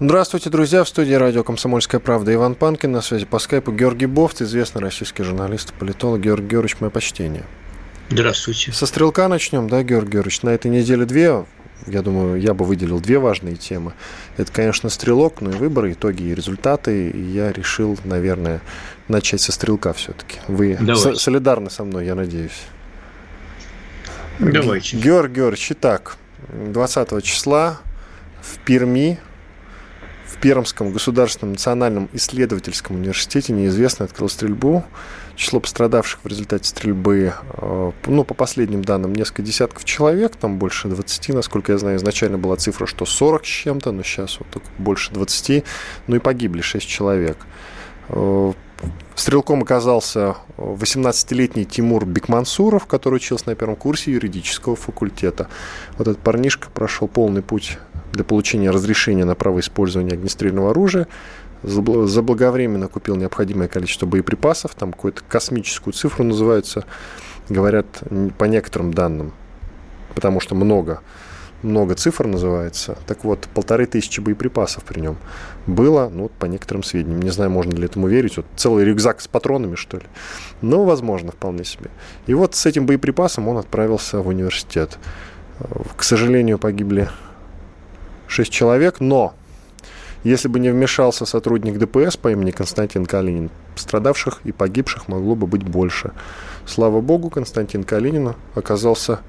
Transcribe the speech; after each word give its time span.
Здравствуйте, 0.00 0.48
друзья. 0.48 0.84
В 0.84 0.88
студии 0.88 1.14
радио 1.14 1.42
«Комсомольская 1.42 2.00
правда» 2.00 2.32
Иван 2.32 2.54
Панкин. 2.54 2.92
На 2.92 3.00
связи 3.02 3.26
по 3.26 3.40
скайпу 3.40 3.72
Георгий 3.72 4.06
Бофт, 4.06 4.40
известный 4.42 4.80
российский 4.80 5.24
журналист 5.24 5.74
политолог. 5.74 6.20
Георгий 6.20 6.46
Георгиевич, 6.50 6.80
мое 6.80 6.90
почтение. 6.90 7.42
Здравствуйте. 8.08 8.70
Со 8.72 8.86
стрелка 8.86 9.26
начнем, 9.26 9.68
да, 9.68 9.82
Георгий 9.82 10.12
Георгиевич? 10.12 10.42
На 10.42 10.50
этой 10.50 10.70
неделе 10.70 11.04
две, 11.04 11.44
я 11.88 12.02
думаю, 12.02 12.40
я 12.40 12.54
бы 12.54 12.64
выделил 12.64 13.00
две 13.00 13.18
важные 13.18 13.56
темы. 13.56 13.92
Это, 14.36 14.52
конечно, 14.52 14.88
стрелок, 14.88 15.40
но 15.40 15.50
и 15.50 15.54
выборы, 15.54 15.92
итоги 15.92 16.22
и 16.22 16.34
результаты. 16.34 17.10
И 17.10 17.20
я 17.20 17.52
решил, 17.52 17.98
наверное, 18.04 18.60
начать 19.08 19.40
со 19.40 19.50
стрелка 19.50 19.92
все-таки. 19.94 20.38
Вы 20.46 20.78
со- 20.94 21.16
солидарны 21.16 21.70
со 21.70 21.82
мной, 21.82 22.06
я 22.06 22.14
надеюсь. 22.14 22.66
Давайте. 24.38 24.96
Георгий 24.96 25.34
Георгиевич, 25.34 25.72
итак, 25.72 26.16
20 26.52 27.20
числа 27.24 27.78
в 28.40 28.58
Перми 28.58 29.18
в 30.28 30.36
Пермском 30.40 30.92
государственном 30.92 31.52
национальном 31.52 32.08
исследовательском 32.12 32.96
университете 32.96 33.52
неизвестный 33.52 34.06
открыл 34.06 34.28
стрельбу. 34.28 34.84
Число 35.36 35.58
пострадавших 35.60 36.20
в 36.22 36.26
результате 36.26 36.68
стрельбы, 36.68 37.32
э, 37.54 37.92
ну, 38.06 38.24
по 38.24 38.34
последним 38.34 38.82
данным, 38.82 39.14
несколько 39.14 39.42
десятков 39.42 39.84
человек, 39.84 40.36
там 40.36 40.58
больше 40.58 40.88
20, 40.88 41.28
насколько 41.30 41.72
я 41.72 41.78
знаю, 41.78 41.96
изначально 41.96 42.38
была 42.38 42.56
цифра, 42.56 42.86
что 42.86 43.06
40 43.06 43.44
с 43.44 43.48
чем-то, 43.48 43.92
но 43.92 44.02
сейчас 44.02 44.38
вот 44.40 44.62
больше 44.78 45.12
20, 45.12 45.64
ну 46.08 46.16
и 46.16 46.18
погибли 46.18 46.60
6 46.60 46.86
человек. 46.86 47.38
Э, 48.08 48.52
стрелком 49.14 49.62
оказался 49.62 50.36
18-летний 50.56 51.64
Тимур 51.64 52.04
Бекмансуров, 52.04 52.86
который 52.86 53.16
учился 53.16 53.48
на 53.48 53.54
первом 53.54 53.76
курсе 53.76 54.12
юридического 54.12 54.76
факультета. 54.76 55.48
Вот 55.96 56.08
этот 56.08 56.22
парнишка 56.22 56.68
прошел 56.68 57.08
полный 57.08 57.42
путь 57.42 57.78
для 58.18 58.24
получения 58.24 58.70
разрешения 58.70 59.24
на 59.24 59.36
право 59.36 59.60
использования 59.60 60.14
огнестрельного 60.14 60.70
оружия, 60.70 61.06
заблаговременно 61.62 62.88
купил 62.88 63.14
необходимое 63.14 63.68
количество 63.68 64.06
боеприпасов, 64.06 64.74
там 64.74 64.92
какую-то 64.92 65.22
космическую 65.28 65.94
цифру 65.94 66.24
называется, 66.24 66.84
говорят 67.48 67.86
по 68.36 68.46
некоторым 68.46 68.92
данным, 68.92 69.32
потому 70.16 70.40
что 70.40 70.56
много, 70.56 71.00
много 71.62 71.94
цифр 71.94 72.26
называется. 72.26 72.98
Так 73.06 73.22
вот, 73.22 73.46
полторы 73.54 73.86
тысячи 73.86 74.18
боеприпасов 74.18 74.82
при 74.82 74.98
нем 74.98 75.16
было, 75.68 76.10
ну, 76.12 76.24
вот 76.24 76.32
по 76.32 76.46
некоторым 76.46 76.82
сведениям. 76.82 77.22
Не 77.22 77.30
знаю, 77.30 77.50
можно 77.50 77.70
ли 77.72 77.84
этому 77.84 78.08
верить. 78.08 78.36
Вот 78.36 78.46
целый 78.56 78.84
рюкзак 78.84 79.20
с 79.20 79.28
патронами, 79.28 79.76
что 79.76 79.98
ли. 79.98 80.04
Но, 80.60 80.84
возможно, 80.84 81.30
вполне 81.30 81.64
себе. 81.64 81.90
И 82.26 82.34
вот 82.34 82.56
с 82.56 82.66
этим 82.66 82.84
боеприпасом 82.84 83.46
он 83.46 83.58
отправился 83.58 84.20
в 84.20 84.26
университет. 84.26 84.98
К 85.96 86.02
сожалению, 86.02 86.58
погибли 86.58 87.08
6 88.28 88.52
человек, 88.52 89.00
но 89.00 89.34
если 90.24 90.48
бы 90.48 90.60
не 90.60 90.70
вмешался 90.70 91.26
сотрудник 91.26 91.78
ДПС 91.78 92.16
по 92.16 92.30
имени 92.30 92.50
Константин 92.50 93.06
Калинин, 93.06 93.50
пострадавших 93.74 94.40
и 94.44 94.52
погибших 94.52 95.08
могло 95.08 95.34
бы 95.34 95.46
быть 95.46 95.62
больше. 95.62 96.12
Слава 96.66 97.00
богу, 97.00 97.30
Константин 97.30 97.84
Калинин 97.84 98.34
оказался 98.54 99.20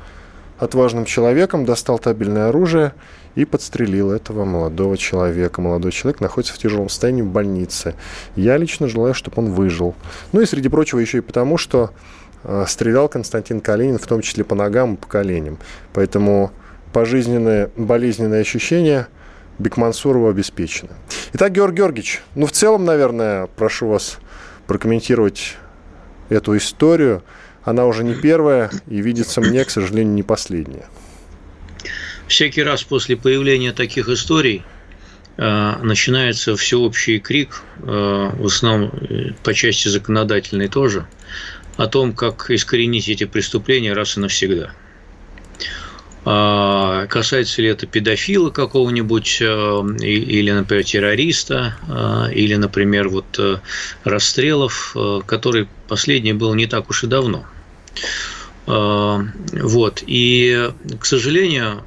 отважным 0.57 1.05
человеком, 1.05 1.65
достал 1.65 1.99
табельное 1.99 2.49
оружие 2.49 2.93
и 3.35 3.45
подстрелил 3.45 4.11
этого 4.11 4.43
молодого 4.43 4.97
человека. 4.97 5.61
Молодой 5.61 5.91
человек 5.91 6.19
находится 6.19 6.53
в 6.53 6.57
тяжелом 6.57 6.89
состоянии 6.89 7.21
в 7.21 7.27
больнице. 7.27 7.95
Я 8.35 8.57
лично 8.57 8.87
желаю, 8.87 9.13
чтобы 9.13 9.41
он 9.41 9.53
выжил. 9.53 9.95
Ну 10.33 10.41
и, 10.41 10.45
среди 10.45 10.67
прочего, 10.67 10.99
еще 10.99 11.19
и 11.19 11.21
потому, 11.21 11.57
что 11.57 11.91
э, 12.43 12.65
стрелял 12.67 13.07
Константин 13.07 13.61
Калинин, 13.61 13.99
в 13.99 14.07
том 14.07 14.21
числе 14.21 14.43
по 14.43 14.55
ногам 14.55 14.95
и 14.95 14.97
по 14.97 15.07
коленям. 15.07 15.59
Поэтому 15.93 16.51
пожизненные 16.93 17.69
болезненные 17.75 18.41
ощущения 18.41 19.07
Бекмансурова 19.59 20.29
обеспечены. 20.29 20.91
Итак, 21.33 21.51
Георгий 21.51 21.77
Георгиевич, 21.77 22.21
ну, 22.35 22.45
в 22.45 22.51
целом, 22.51 22.85
наверное, 22.85 23.47
прошу 23.47 23.87
вас 23.87 24.19
прокомментировать 24.67 25.57
эту 26.29 26.55
историю. 26.57 27.23
Она 27.63 27.85
уже 27.85 28.03
не 28.03 28.15
первая 28.15 28.71
и 28.87 29.01
видится 29.01 29.41
мне, 29.41 29.65
к 29.65 29.69
сожалению, 29.69 30.13
не 30.13 30.23
последняя. 30.23 30.87
Всякий 32.27 32.63
раз 32.63 32.83
после 32.83 33.17
появления 33.17 33.73
таких 33.73 34.07
историй 34.07 34.63
э, 35.37 35.73
начинается 35.81 36.55
всеобщий 36.55 37.19
крик, 37.19 37.61
э, 37.79 37.83
в 37.83 38.45
основном 38.45 38.91
э, 38.91 39.31
по 39.43 39.53
части 39.53 39.87
законодательной 39.87 40.67
тоже, 40.67 41.05
о 41.75 41.87
том, 41.87 42.13
как 42.13 42.49
искоренить 42.49 43.09
эти 43.09 43.25
преступления 43.25 43.93
раз 43.93 44.15
и 44.15 44.19
навсегда– 44.21 44.71
касается 46.23 47.61
ли 47.61 47.69
это 47.69 47.87
педофила 47.87 48.49
какого-нибудь, 48.49 49.37
э, 49.41 49.45
или, 50.01 50.51
например, 50.51 50.83
террориста, 50.83 51.77
э, 51.87 52.33
или, 52.33 52.55
например, 52.55 53.09
вот 53.09 53.25
э, 53.37 53.59
расстрелов, 54.03 54.95
который 55.25 55.67
последний 55.87 56.33
был 56.33 56.53
не 56.55 56.67
так 56.67 56.89
уж 56.89 57.03
и 57.03 57.07
давно. 57.07 57.45
Вот. 58.65 60.03
И, 60.05 60.71
к 60.99 61.05
сожалению, 61.05 61.83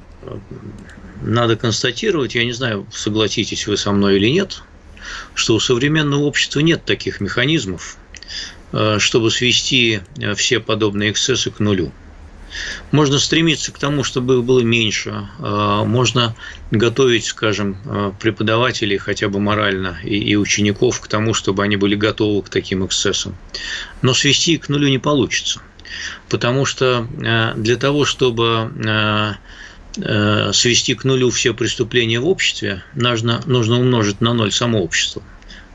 надо 1.21 1.55
констатировать, 1.55 2.35
я 2.35 2.43
не 2.43 2.51
знаю, 2.51 2.85
согласитесь 2.91 3.67
вы 3.67 3.77
со 3.77 3.93
мной 3.93 4.17
или 4.17 4.27
нет, 4.27 4.63
что 5.33 5.55
у 5.55 5.59
современного 5.61 6.23
общества 6.23 6.59
нет 6.59 6.83
таких 6.83 7.21
механизмов, 7.21 7.95
чтобы 8.97 9.31
свести 9.31 10.01
все 10.35 10.59
подобные 10.59 11.11
эксцессы 11.11 11.51
к 11.51 11.61
нулю. 11.61 11.93
Можно 12.91 13.19
стремиться 13.19 13.71
к 13.71 13.79
тому, 13.79 14.03
чтобы 14.03 14.35
их 14.35 14.43
было 14.43 14.59
меньше. 14.61 15.27
А, 15.39 15.83
можно 15.83 16.35
готовить, 16.71 17.25
скажем, 17.25 17.77
а, 17.85 18.11
преподавателей 18.11 18.97
хотя 18.97 19.29
бы 19.29 19.39
морально 19.39 19.97
и 20.03 20.35
учеников 20.35 20.99
к 20.99 21.07
тому, 21.07 21.33
чтобы 21.33 21.63
они 21.63 21.75
были 21.75 21.95
готовы 21.95 22.41
к 22.43 22.49
таким 22.49 22.85
эксцессам. 22.85 23.35
Но 24.01 24.13
свести 24.13 24.53
их 24.53 24.61
к 24.61 24.69
нулю 24.69 24.87
не 24.89 24.99
получится. 24.99 25.61
Потому 26.29 26.65
что 26.65 27.07
а, 27.25 27.53
для 27.55 27.75
того, 27.75 28.05
чтобы 28.05 29.37
свести 30.53 30.95
к 30.95 31.03
нулю 31.03 31.29
все 31.29 31.53
преступления 31.53 32.19
в 32.19 32.27
обществе, 32.27 32.83
нужно, 32.95 33.43
нужно 33.45 33.79
умножить 33.79 34.21
на 34.21 34.33
ноль 34.33 34.51
само 34.51 34.81
общество. 34.81 35.21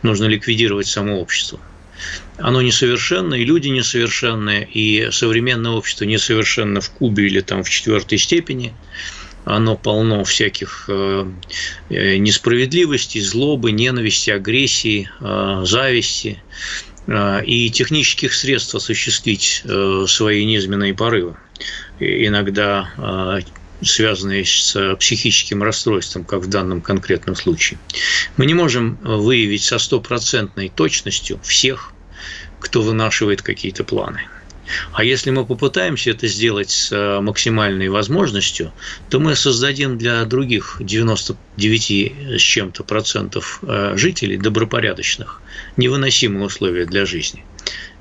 Нужно 0.02 0.24
ликвидировать 0.24 0.88
само 0.88 1.20
общество 1.20 1.60
оно 2.38 2.62
несовершенно, 2.62 3.34
и 3.34 3.44
люди 3.44 3.68
несовершенны, 3.68 4.68
и 4.72 5.08
современное 5.10 5.72
общество 5.72 6.04
несовершенно 6.04 6.80
в 6.80 6.90
кубе 6.90 7.26
или 7.26 7.40
там 7.40 7.64
в 7.64 7.70
четвертой 7.70 8.18
степени. 8.18 8.74
Оно 9.44 9.76
полно 9.76 10.24
всяких 10.24 10.84
э, 10.88 11.26
э, 11.88 12.16
несправедливостей, 12.18 13.20
злобы, 13.20 13.72
ненависти, 13.72 14.30
агрессии, 14.30 15.10
э, 15.20 15.62
зависти 15.64 16.42
и 17.46 17.70
технических 17.70 18.34
средств 18.34 18.74
осуществить 18.74 19.62
свои 20.06 20.44
низменные 20.44 20.92
порывы. 20.92 21.38
Иногда 21.98 23.40
связанные 23.80 24.44
с 24.44 24.94
психическим 24.96 25.62
расстройством, 25.62 26.24
как 26.24 26.42
в 26.42 26.48
данном 26.48 26.82
конкретном 26.82 27.34
случае. 27.34 27.78
Мы 28.36 28.44
не 28.44 28.52
можем 28.52 28.98
выявить 29.00 29.62
со 29.62 29.78
стопроцентной 29.78 30.68
точностью 30.68 31.40
всех 31.42 31.94
кто 32.60 32.82
вынашивает 32.82 33.42
какие-то 33.42 33.84
планы. 33.84 34.22
А 34.92 35.02
если 35.02 35.30
мы 35.30 35.46
попытаемся 35.46 36.10
это 36.10 36.26
сделать 36.26 36.70
с 36.70 36.92
э, 36.92 37.20
максимальной 37.20 37.88
возможностью, 37.88 38.72
то 39.08 39.18
мы 39.18 39.34
создадим 39.34 39.96
для 39.96 40.24
других 40.24 40.76
99 40.80 42.38
с 42.38 42.40
чем-то 42.40 42.84
процентов 42.84 43.60
э, 43.62 43.94
жителей 43.96 44.36
добропорядочных 44.36 45.40
невыносимые 45.76 46.44
условия 46.44 46.84
для 46.84 47.06
жизни. 47.06 47.44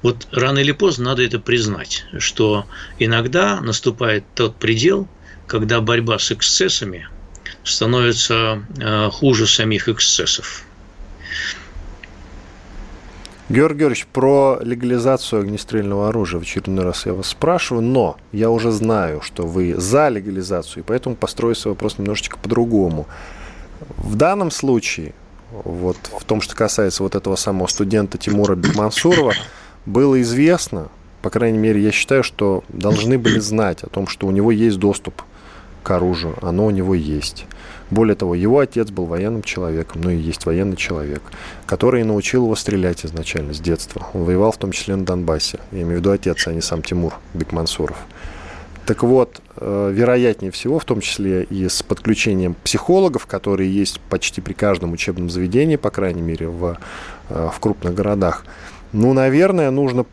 Вот 0.02 0.28
рано 0.32 0.60
или 0.60 0.72
поздно 0.72 1.06
надо 1.06 1.24
это 1.24 1.40
признать, 1.40 2.06
что 2.20 2.66
иногда 3.00 3.62
наступает 3.62 4.26
тот 4.36 4.58
предел, 4.58 5.08
когда 5.48 5.82
борьба 5.82 6.20
с 6.20 6.32
эксцессами 6.32 7.08
становится 7.64 8.64
э, 8.78 9.10
хуже 9.12 9.48
самих 9.48 9.88
эксцессов. 9.90 10.67
Георгий 13.50 13.80
Георгиевич, 13.80 14.08
про 14.08 14.60
легализацию 14.62 15.42
огнестрельного 15.42 16.10
оружия 16.10 16.38
в 16.38 16.44
очередной 16.44 16.84
раз 16.84 17.06
я 17.06 17.14
вас 17.14 17.28
спрашиваю, 17.28 17.82
но 17.82 18.18
я 18.34 18.50
уже 18.50 18.72
знаю, 18.72 19.22
что 19.22 19.48
вы 19.48 19.74
за 19.78 20.10
легализацию, 20.10 20.84
и 20.84 20.86
поэтому 20.86 21.16
построю 21.16 21.56
свой 21.56 21.74
вопрос 21.74 21.98
немножечко 21.98 22.38
по-другому. 22.38 23.08
В 24.00 24.16
данном 24.16 24.52
случае, 24.52 25.14
вот 25.52 25.96
в 26.20 26.26
том, 26.26 26.42
что 26.42 26.58
касается 26.58 27.04
вот 27.04 27.16
этого 27.16 27.38
самого 27.38 27.68
студента 27.68 28.18
Тимура 28.18 28.56
Бекмансурова, 28.56 29.34
было 29.86 30.22
известно, 30.22 30.90
по 31.22 31.30
крайней 31.30 31.58
мере, 31.58 31.82
я 31.82 31.94
считаю, 31.94 32.24
что 32.24 32.66
должны 32.68 33.18
были 33.18 33.40
знать 33.40 33.82
о 33.82 33.88
том, 33.88 34.08
что 34.08 34.28
у 34.28 34.32
него 34.32 34.52
есть 34.52 34.78
доступ 34.78 35.24
к 35.84 35.92
оружию, 35.92 36.36
оно 36.42 36.66
у 36.66 36.70
него 36.70 36.94
есть. 36.96 37.46
Более 37.90 38.16
того, 38.16 38.36
его 38.36 38.60
отец 38.60 38.90
был 38.90 39.06
военным 39.06 39.44
человеком, 39.44 40.02
ну 40.04 40.10
и 40.10 40.18
есть 40.18 40.46
военный 40.46 40.76
человек, 40.76 41.22
который 41.66 42.04
научил 42.04 42.44
его 42.44 42.56
стрелять 42.56 43.06
изначально 43.06 43.54
с 43.54 43.60
детства. 43.60 44.08
Он 44.14 44.24
воевал 44.26 44.52
в 44.52 44.58
том 44.58 44.72
числе 44.72 44.96
на 44.96 45.06
Донбассе. 45.06 45.60
Я 45.72 45.84
имею 45.84 45.98
в 45.98 46.00
виду 46.00 46.12
отец, 46.12 46.48
а 46.48 46.54
не 46.54 46.62
сам 46.62 46.82
Тимур 46.82 47.14
Бекмансуров. 47.34 47.98
Так 48.86 49.04
вот, 49.04 49.42
э, 49.58 49.92
вероятнее 49.94 50.52
всего, 50.52 50.80
в 50.80 50.86
том 50.86 51.02
числе 51.02 51.44
и 51.44 51.68
с 51.68 51.84
подключением 51.84 52.56
психологов, 52.64 53.26
которые 53.26 53.74
есть 53.74 54.00
почти 54.00 54.40
при 54.40 54.54
каждом 54.54 54.94
учебном 54.94 55.30
заведении, 55.30 55.76
по 55.76 55.90
крайней 55.90 56.22
мере, 56.22 56.48
в, 56.48 56.78
э, 57.30 57.50
в 57.54 57.60
крупных 57.60 57.94
городах, 57.94 58.46
ну, 58.94 59.12
наверное, 59.12 59.72
нужно 59.72 60.06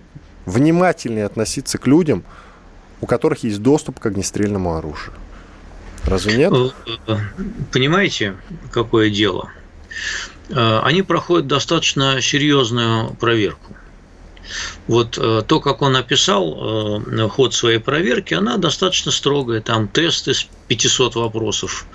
внимательнее 0.47 1.25
относиться 1.25 1.79
к 1.79 1.87
людям, 1.87 2.25
у 3.01 3.07
которых 3.07 3.45
есть 3.45 3.63
доступ 3.63 4.01
к 4.01 4.07
огнестрельному 4.07 4.77
оружию. 4.77 5.15
Разве 6.07 6.37
нет? 6.37 6.53
Э, 7.07 7.17
понимаете, 7.73 8.37
какое 8.71 9.11
дело? 9.11 9.51
Они 10.51 11.03
проходят 11.03 11.47
достаточно 11.47 12.21
серьезную 12.21 13.15
проверку. 13.15 13.75
Вот 14.87 15.19
э, 15.19 15.43
то, 15.47 15.61
как 15.61 15.83
он 15.83 15.97
описал 15.97 17.01
э, 17.07 17.29
ход 17.29 17.55
своей 17.55 17.79
проверки, 17.79 18.35
она 18.35 18.57
достаточно 18.57 19.11
строгая. 19.11 19.61
Там 19.61 19.89
тесты 19.89 20.35
с 20.35 20.47
500 20.69 21.15
вопросов, 21.17 21.87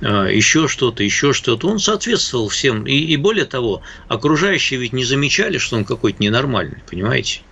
э, 0.00 0.28
еще 0.32 0.68
что-то, 0.68 1.02
еще 1.02 1.32
что-то. 1.32 1.68
Он 1.68 1.78
соответствовал 1.78 2.48
всем. 2.48 2.86
И, 2.86 2.94
и 2.94 3.16
более 3.16 3.44
того, 3.44 3.82
окружающие 4.08 4.80
ведь 4.80 4.92
не 4.92 5.04
замечали, 5.04 5.58
что 5.58 5.76
он 5.76 5.84
какой-то 5.84 6.22
ненормальный, 6.22 6.82
понимаете? 6.88 7.42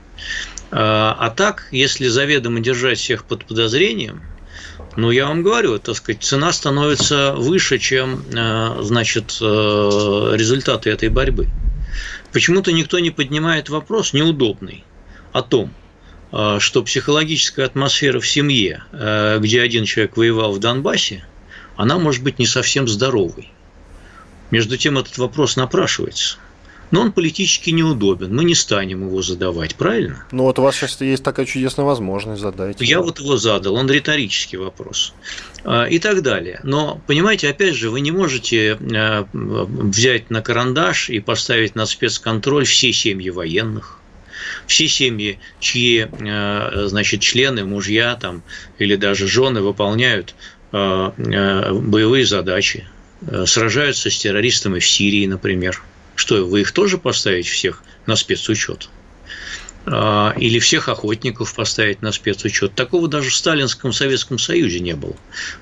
А 0.72 1.32
так, 1.36 1.68
если 1.70 2.08
заведомо 2.08 2.58
держать 2.58 2.98
всех 2.98 3.24
под 3.24 3.44
подозрением, 3.44 4.22
ну, 4.96 5.10
я 5.10 5.26
вам 5.26 5.42
говорю, 5.42 5.78
так 5.78 5.96
сказать, 5.96 6.22
цена 6.22 6.52
становится 6.52 7.34
выше, 7.34 7.78
чем, 7.78 8.24
значит, 8.30 9.38
результаты 9.40 10.90
этой 10.90 11.08
борьбы. 11.08 11.48
Почему-то 12.32 12.72
никто 12.72 12.98
не 12.98 13.10
поднимает 13.10 13.68
вопрос 13.68 14.12
неудобный 14.12 14.84
о 15.32 15.42
том, 15.42 15.72
а, 16.32 16.60
что 16.60 16.82
психологическая 16.82 17.66
атмосфера 17.66 18.20
в 18.20 18.26
семье, 18.26 18.82
где 18.92 19.62
один 19.62 19.84
человек 19.84 20.16
воевал 20.16 20.52
в 20.52 20.58
Донбассе, 20.58 21.24
она 21.76 21.98
может 21.98 22.22
быть 22.22 22.38
не 22.38 22.46
совсем 22.46 22.88
здоровой. 22.88 23.50
Между 24.50 24.76
тем 24.76 24.98
этот 24.98 25.18
вопрос 25.18 25.56
напрашивается. 25.56 26.38
Но 26.90 27.00
он 27.00 27.12
политически 27.12 27.70
неудобен, 27.70 28.34
мы 28.34 28.44
не 28.44 28.54
станем 28.54 29.06
его 29.06 29.20
задавать, 29.22 29.74
правильно? 29.74 30.24
Ну 30.30 30.44
вот 30.44 30.58
у 30.58 30.62
вас 30.62 30.76
сейчас 30.76 31.00
есть 31.00 31.22
такая 31.22 31.46
чудесная 31.46 31.84
возможность 31.84 32.40
задать. 32.40 32.80
Я 32.80 33.00
вот 33.00 33.18
его 33.18 33.36
задал, 33.36 33.74
он 33.74 33.90
риторический 33.90 34.56
вопрос. 34.56 35.12
А, 35.68 35.84
и 35.84 35.98
так 35.98 36.22
далее. 36.22 36.60
Но, 36.62 37.00
понимаете, 37.08 37.50
опять 37.50 37.74
же, 37.74 37.90
вы 37.90 38.00
не 38.00 38.12
можете 38.12 38.78
а, 38.80 39.26
взять 39.32 40.30
на 40.30 40.40
карандаш 40.40 41.10
и 41.10 41.18
поставить 41.18 41.74
на 41.74 41.86
спецконтроль 41.86 42.64
все 42.64 42.92
семьи 42.92 43.30
военных, 43.30 43.98
все 44.68 44.86
семьи, 44.86 45.40
чьи, 45.58 46.06
а, 46.20 46.84
значит, 46.86 47.20
члены, 47.20 47.64
мужья 47.64 48.14
там, 48.14 48.44
или 48.78 48.94
даже 48.94 49.26
жены 49.26 49.60
выполняют 49.60 50.34
боевые 50.72 52.26
задачи, 52.26 52.86
сражаются 53.46 54.10
с 54.10 54.18
террористами 54.18 54.78
в 54.78 54.86
Сирии, 54.86 55.26
например– 55.26 55.82
что, 56.16 56.44
вы 56.44 56.62
их 56.62 56.72
тоже 56.72 56.98
поставить 56.98 57.46
всех 57.46 57.82
на 58.06 58.16
спецучет? 58.16 58.88
А, 59.88 60.34
или 60.36 60.58
всех 60.58 60.88
охотников 60.88 61.54
поставить 61.54 62.02
на 62.02 62.10
спецучет. 62.10 62.74
Такого 62.74 63.06
даже 63.06 63.30
в 63.30 63.34
Сталинском 63.34 63.92
Советском 63.92 64.36
Союзе 64.36 64.80
не 64.80 64.96
было, 64.96 65.14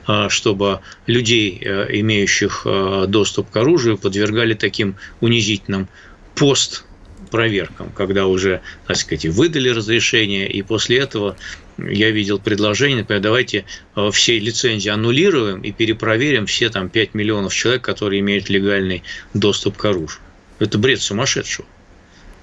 а, 0.07 0.31
чтобы 0.31 0.81
людей, 1.07 1.61
э, 1.61 1.89
имеющих 2.01 2.63
э, 2.65 3.05
доступ 3.07 3.51
к 3.51 3.57
оружию, 3.57 3.99
подвергали 3.99 4.55
таким 4.55 4.97
унизительным 5.21 5.89
пост 6.35 6.87
проверкам, 7.31 7.91
когда 7.95 8.27
уже, 8.27 8.63
так 8.87 8.97
сказать, 8.97 9.27
выдали 9.27 9.69
разрешение, 9.69 10.51
и 10.51 10.63
после 10.63 10.99
этого 10.99 11.37
я 11.77 12.11
видел 12.11 12.39
предложение, 12.39 13.01
например, 13.01 13.21
давайте 13.21 13.67
э, 13.95 14.11
все 14.11 14.39
лицензии 14.39 14.89
аннулируем 14.89 15.61
и 15.61 15.71
перепроверим 15.71 16.47
все 16.47 16.71
там 16.71 16.89
5 16.89 17.13
миллионов 17.13 17.53
человек, 17.53 17.83
которые 17.83 18.21
имеют 18.21 18.49
легальный 18.49 19.03
доступ 19.35 19.77
к 19.77 19.85
оружию. 19.85 20.23
Это 20.59 20.79
бред 20.79 21.01
сумасшедшего. 21.01 21.67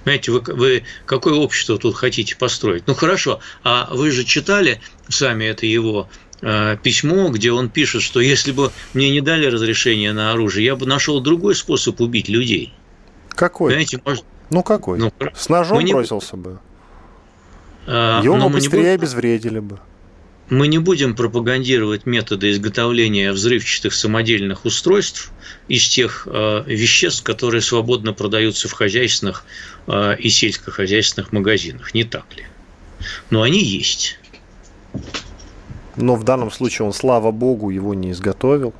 Понимаете, 0.04 0.32
вы, 0.32 0.40
вы 0.40 0.82
какое 1.06 1.34
общество 1.34 1.78
тут 1.78 1.94
хотите 1.94 2.36
построить? 2.36 2.86
Ну 2.86 2.94
хорошо, 2.94 3.40
а 3.62 3.88
вы 3.92 4.10
же 4.10 4.24
читали 4.24 4.80
сами 5.08 5.44
это 5.44 5.64
его 5.64 6.08
э, 6.40 6.76
письмо, 6.82 7.28
где 7.28 7.52
он 7.52 7.68
пишет, 7.68 8.02
что 8.02 8.20
если 8.20 8.50
бы 8.50 8.72
мне 8.94 9.10
не 9.10 9.20
дали 9.20 9.46
разрешение 9.46 10.12
на 10.12 10.32
оружие, 10.32 10.66
я 10.66 10.76
бы 10.76 10.86
нашел 10.86 11.20
другой 11.20 11.54
способ 11.54 12.00
убить 12.00 12.28
людей. 12.28 12.74
Какой? 13.30 13.70
Понимаете, 13.70 14.00
может... 14.04 14.24
Ну 14.50 14.62
какой? 14.62 14.98
Ну, 14.98 15.12
С 15.34 15.48
ножом 15.48 15.80
не... 15.84 15.92
бросился 15.92 16.36
бы. 16.36 16.58
А, 17.86 18.20
Его 18.22 18.36
бы 18.36 18.48
быстрее 18.48 18.82
не... 18.82 18.88
обезвредили 18.88 19.60
бы 19.60 19.78
мы 20.52 20.68
не 20.68 20.76
будем 20.76 21.16
пропагандировать 21.16 22.04
методы 22.04 22.50
изготовления 22.50 23.32
взрывчатых 23.32 23.94
самодельных 23.94 24.66
устройств 24.66 25.32
из 25.66 25.88
тех 25.88 26.28
э, 26.30 26.64
веществ, 26.66 27.22
которые 27.22 27.62
свободно 27.62 28.12
продаются 28.12 28.68
в 28.68 28.72
хозяйственных 28.72 29.46
э, 29.86 30.16
и 30.18 30.28
сельскохозяйственных 30.28 31.32
магазинах, 31.32 31.94
не 31.94 32.04
так 32.04 32.26
ли? 32.36 32.44
Но 33.30 33.40
они 33.40 33.64
есть. 33.64 34.18
Но 35.96 36.16
в 36.16 36.24
данном 36.24 36.50
случае 36.50 36.84
он, 36.84 36.92
слава 36.92 37.30
богу, 37.30 37.70
его 37.70 37.94
не 37.94 38.10
изготовил. 38.10 38.74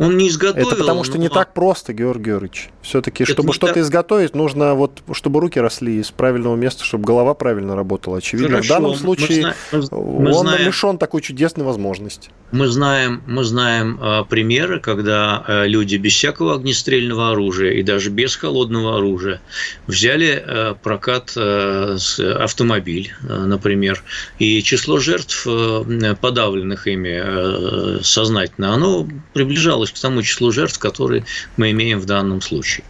Он 0.00 0.16
не 0.16 0.28
изготовил. 0.28 0.66
Это 0.66 0.76
потому 0.76 1.04
что 1.04 1.18
но... 1.18 1.24
не 1.24 1.28
так 1.28 1.52
просто, 1.52 1.92
Георгий 1.92 2.30
Георгиевич. 2.30 2.70
Все-таки, 2.80 3.26
чтобы 3.26 3.52
что-то 3.52 3.74
так... 3.74 3.82
изготовить, 3.82 4.34
нужно 4.34 4.74
вот, 4.74 5.02
чтобы 5.12 5.40
руки 5.40 5.60
росли 5.60 6.00
из 6.00 6.10
правильного 6.10 6.56
места, 6.56 6.84
чтобы 6.84 7.04
голова 7.04 7.34
правильно 7.34 7.76
работала. 7.76 8.16
Очевидно, 8.16 8.56
Хорошо. 8.56 8.66
в 8.66 8.68
данном 8.68 8.94
случае 8.94 9.54
мы, 9.72 9.78
мы 9.90 10.32
он 10.32 10.46
знаем... 10.46 10.66
лишен 10.66 10.96
такой 10.96 11.20
чудесной 11.20 11.66
возможности. 11.66 12.30
Мы 12.50 12.66
знаем, 12.68 13.22
мы 13.26 13.44
знаем 13.44 14.00
э, 14.02 14.24
примеры, 14.28 14.80
когда 14.80 15.44
э, 15.46 15.66
люди 15.66 15.96
без 15.96 16.14
всякого 16.14 16.54
огнестрельного 16.54 17.32
оружия 17.32 17.72
и 17.72 17.82
даже 17.82 18.08
без 18.10 18.34
холодного 18.34 18.96
оружия 18.96 19.40
взяли 19.86 20.42
э, 20.44 20.74
прокат 20.82 21.32
э, 21.36 21.96
автомобиль, 22.38 23.12
э, 23.22 23.44
например, 23.44 24.02
и 24.38 24.62
число 24.62 24.98
жертв, 24.98 25.46
э, 25.46 26.14
подавленных 26.20 26.86
ими 26.86 27.20
э, 27.22 27.98
сознательно, 28.02 28.72
оно 28.72 29.06
приближалось 29.34 29.89
к 29.92 29.98
тому 29.98 30.22
числу 30.22 30.50
жертв, 30.52 30.78
которые 30.78 31.24
мы 31.56 31.70
имеем 31.70 32.00
в 32.00 32.06
данном 32.06 32.40
случае. 32.40 32.84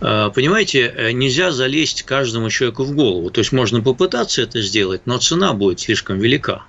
Э, 0.00 0.30
понимаете, 0.34 0.92
э, 0.94 1.12
нельзя 1.12 1.50
залезть 1.50 2.02
каждому 2.02 2.50
человеку 2.50 2.84
в 2.84 2.94
голову. 2.94 3.30
То 3.30 3.40
есть 3.40 3.52
можно 3.52 3.80
попытаться 3.80 4.42
это 4.42 4.60
сделать, 4.62 5.02
но 5.06 5.18
цена 5.18 5.52
будет 5.52 5.80
слишком 5.80 6.18
велика. 6.18 6.64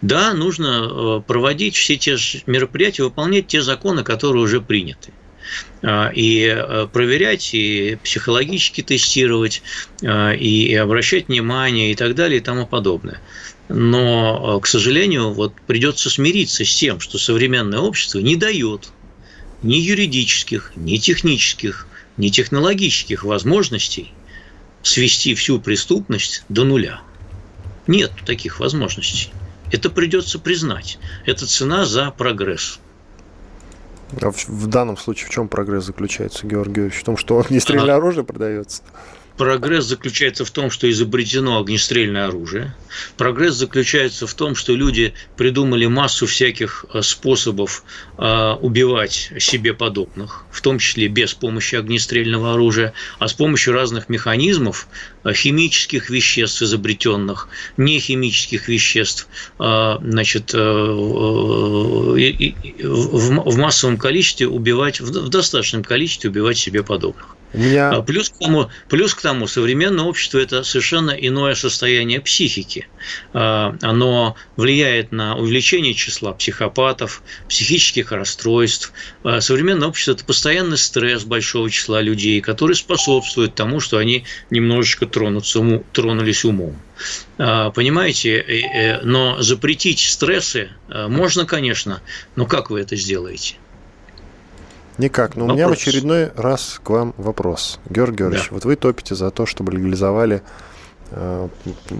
Да, 0.00 0.32
нужно 0.32 0.88
э, 0.88 1.22
проводить 1.26 1.76
все 1.76 1.96
те 1.96 2.16
же 2.16 2.42
мероприятия, 2.46 3.04
выполнять 3.04 3.48
те 3.48 3.62
законы, 3.62 4.02
которые 4.02 4.42
уже 4.42 4.60
приняты 4.60 5.12
и 5.82 6.86
проверять, 6.92 7.54
и 7.54 7.96
психологически 8.04 8.82
тестировать, 8.82 9.62
и 10.02 10.78
обращать 10.78 11.28
внимание, 11.28 11.90
и 11.90 11.94
так 11.94 12.14
далее, 12.14 12.38
и 12.38 12.42
тому 12.42 12.66
подобное. 12.66 13.18
Но, 13.68 14.58
к 14.60 14.66
сожалению, 14.66 15.32
вот 15.32 15.52
придется 15.66 16.08
смириться 16.10 16.64
с 16.64 16.74
тем, 16.74 17.00
что 17.00 17.18
современное 17.18 17.80
общество 17.80 18.18
не 18.18 18.36
дает 18.36 18.90
ни 19.62 19.76
юридических, 19.76 20.72
ни 20.76 20.96
технических, 20.96 21.86
ни 22.16 22.28
технологических 22.28 23.24
возможностей 23.24 24.12
свести 24.82 25.34
всю 25.34 25.60
преступность 25.60 26.44
до 26.48 26.64
нуля. 26.64 27.00
Нет 27.86 28.12
таких 28.24 28.60
возможностей. 28.60 29.30
Это 29.70 29.90
придется 29.90 30.38
признать. 30.38 30.98
Это 31.26 31.46
цена 31.46 31.84
за 31.84 32.10
прогресс. 32.10 32.80
А 34.20 34.30
в, 34.30 34.48
в 34.48 34.66
данном 34.66 34.96
случае 34.96 35.26
в 35.26 35.30
чем 35.30 35.48
прогресс 35.48 35.84
заключается, 35.84 36.46
Георгий 36.46 36.74
Георгиевич? 36.74 37.02
В 37.02 37.04
том, 37.04 37.16
что 37.18 37.38
огнестрельное 37.38 37.94
а... 37.94 37.96
оружие 37.98 38.24
продается? 38.24 38.82
Прогресс 39.38 39.84
заключается 39.84 40.44
в 40.44 40.50
том, 40.50 40.68
что 40.68 40.90
изобретено 40.90 41.60
огнестрельное 41.60 42.26
оружие. 42.26 42.74
Прогресс 43.16 43.54
заключается 43.54 44.26
в 44.26 44.34
том, 44.34 44.56
что 44.56 44.74
люди 44.74 45.14
придумали 45.36 45.86
массу 45.86 46.26
всяких 46.26 46.84
э, 46.92 47.02
способов 47.02 47.84
э, 48.18 48.54
убивать 48.60 49.30
себе 49.38 49.74
подобных, 49.74 50.44
в 50.50 50.60
том 50.60 50.80
числе 50.80 51.06
без 51.06 51.34
помощи 51.34 51.76
огнестрельного 51.76 52.54
оружия, 52.54 52.94
а 53.20 53.28
с 53.28 53.32
помощью 53.32 53.74
разных 53.74 54.08
механизмов, 54.08 54.88
э, 55.22 55.32
химических 55.32 56.10
веществ 56.10 56.60
изобретенных, 56.62 57.48
нехимических 57.76 58.66
веществ, 58.66 59.28
значит, 59.58 60.52
в 60.52 60.58
массовом 63.56 63.98
количестве 63.98 64.48
убивать, 64.48 65.00
в 65.00 65.28
достаточном 65.28 65.84
количестве 65.84 66.30
убивать 66.30 66.58
себе 66.58 66.82
подобных. 66.82 67.37
Меня... 67.52 67.90
А 67.90 68.02
плюс, 68.02 68.30
к 68.30 68.38
тому, 68.38 68.70
плюс 68.88 69.14
к 69.14 69.22
тому, 69.22 69.46
современное 69.46 70.04
общество– 70.04 70.38
это 70.38 70.62
совершенно 70.62 71.10
иное 71.10 71.54
состояние 71.54 72.20
психики. 72.20 72.88
А, 73.32 73.74
оно 73.82 74.36
влияет 74.56 75.12
на 75.12 75.36
увеличение 75.36 75.94
числа 75.94 76.32
психопатов, 76.32 77.22
психических 77.48 78.12
расстройств. 78.12 78.92
А, 79.24 79.40
современное 79.40 79.88
общество– 79.88 80.12
это 80.12 80.24
постоянный 80.24 80.76
стресс 80.76 81.24
большого 81.24 81.70
числа 81.70 82.02
людей, 82.02 82.40
который 82.40 82.76
способствует 82.76 83.54
тому, 83.54 83.80
что 83.80 83.98
они 83.98 84.24
немножечко 84.50 85.06
тронутся, 85.06 85.82
тронулись 85.92 86.44
умом. 86.44 86.76
Понимаете, 87.36 88.38
э, 88.38 88.60
э, 88.60 89.00
но 89.02 89.40
запретить 89.40 90.00
стрессы 90.00 90.70
можно, 90.88 91.46
конечно, 91.46 92.02
но 92.34 92.44
как 92.44 92.70
вы 92.70 92.80
это 92.80 92.96
сделаете? 92.96 93.54
Никак. 94.98 95.36
Но 95.36 95.42
вопрос. 95.42 95.54
у 95.54 95.56
меня 95.56 95.68
в 95.68 95.72
очередной 95.72 96.30
раз 96.34 96.80
к 96.82 96.90
вам 96.90 97.14
вопрос. 97.16 97.78
Георгий 97.88 98.18
Георгиевич, 98.18 98.48
да. 98.48 98.54
вот 98.54 98.64
вы 98.64 98.76
топите 98.76 99.14
за 99.14 99.30
то, 99.30 99.46
чтобы 99.46 99.72
легализовали 99.72 100.42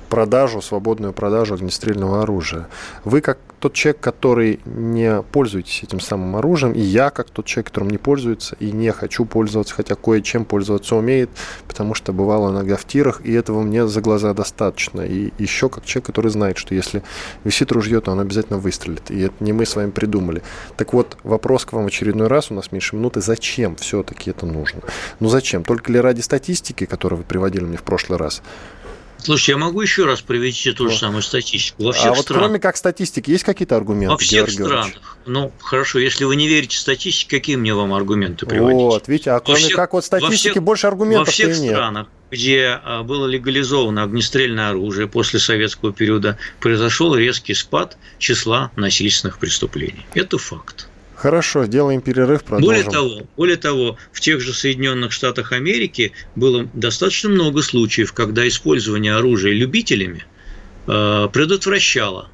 продажу, 0.09 0.61
свободную 0.61 1.13
продажу 1.13 1.55
огнестрельного 1.55 2.23
оружия. 2.23 2.69
Вы 3.05 3.21
как 3.21 3.39
тот 3.61 3.73
человек, 3.73 4.01
который 4.01 4.61
не 4.65 5.23
пользуетесь 5.23 5.83
этим 5.83 6.01
самым 6.01 6.37
оружием, 6.37 6.73
и 6.73 6.81
я 6.81 7.11
как 7.11 7.31
тот 7.31 7.47
человек, 7.47 7.69
которым 7.69 7.91
не 7.91 7.99
пользуется 7.99 8.57
и 8.61 8.71
не 8.71 8.93
хочу 8.93 9.25
пользоваться, 9.25 9.75
хотя 9.75 9.95
кое-чем 9.95 10.45
пользоваться 10.45 10.95
умеет, 10.97 11.31
потому 11.67 11.95
что 11.95 12.13
бывало 12.13 12.53
иногда 12.53 12.77
в 12.77 12.85
тирах, 12.85 13.21
и 13.25 13.33
этого 13.33 13.63
мне 13.63 13.87
за 13.87 14.01
глаза 14.01 14.33
достаточно. 14.35 15.01
И 15.01 15.33
еще 15.39 15.69
как 15.69 15.85
человек, 15.85 16.07
который 16.07 16.31
знает, 16.31 16.59
что 16.59 16.75
если 16.75 17.03
висит 17.45 17.73
ружье, 17.73 18.01
то 18.01 18.13
оно 18.13 18.23
обязательно 18.23 18.59
выстрелит. 18.59 19.11
И 19.11 19.21
это 19.23 19.35
не 19.41 19.53
мы 19.53 19.67
с 19.67 19.75
вами 19.75 19.91
придумали. 19.91 20.43
Так 20.77 20.93
вот, 20.93 21.17
вопрос 21.25 21.65
к 21.65 21.73
вам 21.73 21.87
очередной 21.87 22.29
раз, 22.29 22.51
у 22.51 22.55
нас 22.55 22.71
меньше 22.71 22.97
минуты, 22.97 23.21
зачем 23.21 23.77
все-таки 23.77 24.31
это 24.31 24.47
нужно? 24.47 24.83
Ну 25.19 25.29
зачем? 25.29 25.65
Только 25.65 25.91
ли 25.91 26.01
ради 26.01 26.21
статистики, 26.21 26.87
которую 26.87 27.19
вы 27.19 27.25
приводили 27.25 27.65
мне 27.65 27.77
в 27.77 27.83
прошлый 27.83 28.19
раз? 28.19 28.43
Слушай, 29.23 29.51
я 29.51 29.57
могу 29.59 29.81
еще 29.81 30.05
раз 30.05 30.21
привести 30.21 30.73
ту 30.73 30.89
же 30.89 30.97
самую 30.97 31.23
статистику. 31.23 31.83
Во 31.83 31.93
всех 31.93 32.07
а 32.07 32.15
вот 32.15 32.23
странах, 32.23 32.43
кроме 32.43 32.59
как 32.61 32.77
статистики, 32.77 33.31
есть 33.31 33.45
какие-то 33.45 33.77
аргументы? 33.77 34.13
Во 34.13 34.19
всех 34.19 34.47
Георгий 34.47 34.65
странах. 34.65 35.19
Ну, 35.27 35.53
хорошо, 35.61 35.99
если 35.99 36.25
вы 36.25 36.37
не 36.37 36.49
верите 36.49 36.79
статистике, 36.79 37.37
какие 37.37 37.57
мне 37.57 37.75
вам 37.75 37.93
аргументы 37.93 38.47
приводить? 38.47 38.77
Вот, 38.77 39.09
видите, 39.09 39.33
а 39.33 39.41
кроме 39.41 39.61
всех, 39.61 39.77
как 39.77 39.93
вот 39.93 40.05
статистики 40.05 40.51
всех, 40.51 40.63
больше 40.63 40.87
аргументов 40.87 41.27
Во 41.27 41.33
всех 41.33 41.55
странах, 41.55 42.07
где 42.31 42.81
а, 42.83 43.03
было 43.03 43.27
легализовано 43.27 44.05
огнестрельное 44.05 44.71
оружие 44.71 45.09
после 45.09 45.41
советского 45.41 45.93
периода, 45.93 46.39
произошел 46.61 47.15
резкий 47.15 47.55
спад 47.55 47.99
числа 48.19 48.71
насильственных 48.77 49.39
преступлений. 49.39 50.07
Это 50.15 50.39
факт. 50.39 50.89
Хорошо, 51.19 51.65
сделаем 51.65 52.01
перерыв, 52.01 52.45
продолжим. 52.45 52.69
Более 52.69 52.85
того, 52.85 53.27
более 53.37 53.57
того, 53.57 53.97
в 54.13 54.21
тех 54.21 54.41
же 54.41 54.53
Соединенных 54.53 55.11
Штатах 55.11 55.51
Америки 55.51 56.13
было 56.37 56.69
достаточно 56.75 57.29
много 57.29 57.63
случаев, 57.63 58.13
когда 58.13 58.47
использование 58.47 59.17
оружия 59.17 59.53
любителями 59.53 60.25
э, 60.87 61.29
предотвращало 61.33 62.31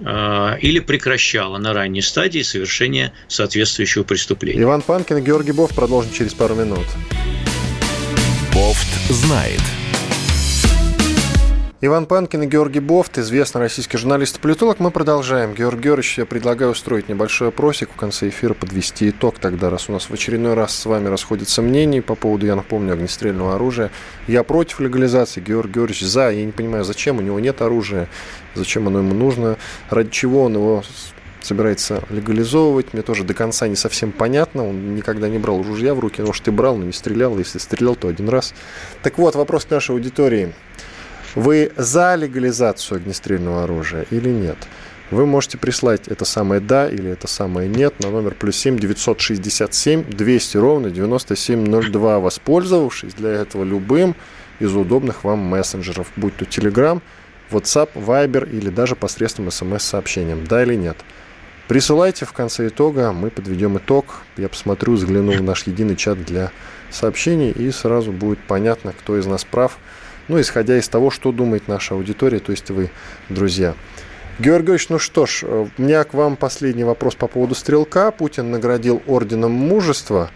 э, 0.00 0.58
или 0.60 0.80
прекращало 0.80 1.58
на 1.58 1.72
ранней 1.72 2.02
стадии 2.02 2.42
совершения 2.42 3.12
соответствующего 3.28 4.02
преступления. 4.02 4.62
Иван 4.62 4.82
Панкин 4.82 5.18
и 5.18 5.20
Георгий 5.20 5.52
Бов 5.52 5.72
продолжим 5.72 6.12
через 6.12 6.34
пару 6.34 6.56
минут. 6.56 6.86
Бофт 8.52 8.88
знает. 9.10 9.60
Иван 11.86 12.06
Панкин 12.06 12.44
и 12.44 12.46
Георгий 12.46 12.80
Бофт, 12.80 13.18
известный 13.18 13.60
российский 13.60 13.98
журналист 13.98 14.38
и 14.38 14.40
политолог. 14.40 14.80
Мы 14.80 14.90
продолжаем. 14.90 15.52
Георгий 15.52 15.82
Георгиевич, 15.82 16.16
я 16.16 16.24
предлагаю 16.24 16.70
устроить 16.70 17.10
небольшой 17.10 17.48
опросик 17.48 17.90
в 17.90 17.96
конце 17.96 18.30
эфира, 18.30 18.54
подвести 18.54 19.10
итог 19.10 19.38
тогда, 19.38 19.68
раз 19.68 19.90
у 19.90 19.92
нас 19.92 20.08
в 20.08 20.10
очередной 20.14 20.54
раз 20.54 20.74
с 20.74 20.86
вами 20.86 21.08
расходятся 21.08 21.60
мнения 21.60 22.00
по 22.00 22.14
поводу, 22.14 22.46
я 22.46 22.56
напомню, 22.56 22.94
огнестрельного 22.94 23.56
оружия. 23.56 23.90
Я 24.26 24.44
против 24.44 24.80
легализации, 24.80 25.42
Георгий 25.42 25.74
Георгиевич 25.74 26.06
за. 26.06 26.30
Я 26.30 26.46
не 26.46 26.52
понимаю, 26.52 26.84
зачем, 26.84 27.18
у 27.18 27.20
него 27.20 27.38
нет 27.38 27.60
оружия, 27.60 28.08
зачем 28.54 28.88
оно 28.88 29.00
ему 29.00 29.12
нужно, 29.12 29.58
ради 29.90 30.08
чего 30.08 30.44
он 30.44 30.54
его 30.54 30.82
собирается 31.42 32.02
легализовывать. 32.08 32.94
Мне 32.94 33.02
тоже 33.02 33.24
до 33.24 33.34
конца 33.34 33.68
не 33.68 33.76
совсем 33.76 34.10
понятно. 34.10 34.66
Он 34.66 34.94
никогда 34.94 35.28
не 35.28 35.36
брал 35.36 35.62
ружья 35.62 35.92
в 35.92 36.00
руки. 36.00 36.22
Может, 36.22 36.48
и 36.48 36.50
брал, 36.50 36.78
но 36.78 36.86
не 36.86 36.94
стрелял. 36.94 37.36
Если 37.36 37.58
стрелял, 37.58 37.94
то 37.94 38.08
один 38.08 38.30
раз. 38.30 38.54
Так 39.02 39.18
вот, 39.18 39.34
вопрос 39.34 39.66
к 39.66 39.70
нашей 39.70 39.90
аудитории. 39.90 40.54
Вы 41.34 41.72
за 41.76 42.14
легализацию 42.14 42.98
огнестрельного 42.98 43.64
оружия 43.64 44.06
или 44.10 44.28
нет? 44.28 44.56
Вы 45.10 45.26
можете 45.26 45.58
прислать 45.58 46.06
это 46.06 46.24
самое 46.24 46.60
«да» 46.60 46.88
или 46.88 47.10
это 47.10 47.26
самое 47.26 47.68
«нет» 47.68 48.02
на 48.02 48.10
номер 48.10 48.34
плюс 48.34 48.56
7 48.56 48.78
967 48.78 50.04
200 50.04 50.56
ровно 50.56 50.90
9702, 50.90 52.20
воспользовавшись 52.20 53.14
для 53.14 53.30
этого 53.30 53.64
любым 53.64 54.14
из 54.60 54.74
удобных 54.74 55.24
вам 55.24 55.40
мессенджеров, 55.40 56.10
будь 56.16 56.36
то 56.36 56.44
Telegram, 56.44 57.02
WhatsApp, 57.50 57.90
Viber 57.94 58.48
или 58.48 58.70
даже 58.70 58.94
посредством 58.94 59.50
смс-сообщением 59.50 60.46
«да» 60.46 60.62
или 60.62 60.74
«нет». 60.74 60.96
Присылайте 61.66 62.26
в 62.26 62.32
конце 62.32 62.68
итога, 62.68 63.12
мы 63.12 63.30
подведем 63.30 63.78
итог. 63.78 64.20
Я 64.36 64.48
посмотрю, 64.48 64.94
взгляну 64.94 65.32
в 65.32 65.42
наш 65.42 65.66
единый 65.66 65.96
чат 65.96 66.22
для 66.24 66.52
сообщений, 66.90 67.50
и 67.50 67.70
сразу 67.72 68.12
будет 68.12 68.38
понятно, 68.46 68.92
кто 68.92 69.18
из 69.18 69.26
нас 69.26 69.44
прав– 69.44 69.78
ну, 70.28 70.40
исходя 70.40 70.78
из 70.78 70.88
того, 70.88 71.10
что 71.10 71.32
думает 71.32 71.68
наша 71.68 71.94
аудитория, 71.94 72.38
то 72.38 72.52
есть 72.52 72.70
вы, 72.70 72.90
друзья. 73.28 73.74
Георгиевич, 74.38 74.88
ну 74.88 74.98
что 74.98 75.26
ж, 75.26 75.44
э, 75.44 75.66
у 75.76 75.82
меня 75.82 76.02
к 76.04 76.14
вам 76.14 76.36
последний 76.36 76.84
вопрос 76.84 77.14
по 77.14 77.28
поводу 77.28 77.54
стрелка. 77.54 78.10
Путин 78.10 78.50
наградил 78.50 79.00
орденом 79.06 79.52
мужества, 79.52 80.30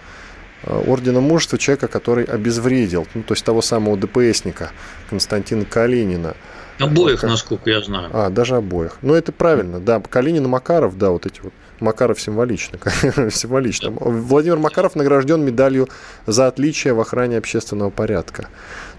э, 0.62 0.84
орденом 0.86 1.24
мужества 1.24 1.58
человека, 1.58 1.88
который 1.88 2.24
обезвредил, 2.24 3.06
ну, 3.14 3.22
то 3.22 3.34
есть 3.34 3.44
того 3.44 3.60
самого 3.60 3.96
ДПСника 3.96 4.70
Константина 5.10 5.64
Калинина. 5.64 6.36
Обоих, 6.78 7.20
как... 7.20 7.30
насколько 7.30 7.70
я 7.70 7.80
знаю. 7.80 8.10
А, 8.12 8.30
даже 8.30 8.54
обоих. 8.54 8.98
Ну, 9.02 9.14
это 9.14 9.32
правильно, 9.32 9.80
да. 9.80 10.00
Калинин 10.00 10.44
и 10.44 10.48
Макаров, 10.48 10.96
да, 10.96 11.10
вот 11.10 11.26
эти 11.26 11.40
вот 11.40 11.52
Макаров 11.80 12.20
символично. 12.20 12.78
символично. 13.30 13.90
Владимир 13.90 14.58
Макаров 14.58 14.94
награжден 14.94 15.44
медалью 15.44 15.88
за 16.26 16.46
отличие 16.46 16.94
в 16.94 17.00
охране 17.00 17.38
общественного 17.38 17.90
порядка. 17.90 18.48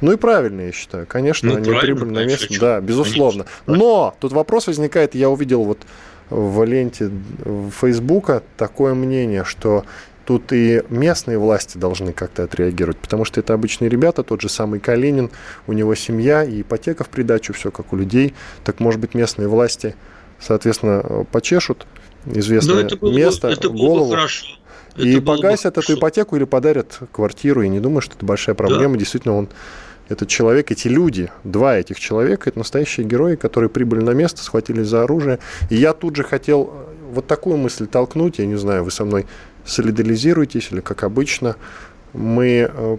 Ну 0.01 0.11
и 0.11 0.17
правильно, 0.17 0.61
я 0.61 0.71
считаю. 0.71 1.05
Конечно, 1.05 1.51
ну, 1.51 1.57
они 1.57 1.71
прибыль 1.79 2.09
на 2.09 2.25
место. 2.25 2.47
Да, 2.59 2.81
безусловно. 2.81 3.45
Конечно. 3.65 3.85
Но 3.85 4.15
тут 4.19 4.31
вопрос 4.31 4.67
возникает, 4.67 5.15
я 5.15 5.29
увидел 5.29 5.63
вот 5.63 5.79
в 6.29 6.63
ленте 6.63 7.11
Фейсбука 7.79 8.43
такое 8.57 8.93
мнение, 8.93 9.43
что 9.43 9.83
тут 10.29 10.53
и 10.53 10.83
местные 10.89 11.39
власти 11.39 11.79
должны 11.79 12.13
как-то 12.13 12.43
отреагировать, 12.43 12.99
потому 12.99 13.25
что 13.25 13.39
это 13.39 13.55
обычные 13.55 13.89
ребята, 13.89 14.21
тот 14.21 14.41
же 14.41 14.47
самый 14.47 14.79
Калинин, 14.79 15.31
у 15.65 15.73
него 15.73 15.95
семья 15.95 16.43
и 16.43 16.61
ипотека 16.61 17.03
в 17.03 17.09
придачу, 17.09 17.53
все 17.53 17.71
как 17.71 17.93
у 17.93 17.95
людей. 17.95 18.35
Так, 18.63 18.79
может 18.79 19.01
быть, 19.01 19.15
местные 19.15 19.47
власти, 19.47 19.95
соответственно, 20.39 21.25
почешут 21.31 21.87
известное 22.25 22.83
это 22.83 22.97
было, 22.97 23.11
место, 23.11 23.47
это 23.47 23.69
было 23.69 23.77
голову. 23.77 24.11
хорошо. 24.11 24.45
Это 24.95 25.07
и 25.07 25.19
погасят 25.19 25.77
эту 25.77 25.93
ипотеку 25.93 26.35
или 26.35 26.43
подарят 26.43 26.99
квартиру. 27.11 27.61
И 27.61 27.69
не 27.69 27.79
думаю, 27.79 28.01
что 28.01 28.15
это 28.15 28.25
большая 28.25 28.55
проблема. 28.55 28.93
Да. 28.93 28.99
Действительно, 28.99 29.35
он 29.35 29.49
этот 30.09 30.27
человек, 30.27 30.71
эти 30.71 30.87
люди, 30.87 31.29
два 31.43 31.77
этих 31.77 31.99
человека, 31.99 32.49
это 32.49 32.59
настоящие 32.59 33.05
герои, 33.05 33.35
которые 33.35 33.69
прибыли 33.69 34.01
на 34.01 34.11
место, 34.11 34.43
схватились 34.43 34.87
за 34.87 35.03
оружие. 35.03 35.39
И 35.69 35.75
я 35.75 35.93
тут 35.93 36.15
же 36.15 36.23
хотел 36.23 36.73
вот 37.11 37.27
такую 37.27 37.57
мысль 37.57 37.87
толкнуть. 37.87 38.39
Я 38.39 38.45
не 38.45 38.55
знаю, 38.55 38.83
вы 38.83 38.91
со 38.91 39.05
мной 39.05 39.25
солидаризируетесь 39.65 40.69
или 40.71 40.81
как 40.81 41.03
обычно. 41.03 41.55
Мы 42.13 42.69
э, 42.73 42.97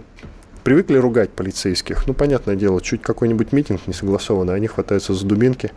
привыкли 0.63 0.97
ругать 0.97 1.31
полицейских. 1.31 2.07
Ну, 2.07 2.13
понятное 2.13 2.55
дело, 2.55 2.81
чуть 2.81 3.01
какой-нибудь 3.01 3.51
митинг 3.51 3.87
не 3.87 3.93
согласованный, 3.93 4.55
они 4.55 4.67
хватаются 4.67 5.13
за 5.13 5.25
дубинки 5.25 5.71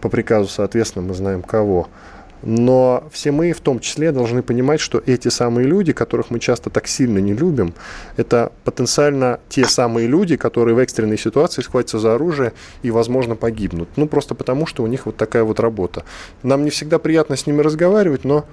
по 0.00 0.08
приказу, 0.08 0.48
соответственно, 0.48 1.06
мы 1.06 1.14
знаем 1.14 1.42
кого. 1.42 1.88
Но 2.42 3.04
все 3.12 3.32
мы 3.32 3.52
в 3.52 3.60
том 3.60 3.80
числе 3.80 4.12
должны 4.12 4.42
понимать, 4.42 4.80
что 4.80 5.02
эти 5.04 5.28
самые 5.28 5.66
люди, 5.66 5.92
которых 5.92 6.30
мы 6.30 6.40
часто 6.40 6.70
так 6.70 6.86
сильно 6.86 7.18
не 7.18 7.34
любим, 7.34 7.74
это 8.16 8.52
потенциально 8.64 9.40
те 9.48 9.66
самые 9.66 10.06
люди, 10.06 10.36
которые 10.36 10.74
в 10.74 10.78
экстренной 10.78 11.18
ситуации 11.18 11.62
схватятся 11.62 11.98
за 11.98 12.14
оружие 12.14 12.52
и, 12.82 12.90
возможно, 12.90 13.36
погибнут. 13.36 13.88
Ну, 13.96 14.06
просто 14.06 14.34
потому, 14.34 14.66
что 14.66 14.82
у 14.82 14.86
них 14.86 15.06
вот 15.06 15.16
такая 15.16 15.44
вот 15.44 15.60
работа. 15.60 16.04
Нам 16.42 16.64
не 16.64 16.70
всегда 16.70 16.98
приятно 16.98 17.36
с 17.36 17.46
ними 17.46 17.60
разговаривать, 17.60 18.24
но 18.24 18.46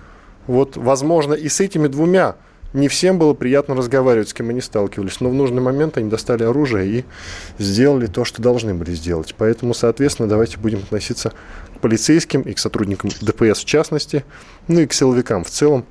вот, 0.48 0.78
возможно, 0.78 1.34
и 1.34 1.48
с 1.50 1.60
этими 1.60 1.88
двумя 1.88 2.36
не 2.78 2.88
всем 2.88 3.18
было 3.18 3.34
приятно 3.34 3.76
разговаривать, 3.76 4.30
с 4.30 4.34
кем 4.34 4.50
они 4.50 4.62
сталкивались, 4.62 5.20
но 5.20 5.30
в 5.30 5.34
нужный 5.34 5.62
момент 5.62 5.98
они 5.98 6.10
достали 6.10 6.44
оружие 6.44 6.88
и 6.88 7.06
сделали 7.58 8.06
то, 8.06 8.24
что 8.24 8.42
должны 8.42 8.74
были 8.74 8.92
сделать. 8.92 9.36
Поэтому, 9.38 9.74
соответственно, 9.74 10.30
давайте 10.30 10.58
будем 10.58 10.80
относиться 10.80 11.34
полицейским 11.82 12.42
и 12.42 12.54
к 12.54 12.60
сотрудникам 12.60 13.10
ДПС 13.22 13.60
в 13.60 13.66
частности, 13.66 14.24
ну 14.68 14.80
и 14.80 14.86
к 14.86 14.94
силовикам 14.94 15.44
в 15.44 15.50
целом 15.50 15.86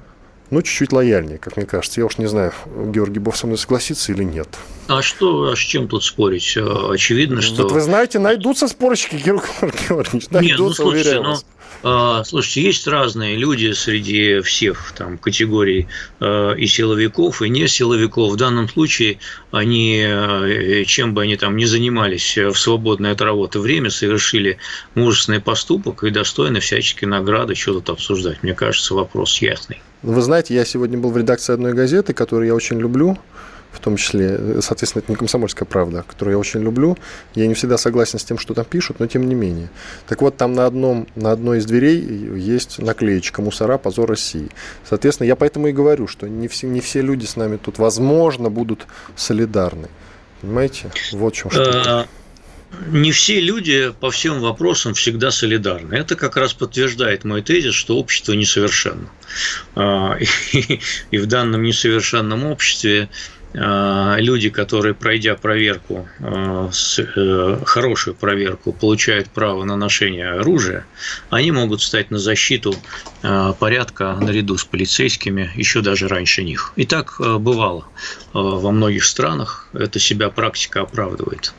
ну, 0.51 0.63
чуть-чуть 0.63 0.93
лояльнее, 0.93 1.39
как 1.39 1.57
мне 1.57 1.67
кажется. 1.67 2.01
Я 2.01 2.07
уж 2.07 2.19
не 2.19 2.27
знаю, 2.27 2.53
Георгий 2.67 3.19
Бов 3.19 3.37
со 3.37 3.47
мной 3.47 3.59
согласится 3.59 4.13
или 4.13 4.23
нет. 4.23 4.49
А 4.89 5.03
что, 5.03 5.51
а 5.51 5.57
с 5.57 5.59
чем 5.59 5.89
тут 5.89 6.05
спорить? 6.05 6.57
Э, 6.57 6.93
очевидно, 6.93 7.43
что... 7.43 7.65
Вот 7.65 7.73
вы 7.73 7.81
знаете, 7.81 8.19
найдутся 8.19 8.69
спорщики, 8.69 9.17
Георгий 9.17 9.49
Георгиевич, 9.89 10.29
найдутся, 10.31 10.41
Нет, 10.41 10.59
ну, 10.59 10.73
слушайте, 10.73 11.21
вас. 11.21 11.45
А, 11.83 12.25
слушайте, 12.25 12.63
есть 12.63 12.87
разные 12.87 13.37
люди 13.37 13.73
среди 13.73 14.41
всех 14.41 14.93
там 14.97 15.19
категорий 15.19 15.89
э, 16.21 16.55
и 16.59 16.67
силовиков, 16.67 17.43
и 17.43 17.49
не 17.49 17.69
силовиков. 17.69 18.33
В 18.33 18.37
данном 18.37 18.69
случае 18.69 19.19
они, 19.51 20.05
э, 20.07 20.85
чем 20.87 21.15
бы 21.15 21.23
они 21.23 21.37
там 21.37 21.57
ни 21.57 21.65
занимались 21.65 22.37
в 22.37 22.55
свободное 22.55 23.13
от 23.13 23.21
работы 23.21 23.61
время, 23.61 23.91
совершили 23.91 24.59
мужественный 24.95 25.41
поступок 25.41 26.05
и 26.05 26.11
достойны 26.11 26.61
всяческой 26.61 27.07
награды. 27.07 27.55
Что 27.55 27.75
тут 27.75 27.91
обсуждать? 27.91 28.43
Мне 28.43 28.55
кажется, 28.55 28.95
вопрос 28.95 29.39
ясный. 29.43 29.81
Вы 30.07 30.23
знаете, 30.23 30.55
я 30.55 30.65
сегодня 30.65 30.97
был 30.97 31.11
в 31.11 31.17
редакции 31.17 31.53
одной 31.53 31.73
газеты, 31.73 32.13
которую 32.13 32.47
я 32.47 32.55
очень 32.55 32.79
люблю 32.79 33.19
в 33.73 33.81
том 33.81 33.97
числе, 33.97 34.63
соответственно, 34.63 35.03
это 35.03 35.13
не 35.13 35.17
комсомольская 35.17 35.67
правда, 35.67 36.05
которую 36.09 36.33
я 36.33 36.39
очень 36.39 36.63
люблю. 36.63 36.97
Я 37.35 37.47
не 37.47 37.55
всегда 37.55 37.77
согласен 37.77 38.19
с 38.19 38.25
тем, 38.25 38.39
что 38.39 38.55
там 38.55 38.65
пишут, 38.65 39.01
но 39.01 39.07
тем 39.07 39.29
не 39.29 39.35
менее. 39.35 39.69
Так 40.07 40.23
вот, 40.23 40.37
там 40.37 40.55
на, 40.55 40.65
одном, 40.65 41.07
на 41.15 41.33
одной 41.33 41.59
из 41.59 41.67
дверей 41.67 42.01
есть 42.01 42.79
наклеечка 42.79 43.43
«Мусора. 43.43 43.77
Позор 43.77 44.09
России». 44.09 44.49
Соответственно, 44.89 45.27
я 45.27 45.37
поэтому 45.37 45.67
и 45.67 45.73
говорю, 45.73 46.07
что 46.07 46.27
не 46.29 46.49
все, 46.49 46.67
не 46.69 46.81
все 46.81 47.03
люди 47.03 47.27
с 47.27 47.37
нами 47.37 47.59
тут, 47.59 47.79
возможно, 47.79 48.49
будут 48.49 48.87
солидарны. 49.15 49.89
Понимаете? 50.41 50.91
Вот 51.13 51.35
в 51.35 51.37
чем 51.37 51.51
что 51.51 52.07
не 52.89 53.13
все 53.13 53.41
люди 53.41 53.93
по 54.01 54.11
всем 54.11 54.41
вопросам 54.41 54.95
всегда 54.95 55.31
солидарны. 55.31 55.95
Это 55.95 56.17
как 56.17 56.37
раз 56.37 56.53
подтверждает 56.53 57.25
мой 57.25 57.43
тезис, 57.43 57.75
что 57.75 57.97
общество 57.97 58.33
несовершенно. 58.33 59.09
А, 59.75 60.19
и 61.11 61.19
в 61.19 61.27
данном 61.27 61.63
несовершенном 61.63 62.45
обществе 62.45 63.09
а, 63.55 64.17
люди, 64.19 64.51
которые, 64.51 64.95
пройдя 64.95 65.35
проверку, 65.35 66.09
а, 66.21 66.71
э, 66.99 67.59
хорошую 67.65 68.15
проверку, 68.15 68.73
получают 68.73 69.31
право 69.31 69.65
на 69.65 69.77
ношение 69.77 70.33
оружия, 70.33 70.87
они 71.31 71.53
могут 71.53 71.83
стать 71.83 72.11
на 72.11 72.19
защиту 72.19 72.75
порядка 73.59 74.17
наряду 74.21 74.57
с 74.57 74.65
полицейскими 74.65 75.51
еще 75.57 75.81
даже 75.81 76.07
раньше 76.07 76.45
них. 76.45 76.73
И 76.77 76.85
так 76.85 77.17
бывало 77.19 77.89
во 78.33 78.71
многих 78.71 79.05
странах, 79.05 79.69
это 79.73 79.99
себя 79.99 80.29
практика 80.31 80.83
оправдывает. 80.83 81.53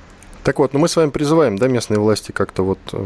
Так 0.48 0.60
вот, 0.60 0.72
ну 0.72 0.80
мы 0.80 0.88
с 0.88 0.96
вами 0.96 1.10
призываем, 1.10 1.58
да, 1.58 1.68
местные 1.68 2.00
власти 2.00 2.32
как-то 2.32 2.63
вот 2.63 2.80
э, 2.94 3.06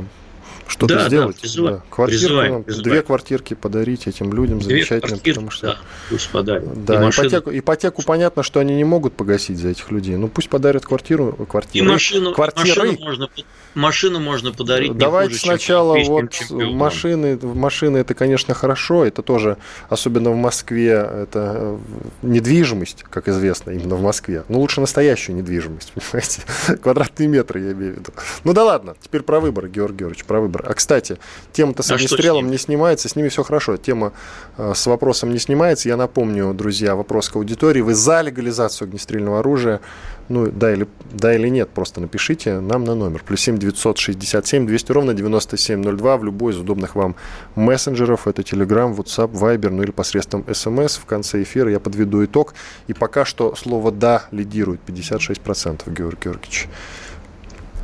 что-то 0.72 0.96
да, 0.96 1.08
сделать. 1.08 1.36
Да, 1.36 1.42
призываем, 1.42 1.76
да. 1.76 1.84
Квартирку, 1.90 2.26
призываем, 2.26 2.64
призываем. 2.64 2.90
две 2.90 3.02
квартирки 3.02 3.54
подарить 3.54 4.08
этим 4.08 4.34
людям 4.34 4.60
две 4.60 4.76
замечательным, 4.76 5.20
потому 5.20 5.52
что 5.52 5.68
да, 5.68 5.78
пусть 6.10 6.30
подарят. 6.30 6.86
Да, 6.86 7.06
и 7.06 7.10
ипотеку, 7.10 7.52
ипотеку 7.54 8.04
понятно, 8.04 8.42
что 8.42 8.60
они 8.60 8.76
не 8.76 8.86
могут 8.86 9.14
погасить 9.14 9.58
за 9.58 9.70
этих 9.70 9.92
людей. 9.92 10.16
Ну 10.16 10.30
пусть 10.30 10.50
подарят 10.50 10.86
квартиру, 10.86 11.34
квартиру. 11.34 11.86
И 11.86 11.88
машину, 11.88 12.34
квартиры. 12.34 12.84
машину 12.84 13.06
можно 13.06 13.30
машину 13.74 14.20
можно 14.20 14.52
подарить. 14.52 14.98
Давайте 14.98 15.34
хуже, 15.34 15.44
сначала 15.44 15.98
вот 15.98 16.34
машины, 16.50 17.40
машины 17.42 17.98
это, 17.98 18.14
конечно, 18.14 18.54
хорошо, 18.54 19.06
это 19.06 19.22
тоже, 19.22 19.58
особенно 19.90 20.32
в 20.32 20.36
Москве, 20.36 20.92
это 20.92 21.56
э, 21.56 21.78
недвижимость, 22.22 23.04
как 23.10 23.28
известно, 23.28 23.72
именно 23.72 23.96
в 23.96 24.02
Москве. 24.02 24.44
Но 24.50 24.60
лучше 24.60 24.82
настоящую 24.82 25.38
недвижимость, 25.38 25.94
понимаете, 26.12 26.42
квадратные 26.82 27.28
метры, 27.28 27.62
я 27.62 27.72
имею 27.72 27.96
в 27.96 28.00
виду. 28.00 28.12
Ну 28.44 28.54
да 28.54 28.64
ладно, 28.64 28.96
теперь 29.02 29.22
про 29.22 29.40
выборы, 29.40 29.70
Георгий 29.70 30.00
Георгиевич, 30.00 30.26
про 30.26 30.42
выборы. 30.42 30.61
А 30.64 30.74
кстати, 30.74 31.18
тема-то 31.52 31.84
с 31.84 31.92
а 31.92 31.96
огнестрелом 31.96 32.50
не 32.50 32.58
снимается, 32.58 33.10
с 33.10 33.16
ними 33.16 33.30
все 33.30 33.44
хорошо. 33.44 33.78
Тема 33.78 34.14
э, 34.58 34.74
с 34.76 34.86
вопросом 34.86 35.32
не 35.32 35.40
снимается. 35.40 35.90
Я 35.90 35.98
напомню, 35.98 36.54
друзья, 36.54 36.96
вопрос 36.96 37.30
к 37.30 37.36
аудитории. 37.36 37.82
Вы 37.82 37.94
за 37.94 38.22
легализацию 38.22 38.88
огнестрельного 38.88 39.40
оружия? 39.40 39.82
Ну, 40.30 40.48
да 40.50 40.72
или, 40.72 40.88
да 41.12 41.36
или 41.36 41.50
нет, 41.50 41.70
просто 41.70 42.00
напишите 42.00 42.60
нам 42.62 42.86
на 42.86 42.96
номер. 42.96 43.22
Плюс 43.26 43.42
7 43.42 43.58
967 43.58 44.66
200 44.66 44.92
ровно 44.92 45.14
9702 45.14 46.18
в 46.18 46.24
любой 46.24 46.54
из 46.54 46.58
удобных 46.58 46.96
вам 46.96 47.16
мессенджеров. 47.56 48.28
Это 48.28 48.42
Telegram, 48.42 48.96
WhatsApp, 48.96 49.32
Viber, 49.34 49.70
ну 49.70 49.84
или 49.84 49.92
посредством 49.92 50.42
SMS. 50.48 51.00
В 51.00 51.06
конце 51.06 51.44
эфира 51.44 51.70
я 51.70 51.80
подведу 51.80 52.24
итог. 52.24 52.54
И 52.88 52.94
пока 52.94 53.26
что 53.26 53.56
слово 53.56 53.92
«да» 53.92 54.24
лидирует 54.32 54.80
56%, 54.88 55.92
Георгий 55.94 56.18
Георгиевич. 56.24 56.70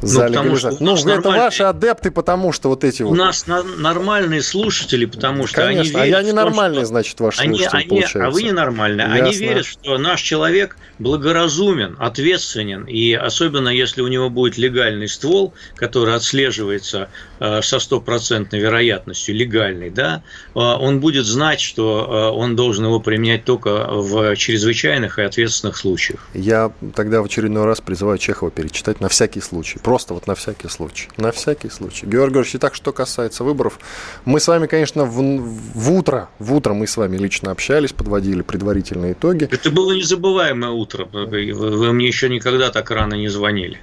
За 0.01 0.27
ну, 0.27 0.44
легализацию. 0.44 0.77
Ну, 0.86 0.96
это 0.96 1.30
ваши 1.30 1.63
адепты, 1.63 2.12
потому 2.12 2.51
что 2.51 2.70
вот 2.70 2.84
эти 2.84 3.01
у 3.04 3.10
вот... 3.10 3.13
У 3.13 3.18
нас 3.18 3.48
на- 3.48 3.63
нормальные 3.63 4.44
слушатели, 4.44 5.06
потому 5.06 5.48
что 5.48 5.62
Конечно, 5.62 6.00
они 6.00 6.10
верят 6.10 6.19
а 6.19 6.22
я 6.22 6.28
ненормальный, 6.28 6.80
что... 6.80 6.86
значит, 6.86 7.19
ваш 7.19 7.39
они, 7.39 7.58
слушатель, 7.58 7.78
они, 7.78 7.88
получается. 7.88 8.26
А 8.26 8.30
вы 8.30 8.43
ненормальные. 8.43 9.08
Ясно. 9.08 9.24
Они 9.24 9.38
верят, 9.38 9.65
что 9.65 9.98
наш 9.98 10.22
человек 10.22 10.78
благоразумен, 11.00 11.95
ответственен, 12.00 12.86
и 12.86 13.13
особенно 13.13 13.69
если 13.69 14.02
у 14.02 14.08
него 14.08 14.30
будет 14.30 14.58
легальный 14.58 15.08
ствол, 15.08 15.54
который 15.76 16.15
отслеживается 16.15 17.10
э, 17.39 17.62
со 17.62 17.80
стопроцентной 17.80 18.60
вероятностью, 18.60 19.36
легальный, 19.36 19.89
да, 19.89 20.24
э, 20.54 20.60
он 20.60 21.00
будет 21.00 21.26
знать, 21.26 21.60
что 21.60 22.32
э, 22.34 22.38
он 22.38 22.56
должен 22.56 22.86
его 22.86 23.00
применять 23.00 23.45
только 23.45 23.86
в 23.88 24.36
чрезвычайных 24.36 25.19
и 25.19 25.24
ответственных 25.24 25.78
случаях. 25.78 26.28
Я 26.34 26.72
тогда 26.95 27.22
в 27.22 27.26
очередной 27.26 27.65
раз 27.65 27.82
призываю 27.82 28.17
Чехова 28.17 28.52
перечитать 28.52 29.02
на 29.02 29.10
всякий 29.10 29.41
случай. 29.41 29.80
Просто 29.88 30.13
вот 30.13 30.28
на 30.28 30.36
всякий 30.36 30.67
случай. 30.67 31.08
На 31.15 31.32
всякий 31.32 31.69
случай. 31.69 32.06
Георгий 32.06 32.34
Георгиевич, 32.34 32.56
и 32.56 32.58
так, 32.58 32.76
что 32.76 32.91
касается 32.91 33.45
выборов, 33.45 33.80
мы 34.26 34.41
с 34.41 34.47
вами, 34.50 34.67
конечно, 34.67 35.06
в, 35.06 35.15
в 35.15 35.91
утро, 35.93 36.28
в 36.39 36.54
утро 36.54 36.73
мы 36.73 36.88
с 36.88 36.97
вами 36.97 37.15
лично 37.15 37.52
общались, 37.52 37.93
подводили 37.93 38.41
предварительные 38.41 39.13
итоги. 39.13 39.47
Это 39.50 39.71
было 39.71 39.93
незабываемое 39.93 40.71
утро. 40.71 41.06
Вы, 41.06 41.54
вы 41.54 41.93
мне 41.93 42.06
еще 42.06 42.28
никогда 42.28 42.69
так 42.69 42.91
рано 42.91 43.13
не 43.13 43.30
звонили. 43.30 43.80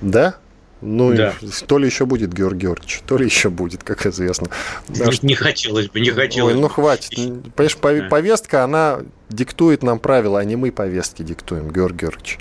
Да? 0.00 0.36
Ну, 0.80 1.12
да. 1.12 1.34
то 1.66 1.76
ли 1.76 1.84
еще 1.84 2.06
будет, 2.06 2.32
Георгий 2.32 2.68
Георгиевич, 2.68 3.02
то 3.06 3.18
ли 3.18 3.26
еще 3.26 3.50
будет, 3.50 3.84
как 3.84 4.06
известно. 4.06 4.48
Да, 4.88 5.04
не, 5.04 5.18
не 5.20 5.34
хотелось 5.34 5.90
бы, 5.90 6.00
не 6.00 6.12
хотелось 6.12 6.54
Ой, 6.54 6.60
ну 6.62 6.68
хватит. 6.68 7.14
Понимаешь, 7.54 8.08
повестка, 8.08 8.64
она 8.64 9.00
диктует 9.28 9.82
нам 9.82 9.98
правила, 9.98 10.40
а 10.40 10.44
не 10.44 10.56
мы 10.56 10.72
повестки 10.72 11.22
диктуем, 11.22 11.70
Георгий 11.70 12.06
Георгиевич. 12.06 12.38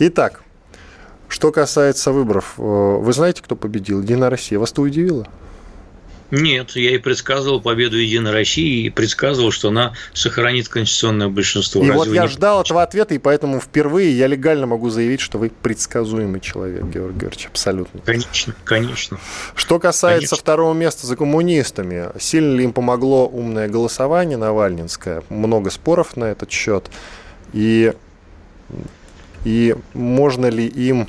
Итак, 0.00 0.43
что 1.28 1.52
касается 1.52 2.12
выборов, 2.12 2.54
э, 2.58 2.62
вы 2.62 3.12
знаете, 3.12 3.42
кто 3.42 3.56
победил? 3.56 4.02
Единая 4.02 4.30
Россия. 4.30 4.58
Вас 4.58 4.72
это 4.72 4.82
удивило? 4.82 5.26
Нет, 6.30 6.72
я 6.74 6.94
и 6.94 6.98
предсказывал 6.98 7.60
победу 7.60 7.96
Единой 7.96 8.32
России 8.32 8.86
и 8.86 8.90
предсказывал, 8.90 9.52
что 9.52 9.68
она 9.68 9.92
сохранит 10.12 10.68
конституционное 10.68 11.28
большинство. 11.28 11.82
И 11.82 11.88
Разве 11.88 11.98
вот 11.98 12.08
я 12.08 12.22
не... 12.22 12.28
ждал 12.28 12.62
этого 12.62 12.82
ответа, 12.82 13.14
и 13.14 13.18
поэтому 13.18 13.60
впервые 13.60 14.16
я 14.16 14.26
легально 14.26 14.66
могу 14.66 14.90
заявить, 14.90 15.20
что 15.20 15.38
вы 15.38 15.50
предсказуемый 15.50 16.40
человек, 16.40 16.82
Георгий 16.84 17.20
Георгиевич, 17.20 17.46
абсолютно. 17.46 18.00
Конечно, 18.00 18.54
конечно. 18.64 19.18
Что 19.54 19.78
касается 19.78 20.30
конечно. 20.30 20.36
второго 20.36 20.74
места 20.74 21.06
за 21.06 21.16
коммунистами, 21.16 22.08
сильно 22.18 22.56
ли 22.56 22.64
им 22.64 22.72
помогло 22.72 23.28
умное 23.28 23.68
голосование 23.68 24.36
Навальнинское? 24.36 25.22
Много 25.28 25.70
споров 25.70 26.16
на 26.16 26.24
этот 26.24 26.50
счет. 26.50 26.90
И, 27.52 27.92
и 29.44 29.76
можно 29.92 30.46
ли 30.46 30.66
им 30.66 31.08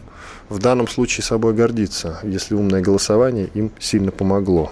в 0.50 0.60
данном 0.60 0.88
случае 0.88 1.24
собой 1.24 1.54
гордиться, 1.54 2.19
если 2.24 2.56
умное 2.56 2.82
голосование 2.82 3.50
им 3.54 3.71
сильно 3.80 4.12
помогло. 4.12 4.71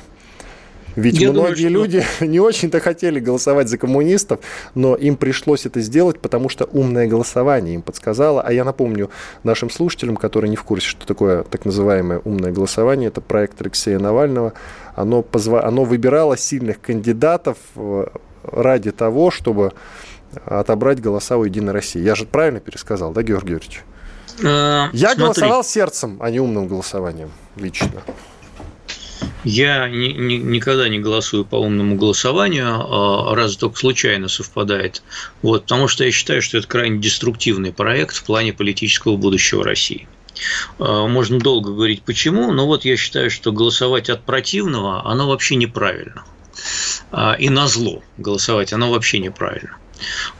Ведь 0.95 1.17
Я 1.17 1.31
многие 1.31 1.69
думаю, 1.69 1.89
что... 1.89 1.97
люди 1.97 2.05
не 2.25 2.39
очень-то 2.39 2.79
хотели 2.79 3.19
голосовать 3.19 3.67
за 3.67 3.77
коммунистов, 3.77 4.39
но 4.75 4.95
им 4.95 5.15
пришлось 5.15 5.65
это 5.65 5.81
сделать, 5.81 6.19
потому 6.19 6.49
что 6.49 6.65
умное 6.65 7.07
голосование 7.07 7.75
им 7.75 7.81
подсказало. 7.81 8.41
А 8.41 8.53
я 8.53 8.63
напомню 8.63 9.09
нашим 9.43 9.69
слушателям, 9.69 10.15
которые 10.17 10.49
не 10.49 10.55
в 10.55 10.63
курсе, 10.63 10.87
что 10.87 11.07
такое 11.07 11.43
так 11.43 11.65
называемое 11.65 12.21
умное 12.23 12.51
голосование, 12.51 13.07
это 13.07 13.21
проект 13.21 13.61
Алексея 13.61 13.99
Навального. 13.99 14.53
Оно, 14.95 15.23
позва... 15.23 15.65
Оно 15.65 15.83
выбирало 15.83 16.37
сильных 16.37 16.79
кандидатов 16.79 17.57
э, 17.75 18.05
ради 18.43 18.91
того, 18.91 19.31
чтобы 19.31 19.73
отобрать 20.45 21.01
голоса 21.01 21.37
у 21.37 21.43
Единой 21.43 21.73
России. 21.73 22.01
Я 22.01 22.15
же 22.15 22.25
правильно 22.25 22.59
пересказал, 22.59 23.11
да, 23.11 23.23
Георгий 23.23 23.51
Георгиевич? 23.51 23.83
Э, 24.41 24.89
Я 24.93 25.09
смотри. 25.09 25.23
голосовал 25.23 25.63
сердцем, 25.63 26.17
а 26.21 26.29
не 26.31 26.39
умным 26.39 26.67
голосованием 26.67 27.31
лично. 27.55 28.03
Я 29.43 29.89
ни, 29.89 30.13
ни, 30.13 30.35
никогда 30.35 30.87
не 30.87 30.99
голосую 30.99 31.43
по 31.43 31.57
умному 31.57 31.95
голосованию, 31.95 32.67
а 32.67 33.35
раз 33.35 33.57
только 33.57 33.77
случайно 33.77 34.29
совпадает. 34.29 35.03
Вот, 35.41 35.63
потому 35.63 35.87
что 35.87 36.05
я 36.05 36.11
считаю, 36.11 36.41
что 36.41 36.57
это 36.57 36.67
крайне 36.67 36.99
деструктивный 36.99 37.73
проект 37.73 38.15
в 38.15 38.23
плане 38.23 38.53
политического 38.53 39.17
будущего 39.17 39.63
России. 39.63 40.07
А, 40.79 41.07
можно 41.07 41.39
долго 41.39 41.71
говорить 41.71 42.03
почему, 42.03 42.51
но 42.51 42.65
вот 42.65 42.85
я 42.85 42.95
считаю, 42.95 43.29
что 43.29 43.51
голосовать 43.51 44.09
от 44.09 44.23
противного, 44.23 45.05
оно 45.05 45.27
вообще 45.27 45.55
неправильно. 45.55 46.23
А, 47.11 47.33
и 47.33 47.49
на 47.49 47.67
зло 47.67 48.01
голосовать, 48.17 48.71
оно 48.73 48.91
вообще 48.91 49.19
неправильно. 49.19 49.77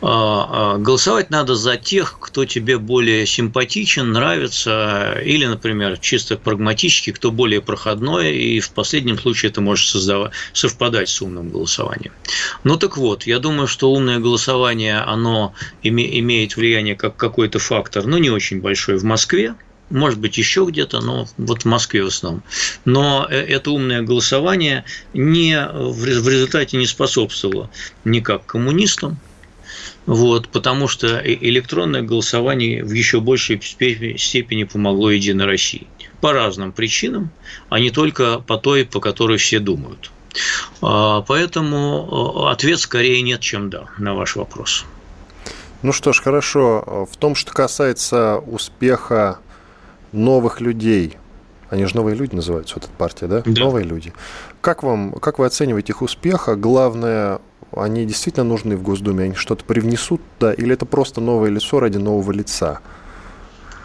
А, 0.01 0.75
а, 0.75 0.77
голосовать 0.77 1.29
надо 1.29 1.55
за 1.55 1.77
тех, 1.77 2.17
кто 2.19 2.45
тебе 2.45 2.77
более 2.77 3.25
симпатичен, 3.25 4.11
нравится, 4.11 5.19
или, 5.23 5.45
например, 5.45 5.97
чисто 5.97 6.37
прагматически, 6.37 7.11
кто 7.11 7.31
более 7.31 7.61
проходной, 7.61 8.35
и 8.35 8.59
в 8.59 8.71
последнем 8.71 9.19
случае 9.19 9.51
это 9.51 9.61
может 9.61 9.87
создавать, 9.87 10.33
совпадать 10.53 11.09
с 11.09 11.21
умным 11.21 11.49
голосованием. 11.49 12.11
Ну 12.63 12.77
так 12.77 12.97
вот, 12.97 13.25
я 13.25 13.39
думаю, 13.39 13.67
что 13.67 13.91
умное 13.91 14.19
голосование, 14.19 14.99
оно 14.99 15.53
имеет 15.81 16.55
влияние 16.55 16.95
как 16.95 17.15
какой-то 17.15 17.59
фактор, 17.59 18.05
но 18.05 18.17
не 18.17 18.29
очень 18.29 18.61
большой 18.61 18.97
в 18.97 19.03
Москве, 19.03 19.55
может 19.89 20.19
быть, 20.19 20.37
еще 20.37 20.65
где-то, 20.65 21.01
но 21.01 21.27
вот 21.37 21.61
в 21.61 21.65
Москве 21.65 22.03
в 22.03 22.07
основном. 22.07 22.43
Но 22.83 23.27
э, 23.29 23.37
это 23.37 23.71
умное 23.71 24.01
голосование 24.01 24.85
не, 25.13 25.67
в 25.71 26.05
результате 26.05 26.77
не 26.77 26.87
способствовало 26.87 27.69
никак 28.03 28.45
коммунистам, 28.45 29.19
вот, 30.05 30.49
потому 30.49 30.87
что 30.87 31.19
электронное 31.23 32.01
голосование 32.01 32.83
в 32.83 32.91
еще 32.91 33.19
большей 33.19 33.61
степени 33.61 34.63
помогло 34.63 35.11
Единой 35.11 35.45
России. 35.45 35.87
По 36.21 36.33
разным 36.33 36.71
причинам, 36.71 37.31
а 37.69 37.79
не 37.79 37.89
только 37.89 38.39
по 38.39 38.57
той, 38.57 38.85
по 38.85 38.99
которой 38.99 39.37
все 39.37 39.59
думают. 39.59 40.11
А, 40.81 41.21
поэтому 41.21 42.45
э, 42.47 42.51
ответ 42.51 42.79
скорее 42.79 43.21
нет, 43.21 43.41
чем 43.41 43.69
да 43.69 43.85
на 43.97 44.15
ваш 44.15 44.35
вопрос. 44.35 44.85
Ну 45.81 45.91
что 45.91 46.13
ж, 46.13 46.21
хорошо. 46.21 47.07
В 47.11 47.17
том, 47.17 47.35
что 47.35 47.51
касается 47.51 48.37
успеха 48.37 49.39
новых 50.11 50.61
людей. 50.61 51.17
Они 51.69 51.85
же 51.85 51.95
новые 51.95 52.15
люди 52.15 52.35
называются, 52.35 52.75
вот 52.75 52.85
эта 52.85 52.93
партия, 52.93 53.27
да? 53.27 53.41
да. 53.45 53.61
Новые 53.61 53.83
люди. 53.83 54.13
Как, 54.61 54.83
вам, 54.83 55.13
как 55.13 55.39
вы 55.39 55.45
оцениваете 55.45 55.91
их 55.91 56.01
успех? 56.01 56.47
А 56.47 56.55
главное, 56.55 57.39
они 57.75 58.05
действительно 58.05 58.45
нужны 58.45 58.75
в 58.75 58.81
Госдуме? 58.81 59.25
Они 59.25 59.35
что-то 59.35 59.63
привнесут, 59.63 60.21
да? 60.39 60.53
Или 60.53 60.73
это 60.73 60.85
просто 60.85 61.21
новое 61.21 61.49
лицо 61.49 61.79
ради 61.79 61.97
нового 61.97 62.31
лица? 62.31 62.79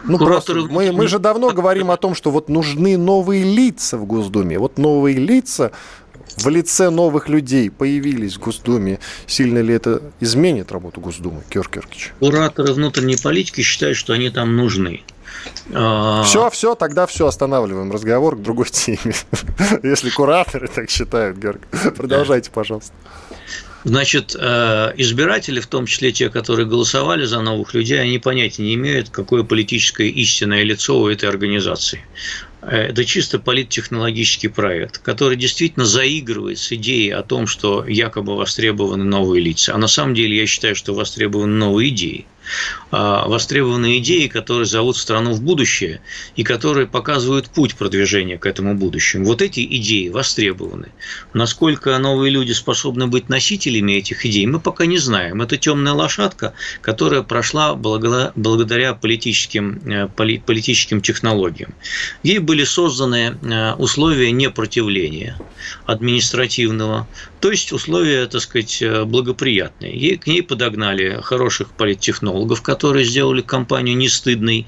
Ну, 0.03 0.17
просто 0.17 0.53
мы, 0.55 0.91
мы 0.91 1.07
же 1.07 1.19
давно 1.19 1.51
говорим 1.51 1.91
о 1.91 1.97
том, 1.97 2.15
что 2.15 2.31
вот 2.31 2.49
нужны 2.49 2.97
новые 2.97 3.43
лица 3.43 3.97
в 3.97 4.05
Госдуме. 4.05 4.57
Вот 4.57 4.77
новые 4.77 5.17
лица 5.17 5.71
в 6.37 6.47
лице 6.47 6.89
новых 6.89 7.27
людей 7.27 7.69
появились 7.69 8.35
в 8.35 8.39
Госдуме. 8.39 8.99
Сильно 9.27 9.59
ли 9.59 9.73
это 9.73 10.01
изменит 10.19 10.71
работу 10.71 11.01
Госдумы, 11.01 11.43
Георгий 11.49 11.73
Георгиевич? 11.79 12.13
Кураторы 12.19 12.73
внутренней 12.73 13.17
политики 13.17 13.61
считают, 13.61 13.97
что 13.97 14.13
они 14.13 14.29
там 14.29 14.55
нужны. 14.55 15.03
Все, 15.67 16.45
а, 16.45 16.49
все, 16.51 16.75
тогда 16.75 17.05
все, 17.05 17.27
останавливаем 17.27 17.91
разговор 17.91 18.35
к 18.35 18.41
другой 18.41 18.65
теме. 18.71 19.13
Если 19.83 20.09
кураторы 20.09 20.67
так 20.67 20.89
считают, 20.89 21.37
Георгий. 21.37 21.65
Продолжайте, 21.95 22.51
пожалуйста. 22.51 22.93
Значит, 23.85 24.35
э, 24.37 24.93
избиратели, 24.97 25.61
в 25.61 25.67
том 25.67 25.85
числе 25.85 26.11
те, 26.11 26.29
которые 26.29 26.65
голосовали 26.65 27.23
за 27.23 27.39
новых 27.39 27.73
людей, 27.73 28.01
они 28.01 28.19
понятия 28.19 28.63
не 28.63 28.75
имеют, 28.75 29.09
какое 29.09 29.43
политическое 29.43 30.09
истинное 30.09 30.63
лицо 30.63 30.99
у 30.99 31.07
этой 31.07 31.29
организации. 31.29 32.03
Э, 32.61 32.87
это 32.89 33.05
чисто 33.05 33.39
политтехнологический 33.39 34.49
проект, 34.49 34.97
который 34.97 35.37
действительно 35.37 35.85
заигрывает 35.85 36.59
с 36.59 36.73
идеей 36.73 37.11
о 37.11 37.23
том, 37.23 37.47
что 37.47 37.85
якобы 37.85 38.35
востребованы 38.35 39.05
новые 39.05 39.41
лица. 39.41 39.73
А 39.73 39.77
на 39.77 39.87
самом 39.87 40.13
деле 40.13 40.37
я 40.37 40.45
считаю, 40.45 40.75
что 40.75 40.93
востребованы 40.93 41.55
новые 41.55 41.89
идеи. 41.89 42.25
А, 42.91 43.27
востребованные 43.27 43.99
идеи, 43.99 44.27
которые 44.27 44.65
зовут 44.65 44.97
страну 44.97 45.33
в 45.33 45.41
будущее 45.41 46.01
и 46.35 46.43
которые 46.43 46.87
показывают 46.87 47.49
путь 47.49 47.75
продвижения 47.75 48.37
к 48.37 48.45
этому 48.45 48.75
будущему. 48.75 49.25
Вот 49.25 49.41
эти 49.41 49.63
идеи 49.77 50.09
востребованы. 50.09 50.89
Насколько 51.33 51.97
новые 51.99 52.31
люди 52.31 52.51
способны 52.51 53.07
быть 53.07 53.29
носителями 53.29 53.93
этих 53.93 54.25
идей, 54.25 54.45
мы 54.47 54.59
пока 54.59 54.85
не 54.85 54.97
знаем. 54.97 55.41
Это 55.41 55.57
темная 55.57 55.93
лошадка, 55.93 56.53
которая 56.81 57.21
прошла 57.21 57.75
благодаря 57.75 58.93
политическим, 58.93 59.79
э, 59.85 60.07
политическим 60.07 61.01
технологиям. 61.01 61.73
Ей 62.23 62.39
были 62.39 62.63
созданы 62.63 63.37
э, 63.41 63.73
условия 63.75 64.31
непротивления 64.31 65.37
административного, 65.85 67.07
то 67.39 67.51
есть 67.51 67.71
условия, 67.71 68.27
так 68.27 68.41
сказать, 68.41 68.81
э, 68.81 69.05
благоприятные. 69.05 69.97
Ей, 69.97 70.17
к 70.17 70.27
ней 70.27 70.43
подогнали 70.43 71.19
хороших 71.21 71.69
политтехнологов, 71.71 72.61
которые 72.61 73.05
сделали 73.05 73.41
компанию 73.41 73.95
не 73.95 74.09
стыдной. 74.09 74.67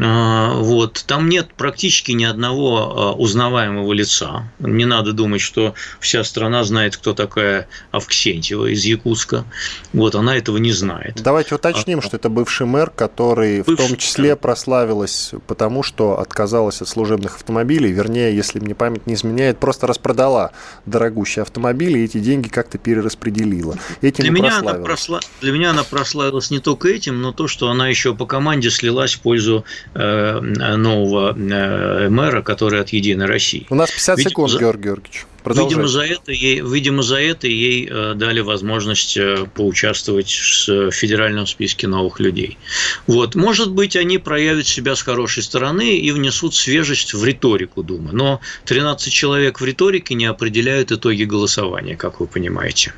А, 0.00 0.54
вот. 0.54 1.04
Там 1.06 1.28
нет 1.28 1.52
практически 1.54 2.12
ни 2.12 2.24
одного 2.24 2.78
а, 2.78 3.12
узнаваемого 3.12 3.92
лица. 3.92 4.50
Не 4.58 4.84
надо 4.84 5.12
думать, 5.12 5.40
что 5.40 5.74
вся 6.00 6.24
страна 6.24 6.64
знает, 6.64 6.96
кто 6.96 7.12
такая 7.12 7.68
Авксентьева 7.90 8.72
из 8.72 8.84
Якутска. 8.84 9.44
Вот, 9.92 10.14
она 10.14 10.36
этого 10.36 10.56
не 10.56 10.72
знает. 10.72 11.20
Давайте 11.22 11.54
уточним, 11.54 11.98
а, 11.98 12.02
что 12.02 12.16
это 12.16 12.28
бывший 12.28 12.66
мэр, 12.66 12.90
который 12.90 13.58
бывший, 13.62 13.74
в 13.74 13.88
том 13.88 13.96
числе 13.96 14.36
прославилась 14.36 15.32
потому, 15.46 15.82
что 15.82 16.18
отказалась 16.18 16.80
от 16.80 16.88
служебных 16.88 17.36
автомобилей. 17.36 17.92
Вернее, 17.92 18.34
если 18.34 18.60
мне 18.60 18.74
память 18.74 19.06
не 19.06 19.14
изменяет, 19.14 19.58
просто 19.58 19.86
распродала 19.86 20.52
дорогущие 20.86 21.42
автомобили 21.42 22.01
и 22.02 22.04
эти 22.04 22.18
деньги 22.18 22.48
как-то 22.48 22.78
перераспределила. 22.78 23.78
Этим 24.00 24.24
для, 24.24 24.32
меня 24.32 24.58
она 24.58 24.74
просла... 24.74 25.20
для 25.40 25.52
меня 25.52 25.70
она 25.70 25.84
прославилась 25.84 26.50
не 26.50 26.58
только 26.58 26.88
этим, 26.88 27.20
но 27.20 27.32
то, 27.32 27.48
что 27.48 27.70
она 27.70 27.88
еще 27.88 28.14
по 28.14 28.26
команде 28.26 28.70
слилась 28.70 29.14
в 29.14 29.20
пользу 29.20 29.64
Э, 29.94 30.40
нового 30.40 31.36
э, 31.36 32.08
мэра, 32.08 32.42
который 32.42 32.80
от 32.80 32.88
«Единой 32.90 33.26
России». 33.26 33.66
У 33.68 33.74
нас 33.74 33.90
50 33.90 34.18
видимо, 34.18 34.30
секунд. 34.30 34.60
Георгий 34.60 34.82
Георгиевич. 34.82 35.26
Видимо 35.44 35.88
за, 35.88 36.02
это 36.02 36.32
ей, 36.32 36.60
видимо, 36.60 37.02
за 37.02 37.20
это 37.20 37.46
ей 37.46 37.88
э, 37.90 38.14
дали 38.14 38.40
возможность 38.40 39.18
поучаствовать 39.54 40.30
в 40.30 40.90
федеральном 40.90 41.46
списке 41.46 41.88
новых 41.88 42.20
людей. 42.20 42.58
Вот. 43.06 43.34
Может 43.34 43.72
быть, 43.72 43.96
они 43.96 44.18
проявят 44.18 44.66
себя 44.66 44.94
с 44.94 45.02
хорошей 45.02 45.42
стороны 45.42 45.96
и 45.96 46.10
внесут 46.12 46.54
свежесть 46.54 47.14
в 47.14 47.24
риторику 47.24 47.82
Думы. 47.82 48.10
Но 48.12 48.40
13 48.66 49.12
человек 49.12 49.60
в 49.60 49.64
риторике 49.64 50.14
не 50.14 50.26
определяют 50.26 50.92
итоги 50.92 51.24
голосования, 51.24 51.96
как 51.96 52.20
вы 52.20 52.26
понимаете. 52.26 52.92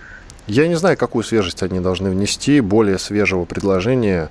Я 0.46 0.68
не 0.68 0.74
знаю, 0.74 0.96
какую 0.98 1.24
свежесть 1.24 1.62
они 1.62 1.80
должны 1.80 2.11
внести. 2.11 2.61
Более 2.61 2.98
свежего 2.98 3.44
предложения 3.44 4.30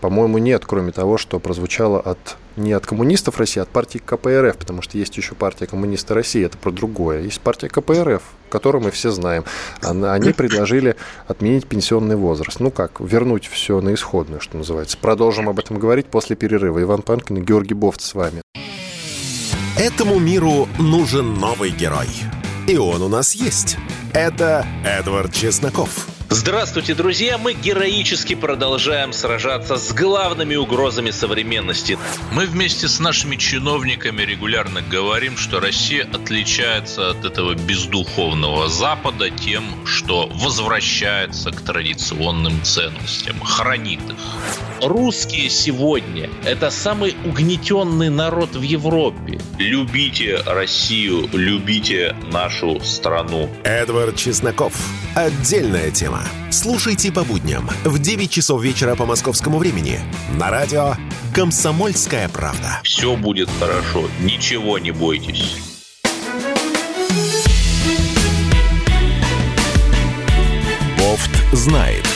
по-моему, 0.00 0.38
нет, 0.38 0.64
кроме 0.66 0.92
того, 0.92 1.18
что 1.18 1.38
прозвучало 1.38 2.00
от 2.00 2.36
не 2.56 2.72
от 2.72 2.84
коммунистов 2.84 3.38
России, 3.38 3.60
а 3.60 3.62
от 3.62 3.68
партии 3.68 3.98
КПРФ, 3.98 4.56
потому 4.56 4.82
что 4.82 4.98
есть 4.98 5.16
еще 5.16 5.34
партия 5.34 5.66
коммунисты 5.66 6.14
России, 6.14 6.44
это 6.44 6.58
про 6.58 6.70
другое. 6.70 7.22
Есть 7.22 7.40
партия 7.40 7.68
КПРФ, 7.68 8.22
которую 8.50 8.84
мы 8.84 8.90
все 8.90 9.10
знаем. 9.10 9.44
Они 9.82 10.32
предложили 10.32 10.96
отменить 11.28 11.66
пенсионный 11.66 12.16
возраст. 12.16 12.60
Ну 12.60 12.70
как, 12.70 13.00
вернуть 13.00 13.46
все 13.46 13.80
на 13.80 13.94
исходную, 13.94 14.40
что 14.40 14.58
называется. 14.58 14.98
Продолжим 14.98 15.48
об 15.48 15.58
этом 15.58 15.78
говорить 15.78 16.06
после 16.06 16.36
перерыва. 16.36 16.82
Иван 16.82 17.02
Панкин 17.02 17.38
и 17.38 17.40
Георгий 17.40 17.74
Бофт 17.74 18.00
с 18.00 18.14
вами. 18.14 18.42
Этому 19.78 20.18
миру 20.18 20.68
нужен 20.78 21.34
новый 21.34 21.70
герой. 21.70 22.08
И 22.66 22.76
он 22.76 23.00
у 23.02 23.08
нас 23.08 23.34
есть. 23.34 23.78
Это 24.12 24.66
Эдвард 24.84 25.32
Чесноков. 25.32 26.06
Здравствуйте, 26.32 26.94
друзья! 26.94 27.38
Мы 27.38 27.54
героически 27.54 28.36
продолжаем 28.36 29.12
сражаться 29.12 29.76
с 29.76 29.92
главными 29.92 30.54
угрозами 30.54 31.10
современности. 31.10 31.98
Мы 32.30 32.46
вместе 32.46 32.86
с 32.86 33.00
нашими 33.00 33.34
чиновниками 33.34 34.22
регулярно 34.22 34.80
говорим, 34.80 35.36
что 35.36 35.58
Россия 35.58 36.04
отличается 36.04 37.10
от 37.10 37.24
этого 37.24 37.54
бездуховного 37.54 38.68
Запада 38.68 39.28
тем, 39.28 39.84
что 39.84 40.28
возвращается 40.28 41.50
к 41.50 41.62
традиционным 41.62 42.62
ценностям, 42.62 43.40
хранит 43.40 44.00
их. 44.08 44.88
Русские 44.88 45.50
сегодня– 45.50 46.30
это 46.44 46.70
самый 46.70 47.16
угнетенный 47.24 48.08
народ 48.08 48.54
в 48.54 48.62
Европе. 48.62 49.40
Любите 49.58 50.40
Россию, 50.46 51.28
любите 51.32 52.14
нашу 52.32 52.80
страну. 52.80 53.50
Эдвард 53.64 54.16
Чесноков. 54.16 54.72
Отдельная 55.14 55.90
тема. 55.90 56.19
Слушайте 56.50 57.12
по 57.12 57.24
будням 57.24 57.68
в 57.84 57.98
9 57.98 58.30
часов 58.30 58.62
вечера 58.62 58.94
по 58.94 59.06
московскому 59.06 59.58
времени 59.58 60.00
на 60.34 60.50
радио 60.50 60.94
«Комсомольская 61.34 62.28
правда». 62.28 62.80
Все 62.82 63.16
будет 63.16 63.48
хорошо, 63.58 64.08
ничего 64.20 64.78
не 64.78 64.90
бойтесь. 64.90 65.56
Бофт 70.98 71.30
знает. 71.52 72.06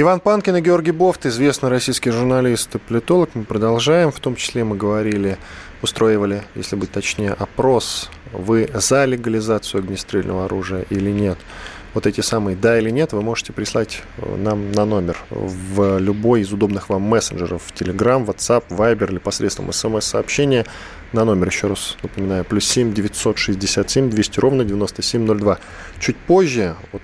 Иван 0.00 0.20
Панкин 0.20 0.54
и 0.54 0.60
Георгий 0.60 0.92
Бофт, 0.92 1.26
известный 1.26 1.70
российский 1.70 2.10
журналист 2.12 2.72
и 2.76 2.78
политолог. 2.78 3.30
Мы 3.34 3.42
продолжаем. 3.42 4.12
В 4.12 4.20
том 4.20 4.36
числе 4.36 4.62
мы 4.62 4.76
говорили, 4.76 5.38
устроивали, 5.82 6.44
если 6.54 6.76
быть 6.76 6.92
точнее, 6.92 7.32
опрос 7.32 8.08
вы 8.32 8.70
за 8.74 9.04
легализацию 9.04 9.80
огнестрельного 9.80 10.44
оружия 10.46 10.84
или 10.90 11.10
нет. 11.10 11.38
Вот 11.94 12.06
эти 12.06 12.20
самые 12.20 12.56
«да» 12.56 12.78
или 12.78 12.90
«нет» 12.90 13.12
вы 13.12 13.22
можете 13.22 13.52
прислать 13.52 14.02
э, 14.18 14.36
нам 14.36 14.72
на 14.72 14.84
номер 14.84 15.16
в 15.30 15.98
любой 15.98 16.42
из 16.42 16.52
удобных 16.52 16.90
вам 16.90 17.02
мессенджеров, 17.02 17.62
Telegram, 17.74 18.24
WhatsApp, 18.24 18.64
Viber 18.68 19.10
или 19.10 19.18
посредством 19.18 19.72
смс-сообщения 19.72 20.66
на 21.12 21.24
номер, 21.24 21.48
еще 21.48 21.68
раз 21.68 21.96
напоминаю, 22.02 22.44
плюс 22.44 22.66
7 22.66 22.92
967 22.92 24.10
200 24.10 24.40
ровно 24.40 24.64
9702. 24.64 25.58
Чуть 25.98 26.16
позже, 26.18 26.76
вот 26.92 27.00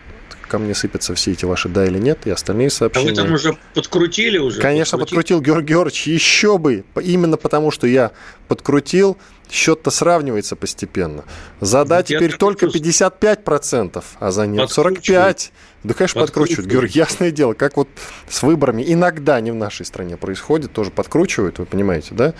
ко 0.46 0.58
мне 0.58 0.74
сыпятся 0.74 1.14
все 1.14 1.32
эти 1.32 1.44
ваши 1.44 1.68
«да» 1.68 1.86
или 1.86 1.98
«нет» 1.98 2.26
и 2.26 2.30
остальные 2.30 2.70
сообщения. 2.70 3.08
А 3.08 3.10
вы 3.10 3.16
там 3.16 3.32
уже 3.32 3.56
подкрутили 3.74 4.38
уже? 4.38 4.60
Конечно, 4.60 4.98
подкрутил, 4.98 5.38
подкрутил 5.38 5.40
Георгий 5.40 5.72
Георгиевич, 5.72 6.06
еще 6.06 6.58
бы. 6.58 6.84
Именно 7.02 7.36
потому, 7.36 7.70
что 7.70 7.86
я 7.86 8.12
подкрутил, 8.46 9.16
счет-то 9.54 9.90
сравнивается 9.90 10.56
постепенно. 10.56 11.24
За 11.60 11.84
«да» 11.84 11.98
вот 11.98 12.06
теперь 12.06 12.36
только 12.36 12.66
55%, 12.66 14.04
а 14.18 14.30
за 14.30 14.46
«нет» 14.46 14.68
45%. 14.68 15.50
Да, 15.84 15.92
конечно, 15.92 16.22
подкручивают. 16.22 16.66
Георгий, 16.66 16.98
ясное 16.98 17.30
дело, 17.30 17.52
как 17.52 17.76
вот 17.76 17.88
с 18.26 18.42
выборами 18.42 18.82
иногда 18.86 19.38
не 19.40 19.50
в 19.50 19.54
нашей 19.54 19.84
стране 19.84 20.16
происходит, 20.16 20.72
тоже 20.72 20.90
подкручивают, 20.90 21.58
вы 21.58 21.66
понимаете, 21.66 22.14
да? 22.14 22.32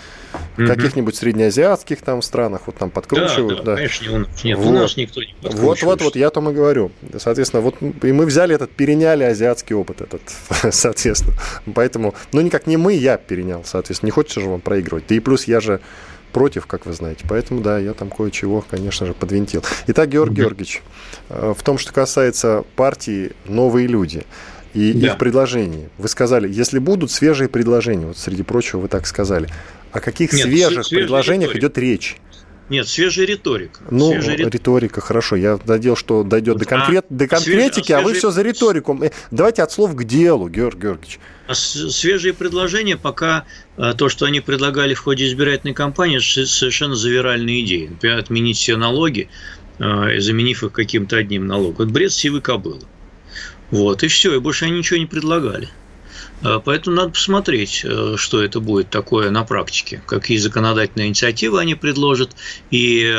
В 0.57 0.63
угу. 0.63 0.67
каких-нибудь 0.67 1.15
среднеазиатских 1.15 2.01
там 2.01 2.23
странах 2.23 2.61
вот 2.65 2.77
там 2.77 2.89
подкручивают. 2.89 3.59
Да, 3.59 3.63
да, 3.63 3.71
да. 3.71 3.75
конечно, 3.77 4.15
у 4.15 4.17
нас 4.17 4.43
нет, 4.43 4.57
вот. 4.57 4.67
у 4.67 4.71
нас 4.71 4.97
никто 4.97 5.21
не 5.21 5.35
Вот, 5.43 5.83
вот, 5.83 6.01
вот, 6.01 6.15
я 6.15 6.27
о 6.27 6.31
том 6.31 6.49
и 6.49 6.53
говорю. 6.53 6.91
Соответственно, 7.19 7.61
вот 7.61 7.75
и 7.81 8.11
мы 8.11 8.25
взяли 8.25 8.55
этот, 8.55 8.71
переняли 8.71 9.23
азиатский 9.23 9.75
опыт 9.75 10.01
этот, 10.01 10.21
соответственно. 10.73 11.35
Поэтому, 11.75 12.15
ну, 12.31 12.41
никак 12.41 12.65
не 12.65 12.77
мы, 12.77 12.93
я 12.93 13.17
перенял, 13.17 13.63
соответственно. 13.63 14.07
Не 14.07 14.11
хочется 14.11 14.41
же 14.41 14.49
вам 14.49 14.59
проигрывать. 14.61 15.05
Да 15.07 15.13
и 15.13 15.19
плюс 15.19 15.43
я 15.43 15.59
же 15.59 15.81
против, 16.35 16.65
как 16.67 16.85
вы 16.85 16.91
знаете. 16.91 17.23
Поэтому, 17.29 17.61
да, 17.61 17.79
я 17.79 17.93
там 17.93 18.09
кое-чего, 18.09 18.61
конечно 18.69 19.07
же, 19.07 19.13
подвинтил. 19.13 19.63
Итак, 19.87 20.09
Георгий. 20.09 20.41
Георгиевич, 20.41 20.83
э, 21.29 21.53
в 21.57 21.63
том, 21.63 21.77
что 21.77 21.93
касается 21.93 22.65
партии 22.75 23.31
«Новые 23.45 23.87
люди», 23.87 24.25
и 24.73 24.91
да. 24.91 25.07
их 25.07 25.17
предложений. 25.17 25.87
Вы 25.97 26.09
сказали, 26.09 26.51
если 26.51 26.79
будут 26.79 27.09
свежие 27.09 27.47
предложения, 27.47 28.07
вот 28.07 28.17
среди 28.17 28.43
прочего 28.43 28.81
вы 28.81 28.89
так 28.89 29.07
сказали. 29.07 29.47
О 29.93 30.01
каких 30.01 30.33
Нет, 30.33 30.41
свежих 30.43 30.89
предложениях 30.89 31.55
риторика. 31.55 31.67
идет 31.67 31.77
речь? 31.77 32.17
Нет, 32.67 32.85
свежая 32.85 33.25
риторика. 33.25 33.79
Ну, 33.89 34.11
свежая 34.11 34.35
риторика, 34.35 34.99
хорошо. 34.99 35.37
Я 35.37 35.57
надеял, 35.65 35.95
что 35.95 36.23
дойдет 36.23 36.57
до, 36.57 36.65
конкрет... 36.65 37.05
а, 37.09 37.13
до 37.13 37.27
конкретики, 37.29 37.85
свеж... 37.85 37.97
а 37.97 38.01
вы 38.01 38.13
все 38.13 38.31
за 38.31 38.41
риторику. 38.41 39.01
Э, 39.01 39.11
давайте 39.31 39.63
от 39.63 39.71
слов 39.71 39.95
к 39.95 40.03
делу, 40.03 40.49
Георгий 40.49 40.81
Георгиевич. 40.81 41.19
А 41.47 41.53
свежие 41.53 42.33
предложения 42.33 42.97
пока 42.97 43.45
э, 43.77 43.93
то, 43.95 44.09
что 44.09 44.25
они 44.25 44.41
предлагали 44.41 44.95
в 44.95 44.99
ходе 44.99 45.27
избирательной 45.27 45.75
кампании, 45.75 46.17
совершенно 46.17 46.95
завиральные 46.95 47.63
идеи. 47.63 47.87
Например, 47.87 48.17
отменить 48.17 48.57
все 48.57 48.77
налоги, 48.77 49.29
э, 49.77 50.19
заменив 50.19 50.63
их 50.63 50.71
каким-то 50.71 51.17
одним 51.17 51.45
налогом. 51.45 51.85
Это 51.85 51.93
бред 51.93 52.13
сивы 52.13 52.41
кобылы. 52.41 52.81
Вот, 53.69 54.03
и 54.03 54.07
все, 54.07 54.35
и 54.35 54.39
больше 54.39 54.65
они 54.65 54.79
ничего 54.79 54.97
не 54.97 55.05
предлагали. 55.05 55.69
Э, 56.41 56.59
поэтому 56.65 56.95
надо 56.95 57.11
посмотреть, 57.11 57.85
что 58.15 58.43
это 58.43 58.59
будет 58.59 58.89
такое 58.89 59.29
на 59.29 59.43
практике, 59.43 60.01
какие 60.07 60.39
законодательные 60.39 61.09
инициативы 61.09 61.59
они 61.59 61.75
предложат, 61.75 62.35
и 62.71 63.15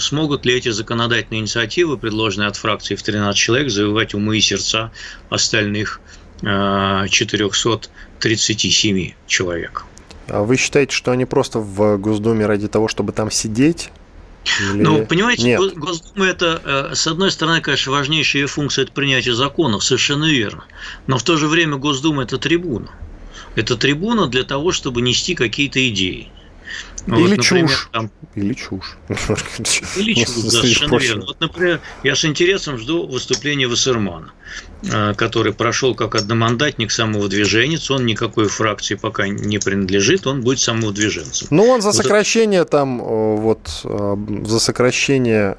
смогут 0.00 0.44
ли 0.44 0.54
эти 0.54 0.70
законодательные 0.70 1.42
инициативы, 1.42 1.96
предложенные 1.96 2.48
от 2.48 2.56
фракции 2.56 2.96
в 2.96 3.04
13 3.04 3.38
человек, 3.38 3.70
завоевать 3.70 4.14
умы 4.14 4.38
и 4.38 4.40
сердца 4.40 4.90
остальных 5.30 6.00
437 6.40 9.12
человек. 9.26 9.84
А 10.28 10.42
вы 10.42 10.56
считаете, 10.56 10.94
что 10.94 11.12
они 11.12 11.24
просто 11.24 11.58
в 11.58 11.96
Госдуме 11.98 12.46
ради 12.46 12.68
того, 12.68 12.88
чтобы 12.88 13.12
там 13.12 13.30
сидеть, 13.30 13.90
или... 14.60 14.82
Ну, 14.82 15.06
понимаете, 15.06 15.42
Нет. 15.42 15.74
Госдума 15.74 16.26
это, 16.26 16.60
э, 16.64 16.94
с 16.94 17.06
одной 17.06 17.30
стороны, 17.30 17.60
конечно, 17.60 17.92
важнейшая 17.92 18.46
функция 18.46 18.84
это 18.84 18.92
принятие 18.92 19.34
законов, 19.34 19.84
совершенно 19.84 20.30
верно. 20.30 20.64
Но 21.06 21.18
в 21.18 21.22
то 21.22 21.36
же 21.36 21.48
время 21.48 21.76
Госдума 21.76 22.22
это 22.22 22.38
трибуна. 22.38 22.90
Это 23.54 23.76
трибуна 23.76 24.26
для 24.26 24.44
того, 24.44 24.72
чтобы 24.72 25.02
нести 25.02 25.34
какие-то 25.34 25.86
идеи. 25.88 26.30
Или 27.06 27.14
вот, 27.14 27.30
например, 27.30 27.68
чушь. 27.68 27.88
Там... 27.92 28.10
Или 28.34 28.52
чушь. 28.54 28.98
Или 29.96 30.14
чушь, 30.14 30.44
да, 30.44 30.50
совершенно 30.50 30.96
верно. 30.96 31.24
Вот, 31.26 31.40
например, 31.40 31.80
я 32.04 32.14
с 32.14 32.24
интересом 32.24 32.78
жду 32.78 33.06
выступления 33.06 33.66
Вассермана, 33.66 34.32
э, 34.82 35.14
который 35.14 35.52
прошел 35.52 35.94
как 35.94 36.14
одномандатник 36.14 36.90
самовыдвиженец. 36.90 37.90
Он 37.90 38.04
никакой 38.04 38.48
фракции 38.48 38.94
пока 38.94 39.26
не 39.26 39.58
принадлежит, 39.58 40.26
он 40.26 40.42
будет 40.42 40.60
самовыдвиженцем. 40.60 41.48
Ну, 41.50 41.64
он 41.64 41.80
за 41.80 41.92
сокращение 41.92 42.64
там, 42.64 43.00
э, 43.00 43.36
вот, 43.36 43.60
э, 43.84 44.16
за 44.44 44.58
сокращение 44.60 45.56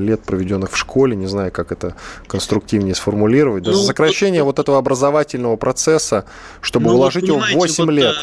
лет, 0.00 0.22
проведенных 0.22 0.72
в 0.72 0.76
школе, 0.76 1.16
не 1.16 1.26
знаю, 1.26 1.50
как 1.50 1.72
это 1.72 1.96
конструктивнее 2.26 2.94
сформулировать, 2.94 3.62
да, 3.62 3.70
ну, 3.70 3.78
за 3.78 3.86
сокращение 3.86 4.42
вот, 4.42 4.50
вот 4.50 4.58
этого 4.58 4.78
образовательного 4.78 5.56
процесса, 5.56 6.24
чтобы 6.60 6.86
ну, 6.86 6.96
уложить 6.96 7.28
его 7.28 7.38
в 7.38 7.52
8 7.52 7.84
вот, 7.84 7.92
лет. 7.92 8.16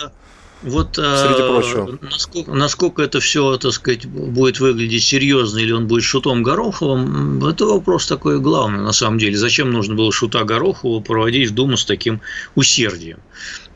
Вот 0.64 0.96
Среди 0.96 1.42
а, 1.42 1.48
прочего. 1.48 2.00
Насколько, 2.02 2.52
насколько 2.52 3.02
это 3.04 3.20
все, 3.20 3.58
так 3.58 3.72
сказать, 3.72 4.08
будет 4.08 4.60
выглядеть 4.60 5.04
серьезно, 5.04 5.60
или 5.60 5.72
он 5.72 5.88
будет 5.88 6.04
шутом 6.04 6.42
Гороховым, 6.42 7.46
это 7.46 7.66
вопрос 7.66 8.08
такой 8.08 8.40
главный 8.40 8.80
на 8.80 8.92
самом 8.92 9.20
деле. 9.20 9.38
Зачем 9.38 9.72
нужно 9.72 9.96
было 9.96 10.12
шута 10.12 10.44
Горохова 10.44 11.00
проводить 11.00 11.52
в 11.52 11.54
Думу 11.54 11.78
с 11.78 11.86
таким 11.86 12.22
усердием? 12.56 13.20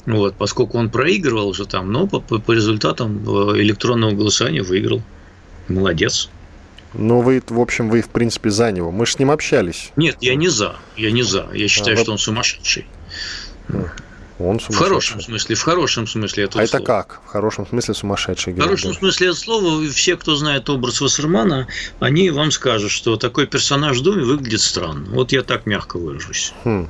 Вот, 0.05 0.35
поскольку 0.35 0.79
он 0.79 0.89
проигрывал 0.89 1.49
уже 1.49 1.65
там, 1.65 1.91
но 1.91 2.07
по, 2.07 2.19
по, 2.19 2.39
по 2.39 2.51
результатам 2.51 3.23
э, 3.27 3.61
электронного 3.61 4.11
голосования 4.11 4.63
выиграл. 4.63 5.03
Молодец. 5.67 6.29
Ну, 6.93 7.21
вы, 7.21 7.41
в 7.47 7.59
общем, 7.59 7.89
вы, 7.89 8.01
в 8.01 8.09
принципе, 8.09 8.49
за 8.49 8.71
него. 8.71 8.91
Мы 8.91 9.05
же 9.05 9.13
с 9.13 9.19
ним 9.19 9.31
общались. 9.31 9.91
Нет, 9.95 10.17
я 10.21 10.35
не 10.35 10.49
за. 10.49 10.75
Я 10.97 11.11
не 11.11 11.23
за. 11.23 11.47
Я 11.53 11.67
считаю, 11.67 11.97
а, 11.97 12.01
что 12.01 12.11
он 12.11 12.17
сумасшедший. 12.17 12.85
Он 14.47 14.59
в 14.59 14.75
хорошем 14.75 15.21
смысле, 15.21 15.55
в 15.55 15.61
хорошем 15.61 16.07
смысле 16.07 16.45
этого 16.45 16.63
А 16.63 16.67
слова. 16.67 16.81
это 16.81 16.85
как? 16.85 17.21
В 17.25 17.29
хорошем 17.29 17.67
смысле 17.67 17.93
сумасшедший? 17.93 18.53
В 18.53 18.59
хорошем 18.59 18.93
смысле 18.93 19.27
этого 19.27 19.39
слова, 19.39 19.89
все, 19.89 20.15
кто 20.15 20.35
знает 20.35 20.69
образ 20.69 21.01
Вассермана, 21.01 21.67
они 21.99 22.29
вам 22.29 22.51
скажут, 22.51 22.91
что 22.91 23.17
такой 23.17 23.47
персонаж 23.47 23.97
в 23.99 24.03
Думе 24.03 24.23
выглядит 24.23 24.61
странно. 24.61 25.05
Вот 25.09 25.31
я 25.31 25.43
так 25.43 25.65
мягко 25.65 25.97
выражусь. 25.97 26.53
Хм. 26.63 26.87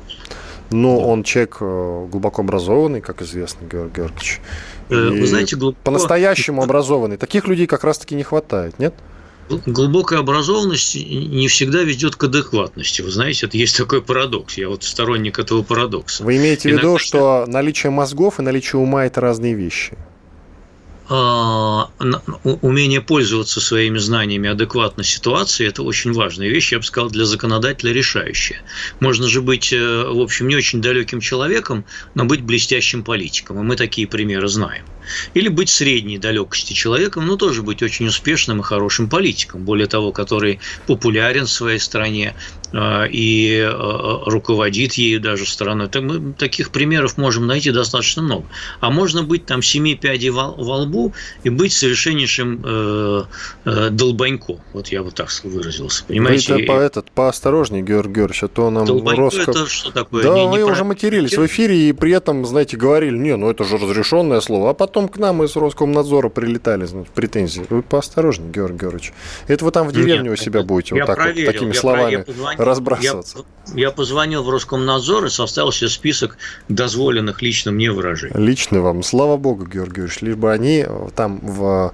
Ну, 0.71 0.99
да. 0.99 1.05
он 1.05 1.23
человек 1.23 1.57
э, 1.59 2.07
глубоко 2.09 2.41
образованный, 2.41 3.01
как 3.01 3.21
известно, 3.21 3.65
Георгий 3.65 3.95
Георгиевич. 3.95 4.39
Э, 4.89 5.09
вы 5.09 5.27
знаете, 5.27 5.55
глубоко... 5.57 5.77
По-настоящему 5.83 6.63
образованный. 6.63 7.17
Таких 7.17 7.47
людей 7.47 7.67
как 7.67 7.83
раз-таки 7.83 8.15
не 8.15 8.23
хватает, 8.23 8.79
нет? 8.79 8.93
Глубокая 9.65 10.19
образованность 10.19 10.95
не 10.95 11.47
всегда 11.47 11.83
ведет 11.83 12.15
к 12.15 12.23
адекватности. 12.23 13.01
Вы 13.01 13.11
знаете, 13.11 13.47
это 13.47 13.57
есть 13.57 13.77
такой 13.77 14.01
парадокс. 14.01 14.57
Я 14.57 14.69
вот 14.69 14.83
сторонник 14.83 15.39
этого 15.39 15.63
парадокса. 15.63 16.23
Вы 16.23 16.37
имеете 16.37 16.69
в 16.69 16.77
виду, 16.77 16.97
что 16.97 17.45
наличие 17.47 17.91
мозгов 17.91 18.39
и 18.39 18.43
наличие 18.43 18.79
ума– 18.79 19.05
это 19.07 19.21
разные 19.21 19.53
вещи? 19.53 19.97
А, 21.13 21.89
умение 22.61 23.01
пользоваться 23.01 23.59
своими 23.59 23.97
знаниями 23.97 24.49
адекватно 24.49 25.03
ситуации– 25.03 25.67
это 25.67 25.83
очень 25.83 26.13
важная 26.13 26.47
вещь, 26.47 26.71
я 26.71 26.77
бы 26.77 26.85
сказал, 26.85 27.09
для 27.09 27.25
законодателя 27.25 27.91
решающая. 27.91 28.61
Можно 29.01 29.27
же 29.27 29.41
быть, 29.41 29.73
э, 29.73 30.05
в 30.07 30.21
общем, 30.21 30.47
не 30.47 30.55
очень 30.55 30.81
далеким 30.81 31.19
человеком, 31.19 31.83
но 32.15 32.23
быть 32.23 32.43
блестящим 32.43 33.03
политиком, 33.03 33.59
и 33.59 33.63
мы 33.63 33.75
такие 33.75 34.07
примеры 34.07 34.47
знаем. 34.47 34.85
Или 35.33 35.49
быть 35.49 35.69
средней 35.69 36.17
далекости 36.17 36.71
человеком, 36.71 37.27
но 37.27 37.35
тоже 37.35 37.61
быть 37.61 37.83
очень 37.83 38.07
успешным 38.07 38.61
и 38.61 38.63
хорошим 38.63 39.09
политиком, 39.09 39.65
более 39.65 39.87
того, 39.87 40.13
который 40.13 40.61
популярен 40.87 41.45
в 41.45 41.51
своей 41.51 41.79
стране 41.79 42.35
и 42.73 43.57
э, 43.59 44.19
руководит 44.25 44.93
ею 44.93 45.19
даже 45.19 45.45
страной. 45.45 45.87
Так 45.87 46.03
мы 46.03 46.33
таких 46.33 46.71
примеров 46.71 47.17
можем 47.17 47.47
найти 47.47 47.71
достаточно 47.71 48.21
много. 48.21 48.45
А 48.79 48.89
можно 48.89 49.23
быть 49.23 49.45
там 49.45 49.61
семи 49.61 49.95
пядей 49.95 50.29
во 50.29 50.51
лбу 50.51 51.13
и 51.43 51.49
быть 51.49 51.73
совершеннейшим 51.73 52.61
э, 52.63 53.23
э, 53.65 53.89
долбанько. 53.89 54.55
Вот 54.73 54.87
я 54.89 55.03
вот 55.03 55.15
так 55.15 55.29
выразился. 55.43 56.03
Понимаете? 56.05 56.53
Вы 56.53 56.63
по 56.63 56.73
этот, 56.73 57.11
поосторожнее, 57.11 57.81
Георгий 57.81 58.13
Георгиевич, 58.13 58.43
а 58.43 58.47
то 58.47 58.69
нам 58.69 58.85
Долбанько 58.85 59.21
Роско... 59.21 59.51
это 59.51 59.67
что 59.67 59.91
такое? 59.91 60.23
Да, 60.23 60.33
не, 60.33 60.47
вы 60.47 60.57
не 60.57 60.63
уже 60.63 60.83
матерились 60.83 61.37
в 61.37 61.45
эфире 61.45 61.89
и 61.89 61.93
при 61.93 62.11
этом, 62.11 62.45
знаете, 62.45 62.77
говорили, 62.77 63.17
не, 63.17 63.35
ну 63.35 63.49
это 63.49 63.63
же 63.63 63.77
разрешенное 63.77 64.41
слово. 64.41 64.71
А 64.71 64.73
потом 64.73 65.07
к 65.07 65.17
нам 65.17 65.43
из 65.43 65.55
Роскомнадзора 65.55 66.29
прилетали 66.29 66.85
значит, 66.85 67.11
претензии. 67.13 67.65
Вы 67.69 67.81
поосторожнее, 67.81 68.51
Георгий 68.51 68.79
Георгиевич. 68.79 69.13
Это 69.47 69.65
вы 69.65 69.71
там 69.71 69.87
в 69.87 69.91
деревне 69.91 70.29
Нет, 70.29 70.39
у 70.39 70.41
себя 70.41 70.63
будете 70.63 70.95
вот 70.95 71.05
так 71.05 71.17
проверил, 71.17 71.47
вот, 71.47 71.53
такими 71.53 71.71
словами 71.73 72.25
разбрасываться. 72.65 73.45
Я, 73.75 73.87
я 73.87 73.91
позвонил 73.91 74.43
в 74.43 74.49
Роскомнадзор 74.49 75.25
и 75.25 75.29
составил 75.29 75.71
себе 75.71 75.89
список 75.89 76.37
дозволенных 76.67 77.41
лично 77.41 77.71
мне 77.71 77.91
выражений. 77.91 78.33
Лично 78.35 78.81
вам. 78.81 79.03
Слава 79.03 79.37
богу, 79.37 79.65
Георгий 79.65 79.91
Георгиевич. 79.91 80.21
Лишь 80.21 80.35
бы 80.35 80.51
они 80.51 80.85
там 81.15 81.39
в 81.41 81.93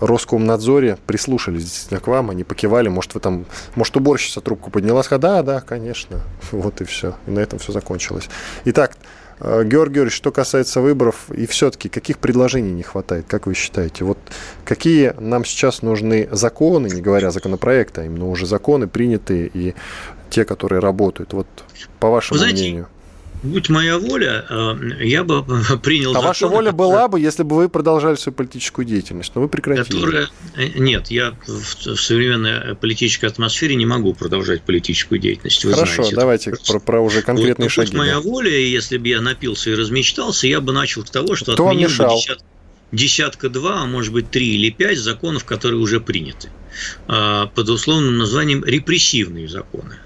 Роскомнадзоре 0.00 0.98
прислушались 1.06 1.64
действительно 1.64 2.00
к 2.00 2.06
вам, 2.06 2.30
они 2.30 2.44
покивали, 2.44 2.88
может, 2.88 3.14
вы 3.14 3.20
там, 3.20 3.46
может, 3.74 3.96
уборщица 3.96 4.40
трубку 4.40 4.70
подняла, 4.70 5.02
сказала, 5.02 5.42
да, 5.42 5.54
да, 5.54 5.60
конечно, 5.60 6.20
вот 6.52 6.80
и 6.80 6.84
все, 6.84 7.14
и 7.26 7.30
на 7.30 7.40
этом 7.40 7.58
все 7.58 7.72
закончилось. 7.72 8.28
Итак, 8.64 8.96
э, 8.96 9.21
Георгий 9.42 9.70
Георгиевич, 9.70 10.12
что 10.12 10.30
касается 10.30 10.80
выборов, 10.80 11.28
и 11.30 11.46
все-таки 11.46 11.88
каких 11.88 12.18
предложений 12.18 12.72
не 12.72 12.84
хватает, 12.84 13.26
как 13.26 13.46
вы 13.46 13.54
считаете? 13.54 14.04
Вот 14.04 14.18
какие 14.64 15.14
нам 15.18 15.44
сейчас 15.44 15.82
нужны 15.82 16.28
законы, 16.30 16.86
не 16.86 17.00
говоря 17.02 17.32
законопроекта, 17.32 18.02
а 18.02 18.04
именно 18.04 18.28
уже 18.28 18.46
законы 18.46 18.86
принятые 18.86 19.50
и 19.52 19.74
те, 20.30 20.44
которые 20.44 20.78
работают, 20.78 21.32
вот 21.32 21.48
по 21.98 22.08
вашему 22.08 22.38
знаете, 22.38 22.62
мнению? 22.62 22.88
Будь 23.42 23.68
моя 23.68 23.98
воля, 23.98 24.44
э, 24.48 25.04
я 25.04 25.24
бы 25.24 25.44
принял 25.82 26.10
А 26.10 26.14
закон, 26.14 26.26
ваша 26.28 26.48
воля 26.48 26.72
была 26.72 27.08
бы, 27.08 27.20
если 27.20 27.42
бы 27.42 27.56
вы 27.56 27.68
продолжали 27.68 28.16
свою 28.16 28.34
политическую 28.34 28.84
деятельность, 28.84 29.32
но 29.34 29.42
вы 29.42 29.48
прекратили. 29.48 29.96
Которая... 29.96 30.28
Э, 30.56 30.68
нет, 30.78 31.10
я 31.10 31.34
в 31.46 31.96
современной 31.96 32.74
политической 32.74 33.26
атмосфере 33.26 33.74
не 33.74 33.86
могу 33.86 34.14
продолжать 34.14 34.62
политическую 34.62 35.18
деятельность. 35.18 35.64
Вы 35.64 35.72
Хорошо, 35.72 36.04
знаете, 36.04 36.16
давайте 36.16 36.54
про, 36.66 36.78
про 36.78 37.00
уже 37.00 37.22
конкретные 37.22 37.66
вот, 37.66 37.72
шаги. 37.72 37.90
Будь 37.90 37.98
моя 37.98 38.20
воля, 38.20 38.50
если 38.50 38.98
бы 38.98 39.08
я 39.08 39.20
напился 39.20 39.70
и 39.70 39.74
размечтался, 39.74 40.46
я 40.46 40.60
бы 40.60 40.72
начал 40.72 41.04
с 41.04 41.10
того, 41.10 41.34
что 41.36 41.52
Кто 41.52 41.68
отменил 41.68 41.88
бы 41.88 41.92
мешал? 41.92 42.16
десят- 42.16 42.44
десятка 42.92 43.48
два, 43.48 43.82
а 43.82 43.86
может 43.86 44.12
быть 44.12 44.30
три 44.30 44.56
или 44.56 44.70
пять 44.70 44.98
законов, 44.98 45.44
которые 45.44 45.80
уже 45.80 46.00
приняты 46.00 46.50
а, 47.08 47.46
под 47.46 47.68
условным 47.68 48.18
названием 48.18 48.64
репрессивные 48.64 49.48
законы. 49.48 49.96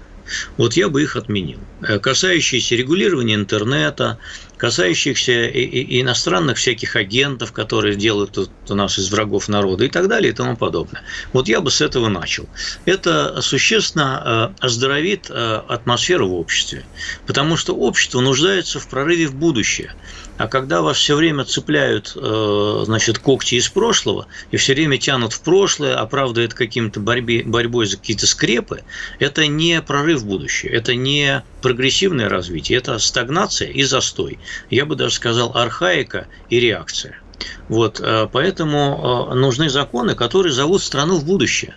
Вот 0.57 0.73
я 0.75 0.89
бы 0.89 1.01
их 1.03 1.15
отменил. 1.15 1.59
Э, 1.81 1.99
Касающиеся 1.99 2.75
регулирования 2.75 3.35
интернета, 3.35 4.17
касающихся 4.57 5.47
иностранных 5.47 6.57
всяких 6.57 6.95
агентов, 6.95 7.51
которые 7.51 7.95
делают 7.95 8.37
у 8.37 8.75
нас 8.75 8.97
из 8.97 9.09
врагов 9.11 9.47
народа 9.47 9.85
и 9.85 9.89
так 9.89 10.07
далее 10.07 10.31
и 10.31 10.35
тому 10.35 10.57
подобное. 10.57 11.03
Вот 11.31 11.47
я 11.47 11.61
бы 11.61 11.69
с 11.71 11.81
этого 11.81 12.09
начал. 12.09 12.49
Это 12.85 13.41
существенно 13.41 14.53
э, 14.59 14.65
оздоровит 14.65 15.27
э, 15.29 15.61
атмосферу 15.67 16.29
в 16.29 16.33
обществе, 16.33 16.85
потому 17.25 17.55
что 17.55 17.75
общество 17.75 18.19
нуждается 18.19 18.79
в 18.79 18.87
прорыве 18.87 19.27
в 19.27 19.35
будущее. 19.35 19.93
А 20.37 20.47
когда 20.47 20.81
вас 20.81 20.97
все 20.97 21.15
время 21.15 21.45
цепляют, 21.45 22.13
э, 22.15 22.81
значит, 22.85 23.17
когти 23.17 23.55
из 23.55 23.69
прошлого 23.69 24.27
и 24.51 24.57
все 24.57 24.73
время 24.73 24.97
тянут 24.97 25.33
в 25.33 25.41
прошлое, 25.41 25.95
оправдывают 25.95 26.53
каким-то 26.53 26.99
борьбе, 26.99 27.43
борьбой 27.43 27.87
за 27.87 27.97
какие-то 27.97 28.27
скрепы, 28.27 28.83
это 29.19 29.47
не 29.47 29.81
прорыв 29.81 30.21
в 30.21 30.27
будущее, 30.27 30.71
это 30.71 30.93
не 30.95 31.43
прогрессивное 31.61 32.29
развитие, 32.29 32.77
это 32.77 32.99
стагнация 32.99 33.69
и 33.69 33.83
застой. 33.83 34.37
Я 34.69 34.85
бы 34.85 34.95
даже 34.95 35.15
сказал 35.15 35.51
архаика 35.55 36.27
и 36.49 36.59
реакция. 36.59 37.19
Вот, 37.67 37.99
э, 37.99 38.27
поэтому 38.31 39.29
э, 39.31 39.33
нужны 39.33 39.69
законы, 39.69 40.13
которые 40.13 40.53
зовут 40.53 40.83
страну 40.83 41.17
в 41.17 41.25
будущее 41.25 41.75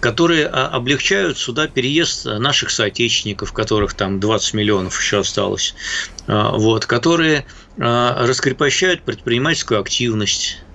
которые 0.00 0.46
а, 0.46 0.68
облегчают 0.68 1.38
сюда 1.38 1.68
переезд 1.68 2.24
наших 2.24 2.70
соотечественников, 2.70 3.52
которых 3.52 3.94
там 3.94 4.20
20 4.20 4.54
миллионов 4.54 4.98
еще 5.00 5.20
осталось, 5.20 5.74
а, 6.26 6.52
вот, 6.52 6.86
которые 6.86 7.46
а, 7.80 8.26
раскрепощают 8.26 9.04
предпринимательскую 9.04 9.80
активность, 9.80 10.56
а, 10.56 10.67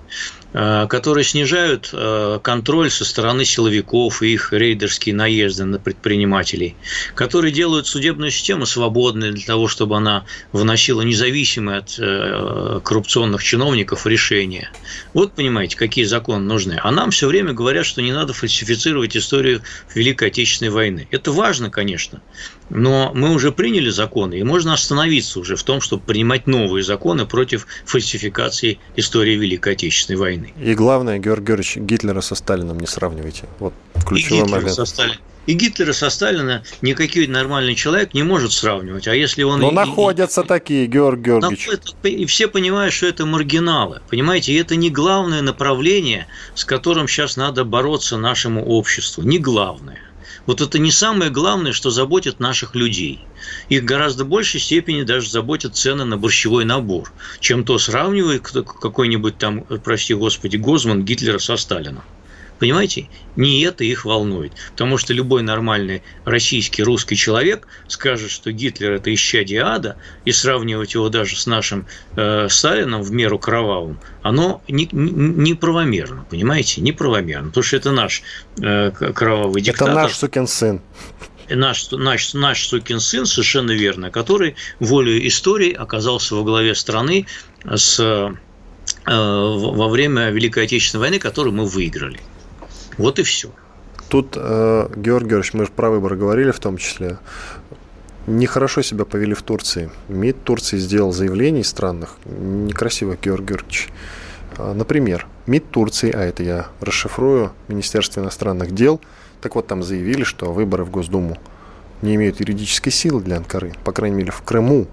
которые 0.54 1.24
снижают 1.24 1.90
а, 1.92 2.38
контроль 2.38 2.88
со 2.88 3.04
стороны 3.04 3.44
силовиков 3.44 4.22
и 4.22 4.34
их 4.34 4.52
рейдерские 4.52 5.14
наезды 5.14 5.64
на 5.64 5.80
предпринимателей, 5.80 6.76
которые 7.16 7.52
делают 7.52 7.88
судебную 7.88 8.30
систему 8.30 8.64
свободной 8.64 9.32
для 9.32 9.44
того, 9.44 9.66
чтобы 9.66 9.96
она 9.96 10.24
выносила 10.52 11.02
независимые 11.02 11.78
от 11.78 11.96
э, 11.98 12.80
коррупционных 12.84 13.42
чиновников 13.42 14.06
решения. 14.06 14.70
Вот 15.12 15.32
понимаете, 15.32 15.76
какие 15.76 16.04
законы 16.04 16.44
нужны. 16.44 16.78
А 16.80 16.92
нам 16.92 17.10
все 17.10 17.26
время 17.26 17.52
говорят, 17.52 17.84
что 17.84 18.00
не 18.00 18.12
надо 18.12 18.32
фальсифицировать 18.32 19.16
историю 19.16 19.62
Великой 19.94 20.28
Отечественной 20.28 20.70
войны. 20.70 21.08
Это 21.10 21.32
важно, 21.32 21.68
конечно, 21.68 22.22
но 22.70 23.12
мы 23.14 23.32
уже 23.32 23.52
приняли 23.52 23.90
законы, 23.90 24.38
и 24.38 24.42
можно 24.42 24.72
остановиться 24.72 25.38
уже 25.40 25.56
в 25.56 25.62
том, 25.62 25.80
чтобы 25.80 26.02
принимать 26.04 26.46
новые 26.46 26.82
законы 26.82 27.26
против 27.26 27.66
фальсификации 27.84 28.78
истории 28.96 29.36
Великой 29.36 29.74
Отечественной 29.74 30.18
войны. 30.18 30.52
И 30.60 30.74
главное, 30.74 31.18
Георгий 31.18 31.46
Георгиевич, 31.46 31.76
Гитлера 31.76 32.20
со 32.20 32.34
Сталином 32.34 32.78
не 32.80 32.86
сравнивайте. 32.86 33.44
Вот 33.58 33.74
И 33.96 34.00
ключевой 34.06 34.40
Гитлера 34.42 34.56
момент. 34.60 34.74
со 34.74 34.84
Сталином. 34.84 35.18
И 35.46 35.52
Гитлера 35.52 35.92
со 35.92 36.08
Сталина 36.08 36.64
никакой 36.80 37.26
нормальный 37.26 37.74
человек 37.74 38.14
не 38.14 38.22
может 38.22 38.50
сравнивать. 38.52 39.06
А 39.08 39.14
если 39.14 39.42
он... 39.42 39.60
Но 39.60 39.68
и- 39.68 39.72
и- 39.72 39.74
находятся 39.74 40.42
такие, 40.42 40.86
Георгий 40.86 41.24
Георгиевич. 41.24 41.68
И 42.02 42.24
все 42.24 42.48
понимают, 42.48 42.94
что 42.94 43.06
это 43.06 43.26
маргиналы. 43.26 44.00
Понимаете, 44.08 44.52
и 44.52 44.56
это 44.56 44.74
не 44.76 44.88
главное 44.88 45.42
направление, 45.42 46.28
с 46.54 46.64
которым 46.64 47.08
сейчас 47.08 47.36
надо 47.36 47.64
бороться 47.64 48.16
нашему 48.16 48.64
обществу. 48.64 49.22
Не 49.22 49.38
главное. 49.38 50.00
Вот 50.46 50.60
это 50.60 50.78
не 50.78 50.90
самое 50.90 51.30
главное, 51.30 51.72
что 51.72 51.90
заботит 51.90 52.38
наших 52.38 52.74
людей. 52.74 53.30
Их 53.68 53.84
гораздо 53.84 54.24
большей 54.24 54.60
степени 54.60 55.02
даже 55.02 55.30
заботят 55.30 55.76
цены 55.76 56.04
на 56.04 56.18
борщевой 56.18 56.64
набор, 56.64 57.14
чем 57.40 57.64
то 57.64 57.78
сравнивает 57.78 58.42
какой-нибудь 58.42 59.38
там, 59.38 59.64
прости 59.82 60.12
господи, 60.14 60.56
Гозман 60.56 61.04
Гитлера 61.04 61.38
со 61.38 61.56
Сталином. 61.56 62.04
Понимаете? 62.58 63.08
Не 63.36 63.62
это 63.62 63.82
их 63.84 64.04
волнует. 64.04 64.52
Потому 64.70 64.96
что 64.96 65.12
любой 65.12 65.42
нормальный 65.42 66.02
российский, 66.24 66.82
русский 66.82 67.16
человек 67.16 67.66
скажет, 67.88 68.30
что 68.30 68.52
Гитлер– 68.52 68.92
это 68.94 69.12
исчадие 69.12 69.62
ада, 69.62 69.96
и 70.24 70.32
сравнивать 70.32 70.94
его 70.94 71.08
даже 71.08 71.36
с 71.36 71.46
нашим 71.46 71.86
э, 72.16 72.48
Сталином 72.48 73.02
в 73.02 73.10
меру 73.10 73.38
кровавым, 73.38 73.98
оно 74.22 74.62
не- 74.68 74.88
не- 74.92 75.10
неправомерно, 75.50 76.24
понимаете? 76.30 76.80
Неправомерно. 76.80 77.48
Потому 77.48 77.64
что 77.64 77.76
это 77.76 77.90
наш 77.92 78.22
э, 78.62 78.90
кровавый 78.92 79.60
Это 79.60 79.72
диктатор. 79.72 79.94
наш 79.94 80.14
сукин 80.14 80.46
сын. 80.46 80.80
наш, 81.50 81.90
наш, 81.90 82.34
наш 82.34 82.66
сукин 82.68 83.00
сын, 83.00 83.26
совершенно 83.26 83.72
верно, 83.72 84.10
который 84.10 84.54
волею 84.78 85.26
истории 85.26 85.72
оказался 85.72 86.36
во 86.36 86.44
главе 86.44 86.74
страны 86.76 87.26
с, 87.68 87.98
э, 88.00 88.30
во 89.06 89.88
время 89.88 90.30
Великой 90.30 90.64
Отечественной 90.64 91.00
войны, 91.02 91.18
которую 91.18 91.52
мы 91.54 91.66
выиграли. 91.66 92.20
Вот 92.98 93.18
и 93.18 93.22
все. 93.22 93.50
Тут, 94.08 94.34
э, 94.36 94.88
Георгий 94.96 95.28
Георгиевич, 95.28 95.54
мы 95.54 95.64
же 95.64 95.70
про 95.70 95.90
выборы 95.90 96.16
говорили 96.16 96.50
в 96.50 96.60
том 96.60 96.76
числе. 96.76 97.18
Нехорошо 98.26 98.82
себя 98.82 99.04
повели 99.04 99.34
в 99.34 99.42
Турции. 99.42 99.90
МИД 100.08 100.44
Турции 100.44 100.78
сделал 100.78 101.12
заявлений 101.12 101.64
странных, 101.64 102.16
некрасивых, 102.24 103.20
Георгий 103.20 103.48
Георгиевич. 103.48 103.88
А, 104.56 104.72
Например, 104.72 105.26
МИД 105.46 105.70
Турции, 105.70 106.10
а 106.10 106.20
это 106.22 106.42
я 106.42 106.66
расшифрую, 106.80 107.52
Министерство 107.68 108.20
иностранных 108.20 108.72
дел, 108.72 109.00
так 109.40 109.56
вот 109.56 109.66
там 109.66 109.82
заявили, 109.82 110.24
что 110.24 110.52
выборы 110.52 110.84
в 110.84 110.90
Госдуму 110.90 111.36
не 112.00 112.14
имеют 112.14 112.40
юридической 112.40 112.90
силы 112.90 113.20
для 113.20 113.36
Анкары, 113.36 113.72
по 113.84 113.92
крайней 113.92 114.16
мере 114.16 114.30
в 114.30 114.42
Крыму, 114.42 114.86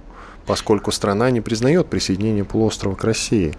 поскольку 0.46 0.92
страна 0.92 1.30
не 1.32 1.42
признает 1.42 1.88
присоединение 1.88 2.44
полуострова 2.44 2.96
к 2.96 3.04
России. 3.04 3.56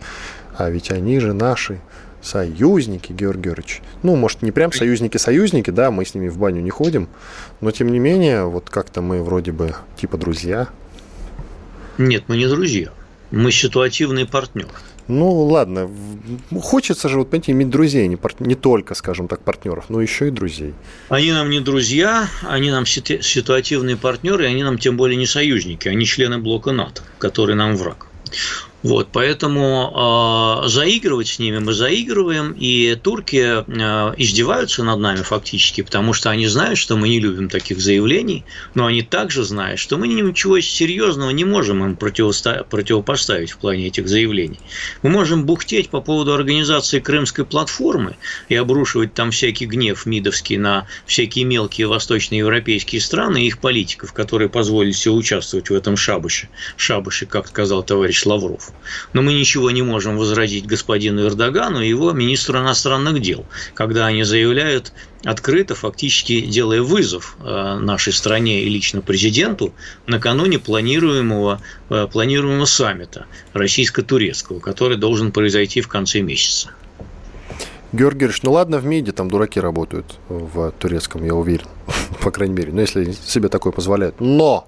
А 0.57 0.69
ведь 0.69 0.91
они 0.91 1.19
же 1.19 1.33
наши 1.33 1.81
союзники, 2.23 3.13
Георгий 3.13 3.43
Георгиевич. 3.43 3.83
Ну, 4.03 4.17
может, 4.17 4.43
не 4.43 4.53
прям 4.53 4.73
союзники-союзники, 4.73 5.71
да, 5.71 5.91
мы 5.91 6.05
с 6.05 6.15
ними 6.15 6.29
в 6.29 6.39
баню 6.39 6.61
не 6.63 6.71
ходим, 6.71 7.09
но 7.61 7.71
тем 7.71 7.91
не 7.91 7.99
менее, 7.99 8.45
вот 8.45 8.71
как-то 8.71 9.03
мы 9.03 9.23
вроде 9.23 9.53
бы 9.53 9.75
типа 10.01 10.17
друзья. 10.17 10.69
Нет, 11.99 12.25
мы 12.29 12.37
не 12.37 12.47
друзья. 12.47 12.91
Мы 13.31 13.51
ситуативный 13.51 14.27
партнер. 14.27 14.69
Ну, 15.09 15.43
ладно, 15.47 15.91
хочется 16.61 17.09
же, 17.09 17.19
вот, 17.19 17.29
понимаете, 17.29 17.53
иметь 17.53 17.71
друзей, 17.71 18.07
не, 18.07 18.17
пар- 18.17 18.37
не 18.39 18.55
только, 18.55 18.95
скажем 18.95 19.27
так, 19.27 19.41
партнеров, 19.41 19.87
но 19.89 20.01
еще 20.01 20.29
и 20.29 20.31
друзей. 20.31 20.75
Они 21.09 21.33
нам 21.33 21.51
не 21.51 21.61
друзья, 21.61 22.29
они 22.43 22.71
нам 22.71 22.85
ситу- 22.85 23.21
ситуативные 23.21 23.97
партнеры, 23.97 24.45
и 24.45 24.47
они 24.47 24.63
нам 24.63 24.79
тем 24.79 24.97
более 24.97 25.17
не 25.17 25.27
союзники, 25.27 25.89
они 25.89 26.07
члены 26.07 26.39
блока 26.39 26.71
НАТО, 26.71 27.03
который 27.19 27.57
нам 27.57 27.77
враг. 27.77 28.07
Вот, 28.83 29.09
поэтому 29.13 30.63
э, 30.65 30.69
заигрывать 30.69 31.29
с 31.29 31.39
ними 31.39 31.59
мы 31.59 31.73
заигрываем, 31.73 32.53
и 32.59 32.97
турки 33.01 33.37
э, 33.37 34.15
издеваются 34.17 34.83
над 34.83 34.99
нами 34.99 35.23
фактически, 35.23 35.83
потому 35.83 36.13
что 36.13 36.31
они 36.31 36.49
знают, 36.49 36.79
что 36.79 36.97
мы 36.97 37.09
не 37.09 37.21
любим 37.21 37.49
таких 37.49 37.81
заявлений, 37.81 38.45
но 38.75 38.87
они 38.87 39.03
также 39.03 39.45
знают, 39.45 39.79
что 39.79 39.99
мы 39.99 40.09
ничего 40.09 40.61
серьезного 40.61 41.31
не 41.31 41.45
можем 41.45 41.85
им 41.85 41.97
противопоставить 41.97 43.53
в 43.53 43.59
плане 43.59 43.87
этих 43.87 44.09
заявлений. 44.09 44.59
Мы 45.03 45.11
можем 45.11 45.47
бухтеть 45.47 45.89
по 45.89 46.01
поводу 46.01 46.35
организации 46.35 46.99
Крымской 46.99 47.45
платформы 47.45 48.17
и 48.49 48.57
обрушивать 48.57 49.15
там 49.15 49.31
всякий 49.31 49.67
гнев 49.67 50.07
МИДовский 50.07 50.57
на 50.57 50.89
всякие 51.07 51.45
мелкие 51.45 51.87
восточноевропейские 51.87 53.01
страны 53.01 53.45
и 53.45 53.47
их 53.47 53.59
политиков, 53.59 54.13
которые 54.13 54.49
позволили 54.49 54.93
себе 54.93 55.15
участвовать 55.15 55.71
в 55.71 55.75
этом 55.75 55.97
шабаше. 55.97 56.49
Шабаше, 56.77 57.27
как 57.27 57.47
сказал 57.47 57.85
товарищ 57.85 58.27
Лавров. 58.27 58.72
Но 59.13 59.23
мы 59.23 59.35
ничего 59.35 59.71
не 59.71 59.83
можем 59.83 60.17
возразить 60.17 60.67
господину 60.67 61.27
Эрдогану 61.27 61.81
и 61.81 61.89
его 61.89 62.13
министру 62.13 62.59
иностранных 62.59 63.21
дел, 63.21 63.45
когда 63.75 64.07
они 64.07 64.23
заявляют 64.25 64.93
открыто, 65.25 65.75
фактически 65.75 66.41
делая 66.41 66.83
вызов 66.83 67.37
э, 67.41 67.79
нашей 67.79 68.13
стране 68.13 68.63
и 68.63 68.69
лично 68.69 69.01
президенту 69.01 69.73
накануне 70.07 70.59
планируемого, 70.59 71.61
э, 71.91 72.09
планируемого 72.11 72.65
саммита 72.65 73.27
российско-турецкого, 73.53 74.61
который 74.61 74.97
должен 74.97 75.33
произойти 75.33 75.81
в 75.81 75.89
конце 75.89 76.21
месяца. 76.21 76.71
Георгий 77.93 78.21
Георгиевич, 78.21 78.43
ну 78.43 78.53
ладно, 78.53 78.79
в 78.79 78.87
МИДе 78.87 79.13
там 79.13 79.31
дураки 79.31 79.61
работают 79.61 80.07
в 80.29 80.73
турецком, 80.79 81.25
я 81.25 81.35
уверен, 81.35 81.67
по 82.23 82.31
крайней 82.31 82.55
мере, 82.55 82.73
ну 82.73 82.81
если 82.81 83.13
себе 83.13 83.49
такое 83.49 83.73
позволяют. 83.73 84.19
Но 84.19 84.67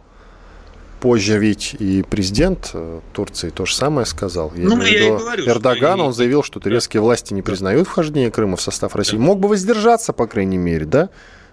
позже 1.04 1.38
ведь 1.38 1.76
и 1.78 2.02
президент 2.02 2.70
э, 2.72 3.00
Турции 3.12 3.50
то 3.50 3.66
же 3.66 3.74
самое 3.74 4.06
сказал. 4.06 4.50
Я 4.56 4.64
Ну, 4.64 4.80
я 4.80 5.04
и 5.04 5.08
говорю, 5.10 5.46
Эрдоган, 5.46 6.00
он 6.00 6.14
заявил, 6.14 6.42
что 6.42 6.60
турецкие 6.60 7.02
власти 7.02 7.34
не 7.34 7.42
признают 7.42 7.86
вхождение 7.86 8.30
Крыма 8.30 8.56
в 8.56 8.62
состав 8.62 8.96
России. 8.96 9.18
Мог 9.18 9.38
бы 9.38 9.50
воздержаться, 9.50 10.14
по 10.14 10.26
крайней 10.26 10.56
мере, 10.56 10.86
да? 10.86 11.10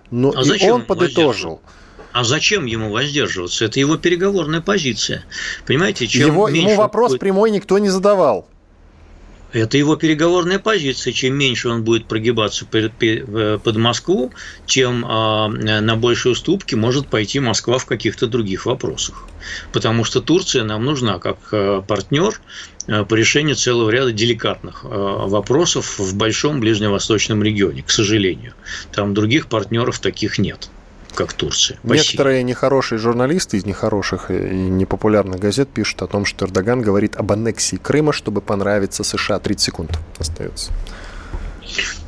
Но 0.09 0.31
А 0.33 0.41
и 0.41 0.69
он 0.69 0.85
подытожил. 0.85 1.59
А 2.13 2.23
зачем 2.23 2.65
ему 2.65 2.91
воздерживаться? 2.91 3.65
Это 3.65 3.77
его 3.81 3.97
переговорная 3.97 4.61
позиция. 4.61 5.25
Понимаете, 5.67 6.07
чем 6.07 6.27
его, 6.27 6.47
ему 6.47 6.75
вопрос 6.77 7.11
будет... 7.11 7.19
прямой 7.19 7.51
никто 7.51 7.77
не 7.77 7.89
задавал. 7.89 8.47
Это 9.53 9.77
его 9.77 9.95
переговорная 9.95 10.59
позиция. 10.59 11.11
Чем 11.13 11.35
меньше 11.35 11.69
он 11.69 11.83
будет 11.83 12.07
прогибаться 12.07 12.65
под 12.65 13.75
Москву, 13.77 14.31
тем 14.65 15.05
а, 15.05 15.49
на 15.49 15.95
большие 15.95 16.31
уступки 16.31 16.75
может 16.75 17.07
пойти 17.07 17.39
Москва 17.39 17.77
в 17.77 17.85
каких-то 17.85 18.27
других 18.27 18.65
вопросах. 18.65 19.27
Потому 19.73 20.03
что 20.03 20.21
Турция 20.21 20.63
нам 20.63 20.85
нужна 20.85 21.19
как 21.19 21.37
а, 21.51 21.81
партнер 21.81 22.39
а, 22.87 23.03
по 23.03 23.15
решению 23.15 23.55
целого 23.55 23.89
ряда 23.89 24.11
деликатных 24.11 24.83
вопросов 24.83 25.99
в 25.99 26.15
большом 26.15 26.59
ближневосточном 26.61 27.43
регионе, 27.43 27.83
к 27.83 27.91
сожалению. 27.91 28.53
Там 28.93 29.13
других 29.13 29.47
партнеров 29.47 29.99
таких 29.99 30.37
нет 30.39 30.69
как 31.13 31.33
Турция. 31.33 31.79
Некоторые 31.83 32.43
нехорошие 32.43 32.99
журналисты 32.99 33.57
из 33.57 33.65
нехороших 33.65 34.31
и 34.31 34.33
непопулярных 34.33 35.39
газет 35.39 35.69
пишут 35.69 36.01
о 36.01 36.07
том, 36.07 36.25
что 36.25 36.45
Эрдоган 36.45 36.81
говорит 36.81 37.15
об 37.15 37.31
аннексии 37.31 37.77
Крыма, 37.77 38.13
чтобы 38.13 38.41
понравиться 38.41 39.03
США. 39.03 39.39
30 39.39 39.59
секунд 39.61 39.99
остается. 40.19 40.71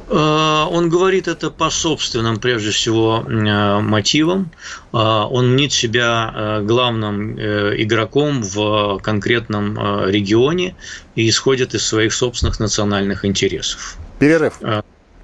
Э, 0.10 0.66
он 0.70 0.90
говорит 0.90 1.28
это 1.28 1.50
по 1.50 1.70
собственным, 1.70 2.38
прежде 2.40 2.72
всего, 2.72 3.24
э, 3.26 3.80
мотивам. 3.80 4.52
Э, 4.92 4.98
он 4.98 5.54
мнит 5.54 5.72
себя 5.72 6.62
главным 6.64 7.36
игроком 7.36 8.44
в 8.44 9.00
конкретном 9.02 10.08
регионе 10.08 10.76
и 11.16 11.28
исходит 11.30 11.74
из 11.74 11.86
своих 11.86 12.14
собственных 12.14 12.60
национальных 12.60 13.26
интересов. 13.26 13.98
Перерыв. 14.20 14.60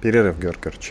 Перерыв, 0.00 0.38
Георгий 0.38 0.60
Георгиевич. 0.62 0.90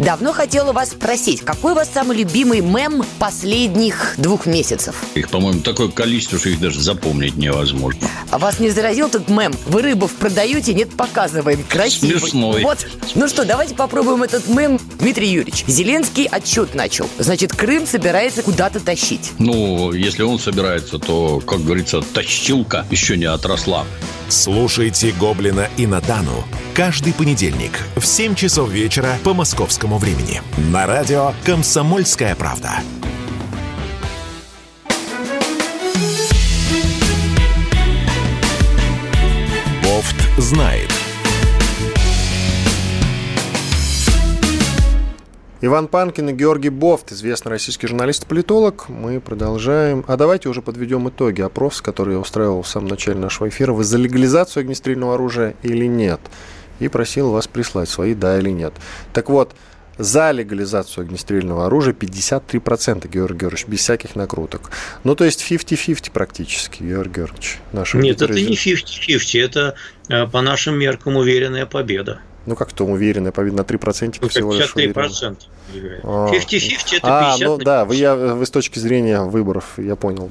Давно 0.00 0.32
хотела 0.32 0.72
вас 0.72 0.92
спросить, 0.92 1.42
какой 1.42 1.72
у 1.72 1.74
вас 1.74 1.90
самый 1.92 2.16
любимый 2.16 2.60
мем 2.62 3.04
последних 3.18 4.14
двух 4.16 4.46
месяцев? 4.46 4.96
Их, 5.14 5.28
по-моему, 5.28 5.60
такое 5.60 5.88
количество, 5.88 6.38
что 6.38 6.48
их 6.48 6.58
даже 6.58 6.80
запомнить 6.80 7.36
невозможно. 7.36 8.08
А 8.30 8.38
вас 8.38 8.60
не 8.60 8.70
заразил 8.70 9.08
этот 9.08 9.28
мем? 9.28 9.52
Вы 9.66 9.82
рыбов 9.82 10.12
продаете, 10.14 10.72
нет, 10.72 10.88
показываем. 10.96 11.62
Красивый. 11.68 12.18
Смешной. 12.18 12.62
Вот. 12.62 12.86
Ну 13.14 13.28
что, 13.28 13.44
давайте 13.44 13.74
попробуем 13.74 14.22
этот 14.22 14.48
мем. 14.48 14.80
Дмитрий 14.98 15.28
Юрьевич, 15.28 15.64
Зеленский 15.66 16.24
отчет 16.24 16.74
начал. 16.74 17.06
Значит, 17.18 17.52
Крым 17.54 17.86
собирается 17.86 18.42
куда-то 18.42 18.80
тащить. 18.80 19.32
Ну, 19.38 19.92
если 19.92 20.22
он 20.22 20.38
собирается, 20.38 20.98
то, 20.98 21.40
как 21.40 21.62
говорится, 21.62 22.00
тащилка 22.00 22.86
еще 22.90 23.18
не 23.18 23.26
отросла. 23.26 23.84
Слушайте 24.30 25.10
«Гоблина» 25.10 25.68
и 25.76 25.88
«Натану» 25.88 26.44
каждый 26.72 27.12
понедельник 27.12 27.72
в 27.96 28.06
7 28.06 28.36
часов 28.36 28.70
вечера 28.70 29.18
по 29.24 29.34
московскому 29.34 29.98
времени 29.98 30.40
на 30.70 30.86
радио 30.86 31.32
«Комсомольская 31.44 32.36
правда». 32.36 32.74
Бофт 39.82 40.16
знает. 40.38 40.99
Иван 45.62 45.88
Панкин 45.88 46.30
и 46.30 46.32
Георгий 46.32 46.70
Бофт, 46.70 47.12
известный 47.12 47.50
российский 47.50 47.86
журналист-политолог. 47.86 48.88
Мы 48.88 49.20
продолжаем. 49.20 50.06
А 50.08 50.16
давайте 50.16 50.48
уже 50.48 50.62
подведем 50.62 51.06
итоги. 51.10 51.42
Опрос, 51.42 51.82
который 51.82 52.14
я 52.14 52.18
устраивал 52.18 52.62
в 52.62 52.68
самом 52.68 52.88
начале 52.88 53.18
нашего 53.18 53.50
эфира. 53.50 53.74
Вы 53.74 53.84
за 53.84 53.98
легализацию 53.98 54.62
огнестрельного 54.62 55.14
оружия 55.14 55.54
или 55.62 55.84
нет? 55.84 56.18
И 56.78 56.88
просил 56.88 57.30
вас 57.30 57.46
прислать 57.46 57.90
свои 57.90 58.14
«да» 58.14 58.38
или 58.38 58.48
«нет». 58.48 58.72
Так 59.12 59.28
вот, 59.28 59.54
за 59.98 60.30
легализацию 60.30 61.02
огнестрельного 61.02 61.66
оружия 61.66 61.92
53%, 61.92 63.06
Георгий 63.06 63.40
Георгиевич, 63.40 63.66
без 63.66 63.80
всяких 63.80 64.16
накруток. 64.16 64.70
Ну, 65.04 65.14
то 65.14 65.26
есть 65.26 65.44
50-50 65.46 66.10
практически, 66.10 66.82
Георгий 66.82 67.16
Георгиевич. 67.16 67.58
Нет, 67.92 68.22
это 68.22 68.32
не 68.32 68.54
50-50, 68.54 69.44
это 69.44 69.74
э, 70.08 70.26
по 70.26 70.40
нашим 70.40 70.78
меркам 70.78 71.16
уверенная 71.16 71.66
победа. 71.66 72.22
Ну, 72.46 72.56
как 72.56 72.72
то 72.72 72.84
уверенная 72.84 73.32
победа 73.32 73.58
на 73.58 73.60
3% 73.60 74.18
ну, 74.20 74.28
всего 74.28 74.52
лишь 74.54 74.74
53%. 74.74 75.36
50-50 75.72 76.00
а. 76.02 76.28
это 76.34 76.40
50 76.48 77.00
А, 77.04 77.36
ну 77.38 77.58
да, 77.58 77.84
вы, 77.84 77.96
я, 77.96 78.16
вы 78.16 78.44
с 78.44 78.50
точки 78.50 78.78
зрения 78.78 79.20
выборов, 79.20 79.74
я 79.76 79.94
понял. 79.94 80.30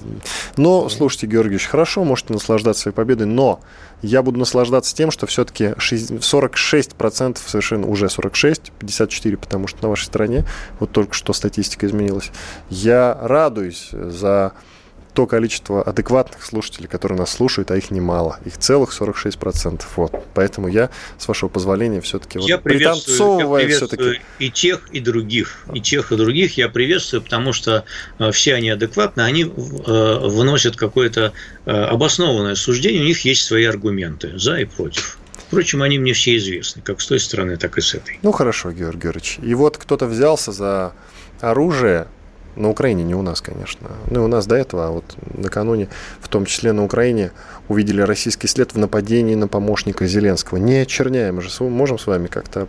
Но, 0.58 0.90
слушайте, 0.90 1.28
Георгиевич, 1.28 1.68
хорошо, 1.68 2.04
можете 2.04 2.34
наслаждаться 2.34 2.84
своей 2.84 2.96
победой, 2.96 3.28
но 3.28 3.62
я 4.02 4.22
буду 4.22 4.40
наслаждаться 4.40 4.96
тем, 4.96 5.12
что 5.12 5.28
все-таки 5.28 5.66
46%, 5.66 7.38
совершенно 7.46 7.88
уже 7.88 8.10
46, 8.10 8.72
54, 8.80 9.38
потому 9.38 9.68
что 9.68 9.84
на 9.84 9.90
вашей 9.90 10.06
стороне, 10.06 10.46
вот 10.80 10.92
только 10.92 11.14
что 11.14 11.34
статистика 11.34 11.86
изменилась. 11.86 12.32
Я 12.70 13.18
радуюсь 13.22 13.90
за 13.92 14.54
то 15.20 15.28
количество 15.28 15.84
адекватных 15.84 16.46
слушателей, 16.46 16.88
которые 16.88 17.18
нас 17.18 17.30
слушают, 17.30 17.72
а 17.72 17.76
их 17.76 17.92
немало. 17.92 18.40
Их 18.46 18.58
целых 18.58 18.98
46%. 18.98 19.82
Вот. 19.98 20.14
Поэтому 20.34 20.70
я, 20.70 20.92
с 21.18 21.28
вашего 21.28 21.50
позволения, 21.50 22.00
все-таки 22.00 22.40
я 22.40 22.56
вот 22.56 22.64
я 23.60 23.68
все-таки... 23.68 24.22
и 24.40 24.50
тех, 24.50 24.88
и 24.94 25.02
других. 25.02 25.66
И 25.74 25.82
тех, 25.82 26.14
и 26.14 26.16
других 26.16 26.56
я 26.56 26.70
приветствую, 26.70 27.22
потому 27.22 27.52
что 27.52 27.84
э, 28.18 28.32
все 28.32 28.54
они 28.54 28.70
адекватны, 28.70 29.20
они 29.24 29.44
э, 29.44 29.48
выносят 29.48 30.78
какое-то 30.78 31.34
э, 31.66 31.70
обоснованное 31.70 32.56
суждение, 32.56 33.02
у 33.02 33.06
них 33.06 33.26
есть 33.26 33.44
свои 33.44 33.66
аргументы 33.66 34.40
за 34.40 34.56
и 34.56 34.64
против. 34.64 35.18
Впрочем, 35.36 35.82
они 35.82 36.00
мне 36.00 36.14
все 36.14 36.38
известны, 36.38 36.82
как 36.82 37.02
с 37.02 37.08
той 37.08 37.20
стороны, 37.20 37.58
так 37.58 37.78
и 37.78 37.82
с 37.82 37.94
этой. 37.94 38.20
Ну 38.22 38.32
хорошо, 38.32 38.72
Георгий 38.72 39.02
Георгиевич. 39.02 39.40
И 39.44 39.54
вот 39.54 39.78
кто-то 39.78 40.06
взялся 40.06 40.54
за 40.54 40.94
оружие, 41.42 42.08
на 42.56 42.70
Украине, 42.70 43.04
не 43.04 43.16
у 43.16 43.22
нас, 43.22 43.42
конечно. 43.42 43.90
Ну, 44.10 44.22
и 44.22 44.24
у 44.26 44.28
нас 44.28 44.46
до 44.46 44.56
этого, 44.56 44.88
а 44.88 44.92
вот 44.92 45.06
накануне, 45.34 45.90
в 46.20 46.28
том 46.28 46.46
числе 46.46 46.72
на 46.72 46.84
Украине, 46.84 47.32
увидели 47.68 48.02
российский 48.02 48.48
след 48.48 48.74
в 48.74 48.78
нападении 48.78 49.36
на 49.36 49.48
помощника 49.48 50.06
Зеленского. 50.08 50.58
Не 50.58 50.80
очерняем, 50.80 51.36
мы 51.36 51.42
же 51.42 51.64
можем 51.64 52.00
с 52.00 52.08
вами 52.08 52.28
как-то 52.28 52.68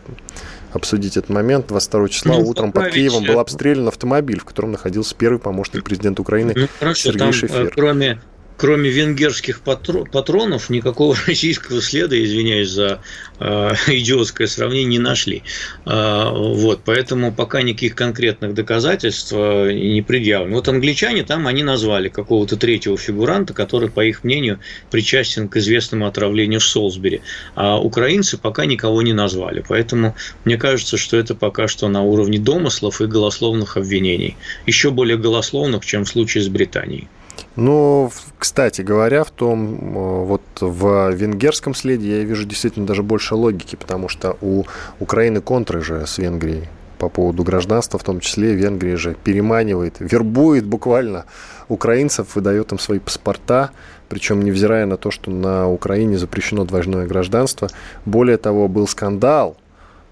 обсудить 0.73 1.17
этот 1.17 1.31
момент. 1.31 1.67
22 1.69 2.09
числа 2.09 2.35
ну, 2.35 2.47
утром 2.47 2.73
под 2.73 2.91
Киевом 2.91 3.25
был 3.25 3.39
обстрелян 3.39 3.89
автомобиль, 3.89 4.41
в 4.41 4.45
котором 4.45 4.73
находился 4.73 5.15
первый 5.15 5.39
помощник 5.39 5.85
президента 5.85 6.23
Украины 6.23 6.53
ну, 6.55 6.69
хорошо, 6.79 7.03
Сергей 7.03 7.19
там, 7.19 7.33
Шефер. 7.33 7.73
Кроме 7.75 8.21
кроме 8.61 8.91
венгерских 8.91 9.63
патронов, 9.63 10.69
никакого 10.69 11.17
российского 11.27 11.81
следа, 11.81 12.23
извиняюсь 12.23 12.69
за 12.69 13.01
э, 13.39 13.71
идиотское 13.87 14.47
сравнение, 14.47 14.85
не 14.85 14.99
нашли. 14.99 15.43
Э, 15.87 16.29
вот, 16.31 16.83
поэтому 16.85 17.33
пока 17.33 17.63
никаких 17.63 17.95
конкретных 17.95 18.53
доказательств 18.53 19.33
э, 19.35 19.73
не 19.73 20.03
предъявлено. 20.03 20.57
Вот 20.57 20.69
англичане 20.69 21.23
там, 21.23 21.47
они 21.47 21.63
назвали 21.63 22.11
какого-то 22.11 22.59
третьего 22.59 22.99
фигуранта, 22.99 23.55
который, 23.55 23.89
по 23.89 24.05
их 24.05 24.25
мнению, 24.25 24.61
причастен 24.91 25.49
к 25.49 25.57
известному 25.57 26.07
отравлению 26.07 26.61
в 26.61 26.65
Солсбери. 26.65 27.23
А 27.55 27.81
украинцы 27.81 28.37
пока 28.37 28.67
никого 28.67 29.01
не 29.01 29.15
назвали. 29.15 29.65
Поэтому 29.67 30.15
мне 30.45 30.59
кажется, 30.59 30.99
что 30.99 31.17
это 31.17 31.35
пока 31.35 31.67
что 31.67 31.89
на 31.89 32.03
уровне 32.03 32.39
домыслов 32.39 33.01
и 33.01 33.07
голословных 33.07 33.79
обвинений. 33.79 34.37
Еще 34.67 34.91
более 34.91 35.17
голословных, 35.17 35.87
чем 35.87 36.05
в 36.05 36.11
случае 36.11 36.45
с 36.45 36.49
Британией. 36.49 37.09
Ну, 37.57 38.11
кстати 38.39 38.83
говоря, 38.83 39.25
в 39.25 39.31
том, 39.31 39.75
э, 39.75 40.25
вот 40.25 40.43
в 40.61 41.11
венгерском 41.11 41.75
следе 41.75 42.19
я 42.19 42.25
вижу 42.25 42.45
действительно 42.45 42.87
даже 42.87 43.03
больше 43.03 43.35
логики, 43.35 43.77
потому 43.77 44.09
что 44.09 44.37
у 44.41 44.65
Украины 44.99 45.41
контры 45.41 45.83
же 45.83 46.07
с 46.07 46.19
Венгрией 46.19 46.69
по 46.99 47.09
поводу 47.09 47.43
гражданства, 47.45 47.99
в 47.99 48.05
том 48.05 48.21
числе 48.21 48.55
Венгрия 48.55 48.97
же 48.97 49.17
переманивает, 49.25 49.97
вербует 50.01 50.67
буквально 50.67 51.25
украинцев, 51.69 52.35
выдает 52.35 52.73
им 52.73 52.79
свои 52.79 52.99
паспорта, 52.99 53.71
причем 54.09 54.43
невзирая 54.43 54.87
на 54.87 54.97
то, 54.97 55.11
что 55.11 55.31
на 55.31 55.69
Украине 55.69 56.19
запрещено 56.19 56.65
двойное 56.65 57.07
гражданство. 57.07 57.69
Более 58.05 58.37
того, 58.37 58.69
был 58.69 58.87
скандал, 58.87 59.57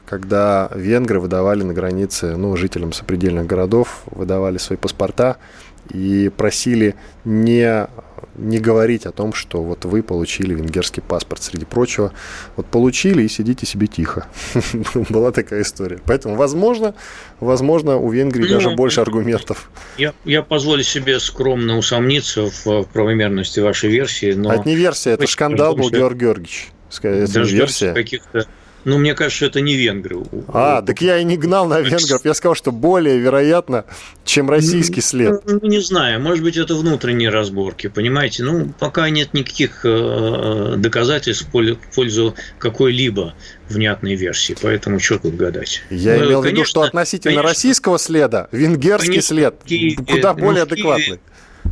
когда 0.08 0.70
венгры 0.74 1.20
выдавали 1.20 1.62
на 1.62 1.74
границе, 1.74 2.36
ну, 2.36 2.56
жителям 2.56 2.92
сопредельных 2.92 3.46
городов, 3.46 4.02
выдавали 4.06 4.56
свои 4.56 4.78
паспорта, 4.78 5.36
и 5.90 6.30
просили 6.34 6.94
не, 7.24 7.86
не 8.36 8.58
говорить 8.58 9.06
о 9.06 9.12
том, 9.12 9.32
что 9.32 9.62
вот 9.62 9.84
вы 9.84 10.02
получили 10.02 10.54
венгерский 10.54 11.00
паспорт, 11.00 11.42
среди 11.42 11.64
прочего. 11.64 12.12
Вот 12.56 12.66
получили 12.66 13.22
и 13.22 13.28
сидите 13.28 13.66
себе 13.66 13.86
тихо. 13.86 14.26
Была 15.10 15.30
такая 15.30 15.62
история. 15.62 15.98
Поэтому, 16.04 16.36
возможно, 16.36 16.94
возможно 17.40 17.96
у 17.96 18.10
Венгрии 18.10 18.48
ну, 18.48 18.54
даже 18.54 18.70
больше 18.70 19.00
аргументов. 19.00 19.70
Я, 19.98 20.14
я 20.24 20.42
позволю 20.42 20.82
себе 20.82 21.20
скромно 21.20 21.78
усомниться 21.78 22.50
в 22.64 22.84
правомерности 22.84 23.60
вашей 23.60 23.90
версии. 23.90 24.32
Но 24.32 24.52
это 24.52 24.66
не 24.66 24.74
версия, 24.74 25.10
это 25.10 25.26
скандал 25.26 25.76
был, 25.76 25.90
Георгий 25.90 26.20
Георгиевич. 26.20 26.68
Это 27.02 27.40
версия. 27.42 27.92
каких-то 27.92 28.46
Ну, 28.84 28.98
мне 28.98 29.14
кажется, 29.14 29.46
это 29.46 29.60
не 29.60 29.76
венгры. 29.76 30.22
А, 30.48 30.82
так 30.82 31.00
я 31.00 31.18
и 31.18 31.24
не 31.24 31.36
гнал 31.36 31.66
на 31.66 31.80
венгров. 31.80 32.24
Я 32.24 32.34
сказал, 32.34 32.54
что 32.54 32.72
более 32.72 33.18
вероятно, 33.18 33.84
чем 34.24 34.48
российский 34.48 35.00
след. 35.00 35.42
Ну, 35.44 35.60
не 35.62 35.80
знаю, 35.80 36.20
может 36.20 36.42
быть, 36.42 36.56
это 36.56 36.74
внутренние 36.74 37.30
разборки, 37.30 37.88
понимаете? 37.88 38.44
Ну, 38.44 38.72
пока 38.78 39.10
нет 39.10 39.34
никаких 39.34 39.80
э, 39.84 40.74
доказательств 40.76 41.48
в 41.52 41.94
пользу 41.94 42.34
какой-либо 42.58 43.34
внятной 43.68 44.14
версии, 44.14 44.56
поэтому 44.60 45.00
что 45.00 45.18
тут 45.18 45.34
гадать? 45.34 45.82
Я 45.90 46.16
ну, 46.18 46.26
имел 46.26 46.42
в 46.42 46.46
виду, 46.46 46.64
что 46.64 46.82
относительно 46.82 47.34
конечно, 47.34 47.48
российского 47.48 47.98
следа, 47.98 48.48
венгерский 48.52 49.08
конечно, 49.08 49.34
след 49.34 49.54
куда 49.96 50.34
ну, 50.34 50.40
более 50.40 50.64
ну, 50.64 50.72
адекватный. 50.72 51.20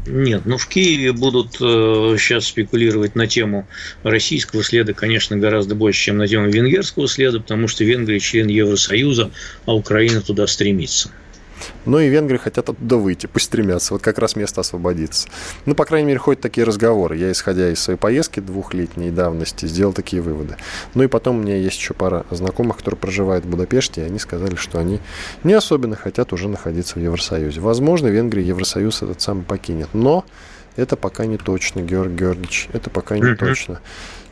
Нет, 0.07 0.43
ну 0.45 0.57
в 0.57 0.67
Киеве 0.69 1.13
будут 1.13 1.57
э, 1.61 2.17
сейчас 2.19 2.47
спекулировать 2.47 3.15
на 3.15 3.27
тему 3.27 3.67
российского 4.03 4.63
следа, 4.63 4.93
конечно, 4.93 5.37
гораздо 5.37 5.75
больше, 5.75 6.05
чем 6.07 6.19
на 6.19 6.29
тему 6.29 6.49
венгерского 6.49 7.09
следа, 7.09 7.41
потому 7.41 7.69
что 7.69 7.85
Венгрия 7.85 8.21
член 8.21 8.49
Евросоюза, 8.49 9.31
а 9.65 9.75
Украина 9.75 10.21
туда 10.21 10.47
стремится. 10.47 11.11
Ну 11.85 11.99
и 11.99 12.09
венгры 12.09 12.39
хотят 12.39 12.69
оттуда 12.69 12.97
выйти, 12.97 13.27
пусть 13.27 13.47
стремятся, 13.47 13.95
вот 13.95 14.03
как 14.03 14.19
раз 14.19 14.37
место 14.37 14.61
освободится. 14.61 15.29
Ну, 15.65 15.75
по 15.75 15.85
крайней 15.85 16.09
мере, 16.09 16.19
ходят 16.19 16.43
такие 16.43 16.65
разговоры. 16.65 17.17
Я, 17.17 17.31
исходя 17.33 17.71
из 17.71 17.81
своей 17.81 17.99
поездки 17.99 18.41
двухлетней 18.41 19.11
давности, 19.11 19.67
сделал 19.67 19.93
такие 19.93 20.23
выводы. 20.23 20.57
Ну 20.95 21.03
и 21.03 21.07
потом 21.07 21.39
у 21.39 21.43
меня 21.43 21.57
есть 21.57 21.79
еще 21.79 21.95
пара 21.95 22.27
знакомых, 22.31 22.79
которые 22.79 22.99
проживают 22.99 23.45
в 23.45 23.49
Будапеште, 23.49 24.03
и 24.03 24.05
они 24.05 24.19
сказали, 24.19 24.57
что 24.57 24.79
они 24.79 25.01
не 25.45 25.55
особенно 25.55 25.97
хотят 25.97 26.33
уже 26.33 26.49
находиться 26.49 26.99
в 26.99 27.03
Евросоюзе. 27.03 27.61
Возможно, 27.61 28.09
Венгрия 28.09 28.43
Евросоюз 28.43 29.03
этот 29.03 29.21
самый 29.21 29.45
покинет, 29.45 29.89
но 29.93 30.25
это 30.77 30.97
пока 30.97 31.27
не 31.27 31.39
точно, 31.39 31.81
Георгий 31.81 32.17
Георгиевич, 32.17 32.69
это 32.73 32.91
пока 32.91 33.19
не 33.19 33.35
точно. 33.35 33.81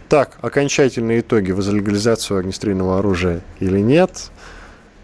Так, 0.08 0.36
окончательные 0.42 1.20
итоги 1.20 1.50
за 1.52 1.72
легализацию 1.72 2.38
огнестрельного 2.38 2.98
оружия 2.98 3.40
или 3.60 3.78
нет– 3.78 4.30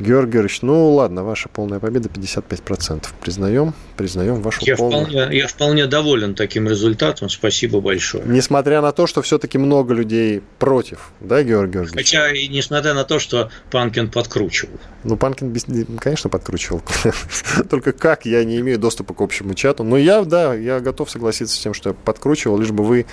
Георгий 0.01 0.33
Георгиевич, 0.33 0.63
ну 0.63 0.95
ладно, 0.95 1.25
ваша 1.25 1.51
полная 1.51 1.79
победа 1.79 2.09
55%. 2.09 3.07
Признаем, 3.21 3.75
признаем 3.99 4.41
вашу 4.41 4.65
я 4.65 4.75
полную. 4.75 5.05
Вполне, 5.05 5.37
я 5.37 5.47
вполне 5.47 5.87
доволен 5.87 6.35
таким 6.35 6.67
результатом, 6.67 7.29
спасибо 7.29 7.81
большое. 7.83 8.25
Несмотря 8.27 8.81
на 8.81 8.93
то, 8.93 9.07
что 9.07 9.21
все-таки 9.21 9.59
много 9.59 9.93
людей 9.93 10.43
против, 10.59 11.11
да, 11.21 11.43
Георгий 11.43 11.75
Георгиевич? 11.75 12.07
Хотя 12.07 12.33
и 12.33 12.49
несмотря 12.49 12.95
на 12.95 13.05
то, 13.05 13.19
что 13.19 13.51
Панкин 13.71 14.11
подкручивал. 14.11 14.79
Ну, 15.05 15.19
Панкин, 15.19 15.55
конечно, 15.99 16.31
подкручивал. 16.31 16.83
Только 17.71 17.93
как, 17.93 18.25
я 18.25 18.43
не 18.45 18.59
имею 18.61 18.79
доступа 18.79 19.13
к 19.13 19.21
общему 19.21 19.53
чату. 19.53 19.85
Но 19.85 19.99
я, 19.99 20.23
да, 20.23 20.55
я 20.55 20.81
готов 20.81 21.11
согласиться 21.11 21.55
с 21.55 21.59
тем, 21.59 21.75
что 21.75 21.91
я 21.91 21.95
подкручивал, 21.95 22.57
лишь 22.59 22.71
бы 22.71 22.85
вы 22.85 23.05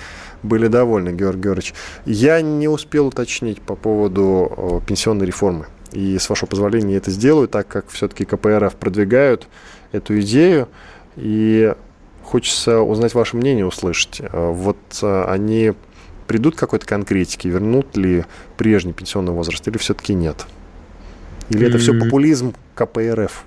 были 0.42 0.68
довольны, 0.68 1.10
Георгий 1.10 1.42
Георгиевич. 1.42 1.74
Я 2.06 2.40
не 2.40 2.68
успел 2.68 3.08
уточнить 3.08 3.60
по 3.60 3.76
поводу 3.76 4.82
пенсионной 4.86 5.26
реформы. 5.26 5.66
И, 5.92 6.18
с 6.18 6.28
вашего 6.28 6.48
позволения, 6.48 6.92
я 6.92 6.98
это 6.98 7.10
сделаю, 7.10 7.48
так 7.48 7.66
как 7.68 7.88
все-таки 7.88 8.24
КПРФ 8.24 8.76
продвигают 8.76 9.46
эту 9.92 10.20
идею. 10.20 10.68
И 11.16 11.74
хочется 12.22 12.80
узнать 12.80 13.14
ваше 13.14 13.36
мнение, 13.36 13.66
услышать. 13.66 14.20
А, 14.20 14.50
вот 14.50 14.78
а, 15.02 15.30
они 15.30 15.72
придут 16.26 16.54
к 16.54 16.58
какой-то 16.58 16.86
конкретике, 16.86 17.48
вернут 17.48 17.96
ли 17.96 18.24
прежний 18.56 18.92
пенсионный 18.92 19.32
возраст, 19.32 19.66
или 19.66 19.78
все-таки 19.78 20.14
нет? 20.14 20.46
Или 21.48 21.66
это 21.66 21.78
все 21.78 21.98
популизм 21.98 22.54
КПРФ? 22.74 23.44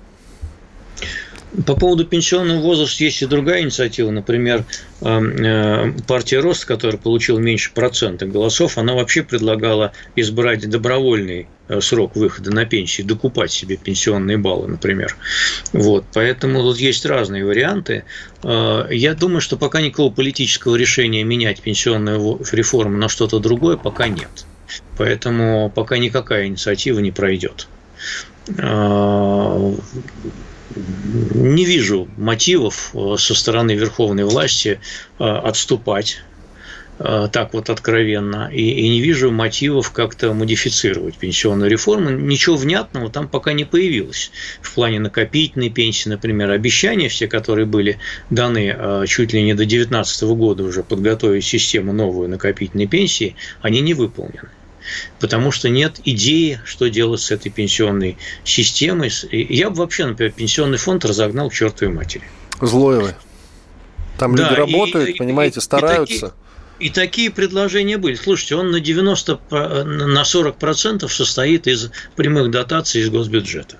По 1.66 1.74
поводу 1.76 2.06
пенсионного 2.06 2.60
возраста 2.60 3.04
есть 3.04 3.20
и 3.20 3.26
другая 3.26 3.60
инициатива. 3.60 4.10
Например, 4.10 4.64
эм, 5.02 5.36
э, 5.36 5.92
партия 6.06 6.40
Рост, 6.40 6.64
которая 6.64 6.96
получила 6.96 7.38
меньше 7.38 7.72
процента 7.74 8.24
голосов, 8.24 8.78
она 8.78 8.94
вообще 8.94 9.22
предлагала 9.22 9.92
избрать 10.16 10.68
добровольный 10.68 11.48
э, 11.61 11.61
срок 11.80 12.16
выхода 12.16 12.50
на 12.50 12.64
пенсию, 12.64 13.06
докупать 13.06 13.50
себе 13.50 13.76
пенсионные 13.76 14.38
баллы, 14.38 14.68
например. 14.68 15.16
Вот, 15.72 16.04
поэтому 16.12 16.62
тут 16.62 16.78
есть 16.78 17.06
разные 17.06 17.44
варианты. 17.44 18.04
Э, 18.42 18.86
я 18.90 19.14
думаю, 19.14 19.40
что 19.40 19.56
пока 19.56 19.80
никакого 19.80 20.12
политического 20.12 20.76
решения 20.76 21.24
менять 21.24 21.60
пенсионную 21.60 22.40
реформу 22.52 22.96
на 22.96 23.08
что-то 23.08 23.38
другое 23.38 23.76
пока 23.76 24.08
нет. 24.08 24.46
Поэтому 24.96 25.70
пока 25.74 25.98
никакая 25.98 26.46
инициатива 26.46 26.98
не 26.98 27.10
пройдет 27.10 27.68
не 31.34 31.64
вижу 31.64 32.08
мотивов 32.16 32.90
э, 32.94 33.16
со 33.18 33.34
стороны 33.34 33.72
верховной 33.72 34.24
власти 34.24 34.80
э, 35.18 35.24
отступать 35.24 36.18
э, 36.18 36.31
так 37.02 37.52
вот 37.52 37.70
откровенно, 37.70 38.50
и, 38.52 38.62
и 38.62 38.88
не 38.88 39.00
вижу 39.00 39.30
мотивов 39.30 39.90
как-то 39.92 40.32
модифицировать 40.32 41.16
пенсионную 41.16 41.70
реформу. 41.70 42.10
Ничего 42.10 42.56
внятного 42.56 43.10
там 43.10 43.28
пока 43.28 43.52
не 43.52 43.64
появилось. 43.64 44.30
В 44.60 44.74
плане 44.74 45.00
накопительной 45.00 45.70
пенсии, 45.70 46.08
например, 46.08 46.50
обещания 46.50 47.08
все, 47.08 47.26
которые 47.28 47.66
были 47.66 47.98
даны 48.30 49.06
чуть 49.06 49.32
ли 49.32 49.42
не 49.42 49.54
до 49.54 49.64
2019 49.64 50.22
года 50.22 50.64
уже 50.64 50.82
подготовить 50.82 51.44
систему 51.44 51.92
новую 51.92 52.28
накопительной 52.28 52.86
пенсии, 52.86 53.36
они 53.62 53.80
не 53.80 53.94
выполнены 53.94 54.48
потому 55.18 55.50
что 55.50 55.68
нет 55.68 56.00
идеи, 56.04 56.60
что 56.64 56.88
делать 56.88 57.20
с 57.20 57.30
этой 57.30 57.50
пенсионной 57.50 58.18
системой. 58.44 59.10
Я 59.30 59.70
бы 59.70 59.76
вообще, 59.76 60.06
например, 60.06 60.32
пенсионный 60.32 60.78
фонд 60.78 61.04
разогнал 61.04 61.50
к 61.50 61.54
чертовой 61.54 61.94
матери. 61.94 62.24
Злой 62.60 63.00
вы. 63.00 63.14
Там 64.18 64.34
да, 64.34 64.44
люди 64.44 64.54
работают, 64.54 65.10
и, 65.10 65.14
понимаете, 65.14 65.60
стараются. 65.60 66.14
И 66.14 66.20
такие, 66.20 66.32
и 66.82 66.90
такие 66.90 67.30
предложения 67.30 67.96
были. 67.96 68.16
Слушайте, 68.16 68.56
он 68.56 68.72
на 68.72 68.80
90, 68.80 69.40
на 69.50 70.22
40% 70.22 71.08
состоит 71.08 71.68
из 71.68 71.92
прямых 72.16 72.50
дотаций 72.50 73.02
из 73.02 73.08
госбюджета. 73.08 73.76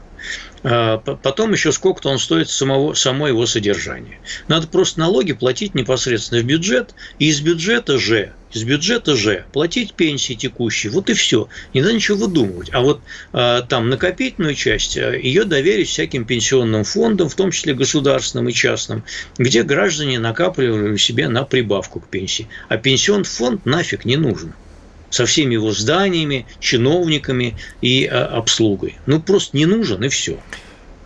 А, 0.65 0.99
потом 0.99 1.53
еще 1.53 1.73
сколько-то 1.73 2.11
он 2.11 2.19
стоит 2.19 2.49
самого, 2.49 2.95
само 2.95 3.29
его 3.29 3.47
содержание. 3.47 4.21
Надо 4.49 4.69
просто 4.69 5.01
налоги 5.01 5.33
платить 5.33 5.75
непосредственно 5.75 6.41
в 6.41 6.45
бюджет, 6.45 6.95
и 7.19 7.29
из 7.29 7.41
бюджета 7.41 7.99
же 7.99 8.33
из 8.53 8.65
бюджета 8.65 9.17
же 9.17 9.47
платить 9.53 9.95
пенсии 9.95 10.35
текущие, 10.35 10.93
вот 10.93 11.09
и 11.09 11.15
все. 11.15 11.49
Не 11.73 11.81
надо 11.81 11.95
ничего 11.95 12.19
выдумывать. 12.19 12.69
А 12.73 12.81
вот 12.81 13.01
э, 13.33 13.63
там 13.67 13.89
накопительную 13.89 14.55
часть, 14.55 14.97
э, 14.97 15.19
ее 15.23 15.45
доверить 15.45 15.89
всяким 15.89 16.27
пенсионным 16.27 16.85
фондам, 16.85 17.31
в 17.31 17.35
том 17.35 17.51
числе 17.51 17.73
государственным 17.73 18.49
и 18.51 18.53
частным, 18.53 19.05
где 19.39 19.63
граждане 19.63 20.19
накапливали 20.19 20.97
себе 20.99 21.29
на 21.29 21.45
прибавку 21.45 22.01
к 22.01 22.09
пенсии. 22.09 22.47
А 22.69 22.77
пенсионный 22.77 23.25
фонд 23.25 23.65
нафиг 23.65 24.05
не 24.05 24.17
нужен 24.17 24.53
со 25.13 25.27
всеми 25.27 25.55
его 25.55 25.71
зданиями, 25.71 26.47
чиновниками 26.59 27.55
и 27.81 28.05
э, 28.05 28.09
обслугой. 28.09 28.97
Ну, 29.07 29.21
просто 29.21 29.57
не 29.57 29.67
нужен, 29.67 30.03
и 30.03 30.09
все. 30.09 30.39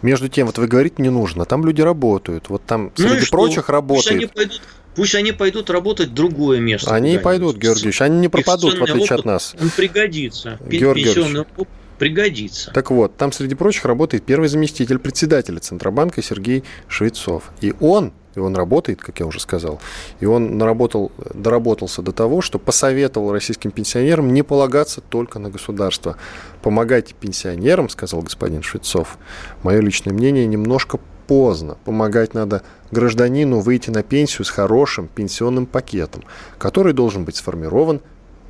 Между 0.01 0.29
тем, 0.29 0.47
вот 0.47 0.57
вы 0.57 0.69
говорите, 0.69 0.97
не 0.99 1.11
нужно, 1.11 1.43
а 1.43 1.47
там 1.47 1.67
люди 1.67 1.83
работают. 1.83 2.49
Вот 2.49 2.65
там, 2.65 2.93
ну 2.97 3.09
среди 3.09 3.27
прочих, 3.27 3.69
работают. 3.69 4.07
Пусть 4.07 4.13
они 4.13 4.27
пойдут 4.27 4.63
Пусть 4.95 5.15
они 5.15 5.33
пойдут 5.33 5.69
работать 5.69 6.09
в 6.09 6.15
другое 6.15 6.59
место. 6.59 6.95
Они 6.95 7.15
и 7.15 7.19
пойдут, 7.19 7.59
Георгиевич, 7.59 8.01
они 8.01 8.19
не 8.19 8.29
пропадут, 8.29 8.79
в 8.79 8.83
отличие 8.83 9.17
опыт, 9.17 9.19
от 9.19 9.25
нас. 9.27 9.55
Он 9.61 9.69
пригодится. 9.69 10.59
Опыт 10.63 11.69
пригодится. 11.99 12.71
Так 12.73 12.91
вот, 12.91 13.15
там 13.17 13.31
среди 13.31 13.55
прочих 13.55 13.85
работает 13.85 14.25
первый 14.25 14.49
заместитель 14.49 14.99
председателя 14.99 15.59
Центробанка 15.59 16.23
Сергей 16.23 16.65
Швецов. 16.89 17.51
И 17.61 17.75
он, 17.79 18.13
и 18.37 18.39
он 18.39 18.55
работает, 18.55 19.01
как 19.01 19.19
я 19.19 19.27
уже 19.27 19.41
сказал, 19.41 19.81
и 20.21 20.27
он 20.27 20.59
наработал, 20.59 21.11
доработался 21.35 22.03
до 22.03 22.13
того, 22.13 22.43
что 22.43 22.59
посоветовал 22.59 23.33
российским 23.33 23.71
пенсионерам 23.71 24.33
не 24.33 24.43
полагаться 24.43 25.01
только 25.01 25.39
на 25.39 25.51
государство. 25.51 26.17
Помогайте 26.63 27.15
пенсионерам, 27.19 27.89
сказал 27.89 28.23
господин 28.23 28.63
Швецов. 28.63 29.19
Мое 29.63 29.81
личное 29.81 30.13
мнение 30.13 30.47
немножко 30.47 31.01
поздно. 31.27 31.79
Помогать 31.85 32.35
надо 32.35 32.63
гражданину 32.91 33.61
выйти 33.61 33.91
на 33.91 34.03
пенсию 34.03 34.45
с 34.45 34.51
хорошим 34.51 35.09
пенсионным 35.09 35.67
пакетом, 35.67 36.23
который 36.59 36.93
должен 36.93 37.25
быть 37.25 37.37
сформирован 37.37 38.01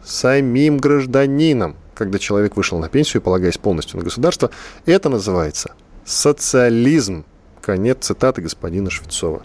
самим 0.04 0.78
гражданином. 0.78 1.76
Когда 1.94 2.18
человек 2.18 2.56
вышел 2.56 2.78
на 2.78 2.88
пенсию, 2.88 3.22
полагаясь 3.22 3.56
полностью 3.56 3.98
на 3.98 4.04
государство, 4.04 4.50
это 4.84 5.08
называется 5.08 5.74
социализм. 6.04 7.24
Конец 7.66 8.06
цитаты 8.06 8.42
господина 8.42 8.90
Швецова. 8.90 9.42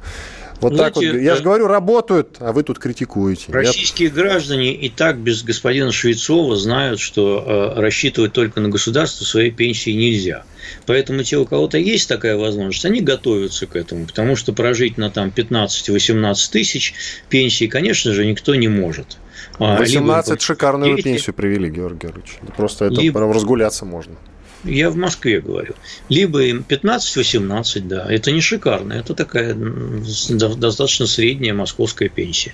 Вот 0.60 0.76
Знаете, 0.76 0.94
так 0.94 1.12
вот. 1.12 1.22
Я 1.22 1.36
же 1.36 1.42
говорю, 1.42 1.66
работают, 1.66 2.36
а 2.40 2.54
вы 2.54 2.62
тут 2.62 2.78
критикуете. 2.78 3.52
Российские 3.52 4.10
Я... 4.10 4.14
граждане 4.14 4.76
и 4.76 4.90
так 4.90 5.18
без 5.18 5.42
господина 5.42 5.92
Швецова 5.92 6.56
знают, 6.56 7.00
что 7.00 7.74
э, 7.76 7.80
рассчитывать 7.82 8.34
только 8.34 8.62
на 8.62 8.70
государство 8.70 9.26
своей 9.26 9.50
пенсии 9.50 9.90
нельзя. 9.90 10.44
Поэтому 10.86 11.24
те, 11.24 11.38
у 11.38 11.48
кого-то 11.48 11.80
есть 11.80 12.08
такая 12.08 12.38
возможность, 12.38 12.86
они 12.86 13.02
готовятся 13.02 13.66
к 13.66 13.76
этому, 13.76 14.06
потому 14.06 14.36
что 14.36 14.54
прожить 14.54 15.00
на 15.00 15.10
там 15.10 15.34
15-18 15.36 16.36
тысяч 16.52 16.94
пенсии, 17.28 17.66
конечно 17.66 18.14
же, 18.14 18.24
никто 18.28 18.54
не 18.54 18.68
может. 18.68 19.18
18 19.58 20.30
а, 20.30 20.34
либо... 20.34 20.40
шикарную 20.40 21.02
пенсию 21.02 21.34
привели, 21.34 21.72
Георгий 21.72 22.02
Георгиевич. 22.02 22.38
Просто 22.56 22.86
это 22.86 23.02
либо... 23.02 23.22
разгуляться 23.22 23.86
можно. 23.86 24.16
Я 24.64 24.90
в 24.90 24.96
Москве 24.96 25.42
говорю. 25.42 25.74
Либо 26.10 26.44
им 26.44 26.64
15-18, 26.68 27.82
да. 27.88 28.06
Это 28.10 28.32
не 28.32 28.42
шикарно. 28.42 28.94
Это 28.94 29.14
такая 29.14 29.56
достаточно 29.56 31.08
средняя 31.08 31.54
московская 31.54 32.10
пенсия. 32.10 32.54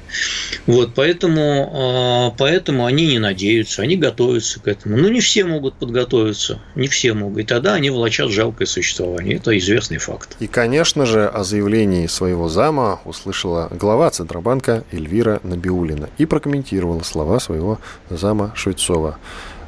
Вот, 0.66 0.93
поэтому, 0.95 1.72
а, 1.74 2.36
поэтому 2.38 2.86
они 2.86 3.08
не 3.08 3.20
надеются, 3.20 3.82
они 3.82 3.97
готовятся 3.97 4.60
к 4.60 4.68
этому. 4.68 4.97
Но 4.97 5.10
не 5.10 5.20
все 5.20 5.43
могут 5.43 5.76
подготовиться. 5.76 6.60
Не 6.76 6.88
все 6.88 7.14
могут. 7.14 7.39
И 7.39 7.43
тогда 7.43 7.74
они 7.74 7.89
волочат 7.89 8.32
жалкое 8.32 8.68
существование. 8.68 9.36
Это 9.36 9.58
известный 9.58 9.97
факт. 9.97 10.36
И, 10.39 10.47
конечно 10.47 11.05
же, 11.05 11.28
о 11.28 11.43
заявлении 11.43 12.08
своего 12.08 12.47
зама 12.49 13.01
услышала 13.05 13.70
глава 13.72 14.10
Центробанка 14.10 14.84
Эльвира 14.91 15.39
Набиулина 15.43 16.10
и 16.18 16.26
прокомментировала 16.26 17.03
слова 17.03 17.39
своего 17.39 17.80
зама 18.10 18.53
Швецова. 18.55 19.18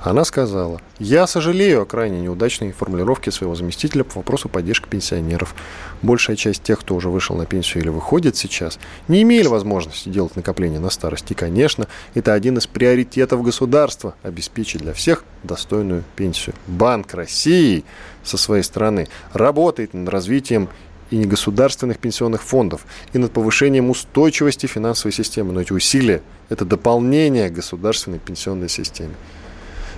Она 0.01 0.23
сказала, 0.23 0.79
я 0.97 1.27
сожалею 1.27 1.81
о 1.81 1.85
крайне 1.85 2.21
неудачной 2.21 2.71
формулировке 2.71 3.31
своего 3.31 3.53
заместителя 3.55 4.05
по 4.05 4.19
вопросу 4.19 4.47
поддержки 4.47 4.87
пенсионеров. 4.87 5.53
Большая 6.01 6.37
часть 6.37 6.63
тех, 6.63 6.79
кто 6.79 6.95
уже 6.95 7.09
вышел 7.09 7.35
на 7.35 7.45
пенсию 7.45 7.83
или 7.83 7.89
выходит 7.89 8.37
сейчас, 8.37 8.79
не 9.09 9.23
имели 9.23 9.47
возможности 9.47 10.07
делать 10.07 10.37
накопления 10.37 10.79
на 10.79 10.89
старость. 10.89 11.29
И, 11.31 11.33
конечно, 11.33 11.87
это 12.13 12.33
один 12.33 12.57
из 12.57 12.65
приоритетов 12.65 13.43
государства– 13.43 14.15
обеспечить 14.23 14.81
для 14.81 14.93
всех 14.93 15.25
достойную 15.43 16.05
пенсию. 16.15 16.55
Банк 16.67 17.13
России 17.13 17.83
со 18.23 18.37
своей 18.37 18.63
стороны 18.63 19.09
работает 19.33 19.93
над 19.93 20.07
развитием 20.07 20.69
и 21.09 21.17
негосударственных 21.17 21.97
пенсионных 21.97 22.43
фондов, 22.43 22.85
и 23.11 23.17
над 23.17 23.33
повышением 23.33 23.89
устойчивости 23.89 24.65
финансовой 24.65 25.11
системы. 25.11 25.51
Но 25.51 25.59
эти 25.59 25.73
усилия– 25.73 26.21
это 26.49 26.63
дополнение 26.63 27.49
к 27.49 27.53
государственной 27.53 28.19
пенсионной 28.19 28.69
системе. 28.69 29.15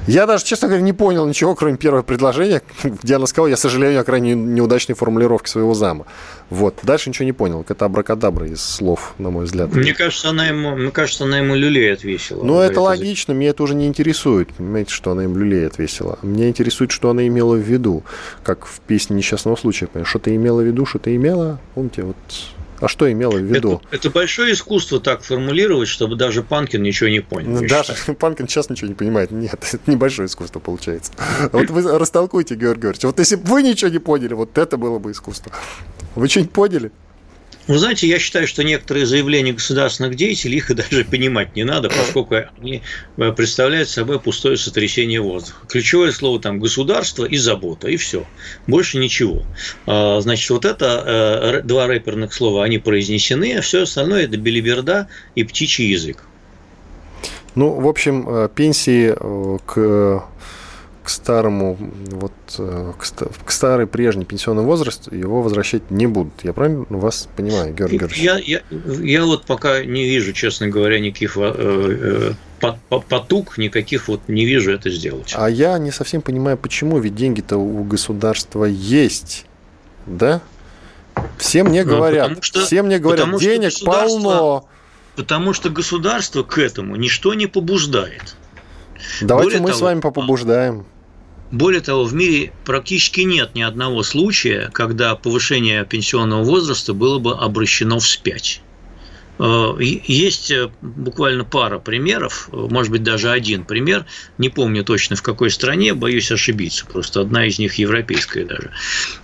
Я 0.07 0.25
даже, 0.25 0.43
честно 0.43 0.67
говоря, 0.67 0.83
не 0.83 0.93
понял 0.93 1.27
ничего, 1.27 1.53
кроме 1.53 1.77
первого 1.77 2.01
предложения, 2.01 2.61
где 2.83 3.15
она 3.15 3.27
сказала, 3.27 3.47
я 3.47 3.57
сожалею 3.57 3.99
о 4.01 4.03
крайне 4.03 4.33
неудачной 4.33 4.95
формулировке 4.95 5.49
своего 5.49 5.73
зама. 5.73 6.05
Вот. 6.49 6.79
Дальше 6.83 7.09
ничего 7.09 7.25
не 7.25 7.33
понял. 7.33 7.63
Это 7.67 7.85
абракадабра 7.85 8.47
из 8.47 8.61
слов, 8.61 9.13
на 9.19 9.29
мой 9.29 9.45
взгляд. 9.45 9.73
Мне 9.73 9.93
кажется, 9.93 10.29
она 10.29 10.47
ему, 10.47 10.75
мне 10.75 10.91
кажется, 10.91 11.23
она 11.23 11.37
ему 11.37 11.55
люлей 11.55 11.93
отвесила. 11.93 12.43
Ну, 12.43 12.59
это 12.59 12.81
логично, 12.81 13.33
меня 13.33 13.51
это 13.51 13.63
уже 13.63 13.75
не 13.75 13.87
интересует. 13.87 14.49
Понимаете, 14.49 14.91
что 14.91 15.11
она 15.11 15.23
им 15.23 15.37
люлей 15.37 15.67
отвесила. 15.67 16.17
Меня 16.23 16.49
интересует, 16.49 16.91
что 16.91 17.09
она 17.11 17.27
имела 17.27 17.55
в 17.55 17.59
виду. 17.59 18.03
Как 18.43 18.65
в 18.65 18.79
песне 18.81 19.15
несчастного 19.15 19.55
случая. 19.55 19.87
Что 20.03 20.19
ты 20.19 20.35
имела 20.35 20.61
в 20.61 20.65
виду, 20.65 20.85
что 20.85 20.99
ты 20.99 21.15
имела? 21.15 21.59
Помните, 21.75 22.03
вот 22.03 22.17
а 22.81 22.87
что 22.87 23.09
имела 23.11 23.37
в 23.37 23.43
виду? 23.43 23.81
Это, 23.85 23.95
это 23.95 24.09
большое 24.09 24.53
искусство 24.53 24.99
так 24.99 25.23
формулировать, 25.23 25.87
чтобы 25.87 26.15
даже 26.15 26.43
Панкин 26.43 26.81
ничего 26.81 27.09
не 27.09 27.21
понял. 27.21 27.61
Даже 27.67 27.95
считаю. 27.95 28.17
Панкин 28.17 28.47
сейчас 28.47 28.69
ничего 28.69 28.87
не 28.87 28.95
понимает. 28.95 29.31
Нет, 29.31 29.59
это 29.73 29.89
небольшое 29.89 30.25
искусство 30.25 30.59
получается. 30.59 31.13
Вот 31.51 31.69
вы 31.69 31.97
растолкуйте, 31.97 32.55
Георгий 32.55 32.81
Георгиевич. 32.81 33.03
Вот 33.05 33.19
если 33.19 33.35
бы 33.35 33.47
вы 33.49 33.63
ничего 33.63 33.91
не 33.91 33.99
поняли, 33.99 34.33
вот 34.33 34.57
это 34.57 34.77
было 34.77 34.99
бы 34.99 35.11
искусство. 35.11 35.51
Вы 36.15 36.27
что-нибудь 36.27 36.51
поняли? 36.51 36.91
Вы 37.71 37.77
знаете, 37.77 38.05
я 38.05 38.19
считаю, 38.19 38.47
что 38.47 38.65
некоторые 38.65 39.05
заявления 39.05 39.53
государственных 39.53 40.15
деятелей, 40.15 40.57
их 40.57 40.69
и 40.69 40.73
даже 40.73 41.05
понимать 41.05 41.55
не 41.55 41.63
надо, 41.63 41.87
поскольку 41.87 42.35
они 42.59 42.81
э, 43.15 43.31
представляют 43.31 43.87
собой 43.87 44.19
пустое 44.19 44.57
сотрясение 44.57 45.21
воздуха. 45.21 45.65
Ключевое 45.67 46.11
слово 46.11 46.41
там 46.41 46.59
государство 46.59 47.23
и 47.23 47.37
забота, 47.37 47.87
и 47.87 47.95
все. 47.95 48.25
Больше 48.67 48.97
ничего. 48.97 49.43
А, 49.87 50.19
значит, 50.19 50.49
вот 50.49 50.65
это 50.65 51.61
э, 51.63 51.65
два 51.65 51.87
рэперных 51.87 52.33
слова, 52.33 52.65
они 52.65 52.77
произнесены, 52.77 53.55
а 53.57 53.61
все 53.61 53.83
остальное 53.83 54.25
это 54.25 54.35
белиберда 54.35 55.07
и 55.35 55.45
птичий 55.45 55.91
язык. 55.91 56.25
Ну, 57.55 57.79
в 57.79 57.87
общем, 57.87 58.27
э, 58.27 58.49
пенсии 58.53 59.15
к 59.65 60.25
к 61.03 61.09
старому, 61.09 61.77
вот, 62.11 62.33
э, 62.59 62.93
к, 62.97 63.51
старой 63.51 63.87
прежней 63.87 64.25
пенсионный 64.25 64.63
возраст 64.63 65.11
его 65.11 65.41
возвращать 65.41 65.89
не 65.89 66.05
будут. 66.05 66.33
Я 66.43 66.53
правильно 66.53 66.85
вас 66.89 67.27
понимаю, 67.35 67.73
Георгий 67.73 67.97
Георгиевич? 67.97 68.23
Я, 68.23 68.37
я, 68.37 68.61
я 69.01 69.25
вот 69.25 69.45
пока 69.45 69.83
не 69.83 70.05
вижу, 70.05 70.31
честно 70.33 70.67
говоря, 70.67 70.99
никаких 70.99 71.37
э, 71.37 72.33
э, 72.61 72.73
потуг, 73.09 73.57
никаких 73.57 74.07
вот 74.07 74.21
не 74.27 74.45
вижу 74.45 74.71
это 74.71 74.91
сделать. 74.91 75.33
А 75.35 75.49
я 75.49 75.77
не 75.79 75.91
совсем 75.91 76.21
понимаю, 76.21 76.57
почему, 76.57 76.99
ведь 76.99 77.15
деньги-то 77.15 77.57
у 77.57 77.83
государства 77.83 78.65
есть, 78.65 79.45
да? 80.05 80.41
Все 81.37 81.63
мне 81.63 81.83
ну, 81.83 81.89
говорят, 81.89 82.43
что, 82.43 82.63
все 82.63 82.83
мне 82.83 82.99
говорят, 82.99 83.39
денег 83.39 83.73
полно. 83.83 84.67
Потому 85.15 85.53
что 85.53 85.69
государство 85.69 86.43
к 86.43 86.57
этому 86.57 86.95
ничто 86.95 87.33
не 87.33 87.47
побуждает. 87.47 88.35
Давайте 89.21 89.51
Более 89.51 89.61
мы 89.61 89.67
того, 89.69 89.79
с 89.79 89.81
вами 89.81 89.99
попобуждаем. 89.99 90.85
Более 91.51 91.81
того, 91.81 92.05
в 92.05 92.13
мире 92.13 92.53
практически 92.65 93.21
нет 93.21 93.55
ни 93.55 93.61
одного 93.61 94.03
случая, 94.03 94.69
когда 94.71 95.15
повышение 95.15 95.85
пенсионного 95.85 96.43
возраста 96.43 96.93
было 96.93 97.19
бы 97.19 97.33
обращено 97.33 97.99
вспять. 97.99 98.61
Э, 99.39 99.75
есть 99.79 100.51
э, 100.51 100.69
буквально 100.81 101.43
пара 101.43 101.79
примеров, 101.79 102.49
э, 102.51 102.55
может 102.69 102.91
быть, 102.91 103.03
даже 103.03 103.31
один 103.31 103.65
пример, 103.65 104.05
не 104.37 104.49
помню 104.49 104.83
точно 104.83 105.15
в 105.15 105.23
какой 105.23 105.49
стране, 105.49 105.93
боюсь 105.93 106.31
ошибиться, 106.31 106.85
просто 106.85 107.21
одна 107.21 107.47
из 107.47 107.57
них 107.57 107.75
европейская 107.75 108.45
даже. 108.45 108.71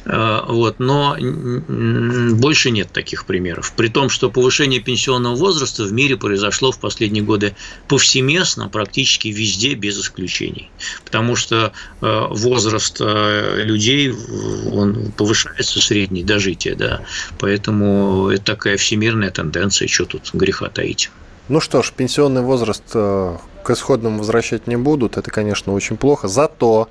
Вот, 0.05 0.79
но 0.79 1.17
больше 1.19 2.71
нет 2.71 2.91
таких 2.91 3.25
примеров. 3.25 3.73
При 3.75 3.89
том, 3.89 4.09
что 4.09 4.29
повышение 4.29 4.79
пенсионного 4.79 5.35
возраста 5.35 5.83
в 5.83 5.91
мире 5.91 6.17
произошло 6.17 6.71
в 6.71 6.79
последние 6.79 7.23
годы 7.23 7.55
повсеместно, 7.87 8.69
практически 8.69 9.29
везде, 9.29 9.73
без 9.73 9.99
исключений. 9.99 10.69
Потому 11.03 11.35
что 11.35 11.73
возраст 12.01 12.99
людей 12.99 14.13
он 14.71 15.11
повышается 15.11 15.81
средний 15.81 16.23
дожитие, 16.23 16.75
да. 16.75 17.01
Поэтому 17.39 18.29
это 18.29 18.43
такая 18.43 18.77
всемирная 18.77 19.31
тенденция, 19.31 19.87
что 19.97 20.05
тут 20.05 20.29
греха 20.33 20.69
таить. 20.69 21.09
Ну 21.49 21.59
что 21.59 21.81
ж, 21.81 21.91
пенсионный 21.95 22.41
возраст 22.41 22.83
э, 22.93 23.37
к 23.63 23.69
исходному 23.71 24.19
возвращать 24.19 24.67
не 24.67 24.75
будут. 24.75 25.17
Это, 25.17 25.31
конечно, 25.31 25.73
очень 25.73 25.97
плохо. 25.97 26.27
Зато 26.27 26.89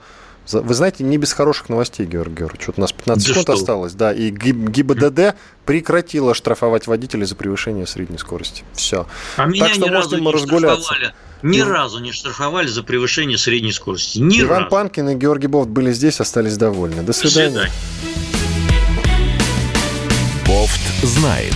вы 0.52 0.74
знаете, 0.74 1.02
не 1.02 1.18
без 1.18 1.32
хороших 1.32 1.68
новостей, 1.68 2.07
Георгий 2.07 2.36
Георгиевич. 2.36 2.62
Что-то 2.62 2.80
у 2.80 2.82
нас 2.82 2.92
15 2.92 3.26
да 3.26 3.28
секунд 3.28 3.44
что? 3.44 3.52
осталось, 3.52 3.94
да, 3.94 4.12
и 4.12 4.30
ГИБДД 4.30 5.34
прекратила 5.64 6.34
штрафовать 6.34 6.86
водителей 6.86 7.26
за 7.26 7.34
превышение 7.34 7.86
средней 7.86 8.18
скорости. 8.18 8.62
Все. 8.72 9.07
А 9.36 9.42
так 9.42 9.48
меня 9.48 9.68
что 9.68 9.86
ни 9.86 9.90
разу 9.90 10.18
не 10.18 10.32
разгуляться. 10.32 10.82
штрафовали. 10.84 11.14
Ни 11.42 11.59
и... 11.59 11.62
разу 11.62 11.98
не 11.98 12.12
штрафовали 12.12 12.68
за 12.68 12.84
превышение 12.84 13.38
средней 13.38 13.72
скорости. 13.72 14.18
Ни 14.18 14.40
Иван 14.42 14.59
разу. 14.64 14.70
Панкин 14.70 15.09
и 15.11 15.14
Георгий 15.16 15.48
Бофт 15.48 15.68
были 15.68 15.92
здесь, 15.92 16.20
остались 16.20 16.57
довольны. 16.57 17.02
До 17.02 17.12
свидания. 17.12 17.50
До 17.50 17.61
свидания. 17.61 17.72
Бофт 20.46 20.80
знает. 21.02 21.54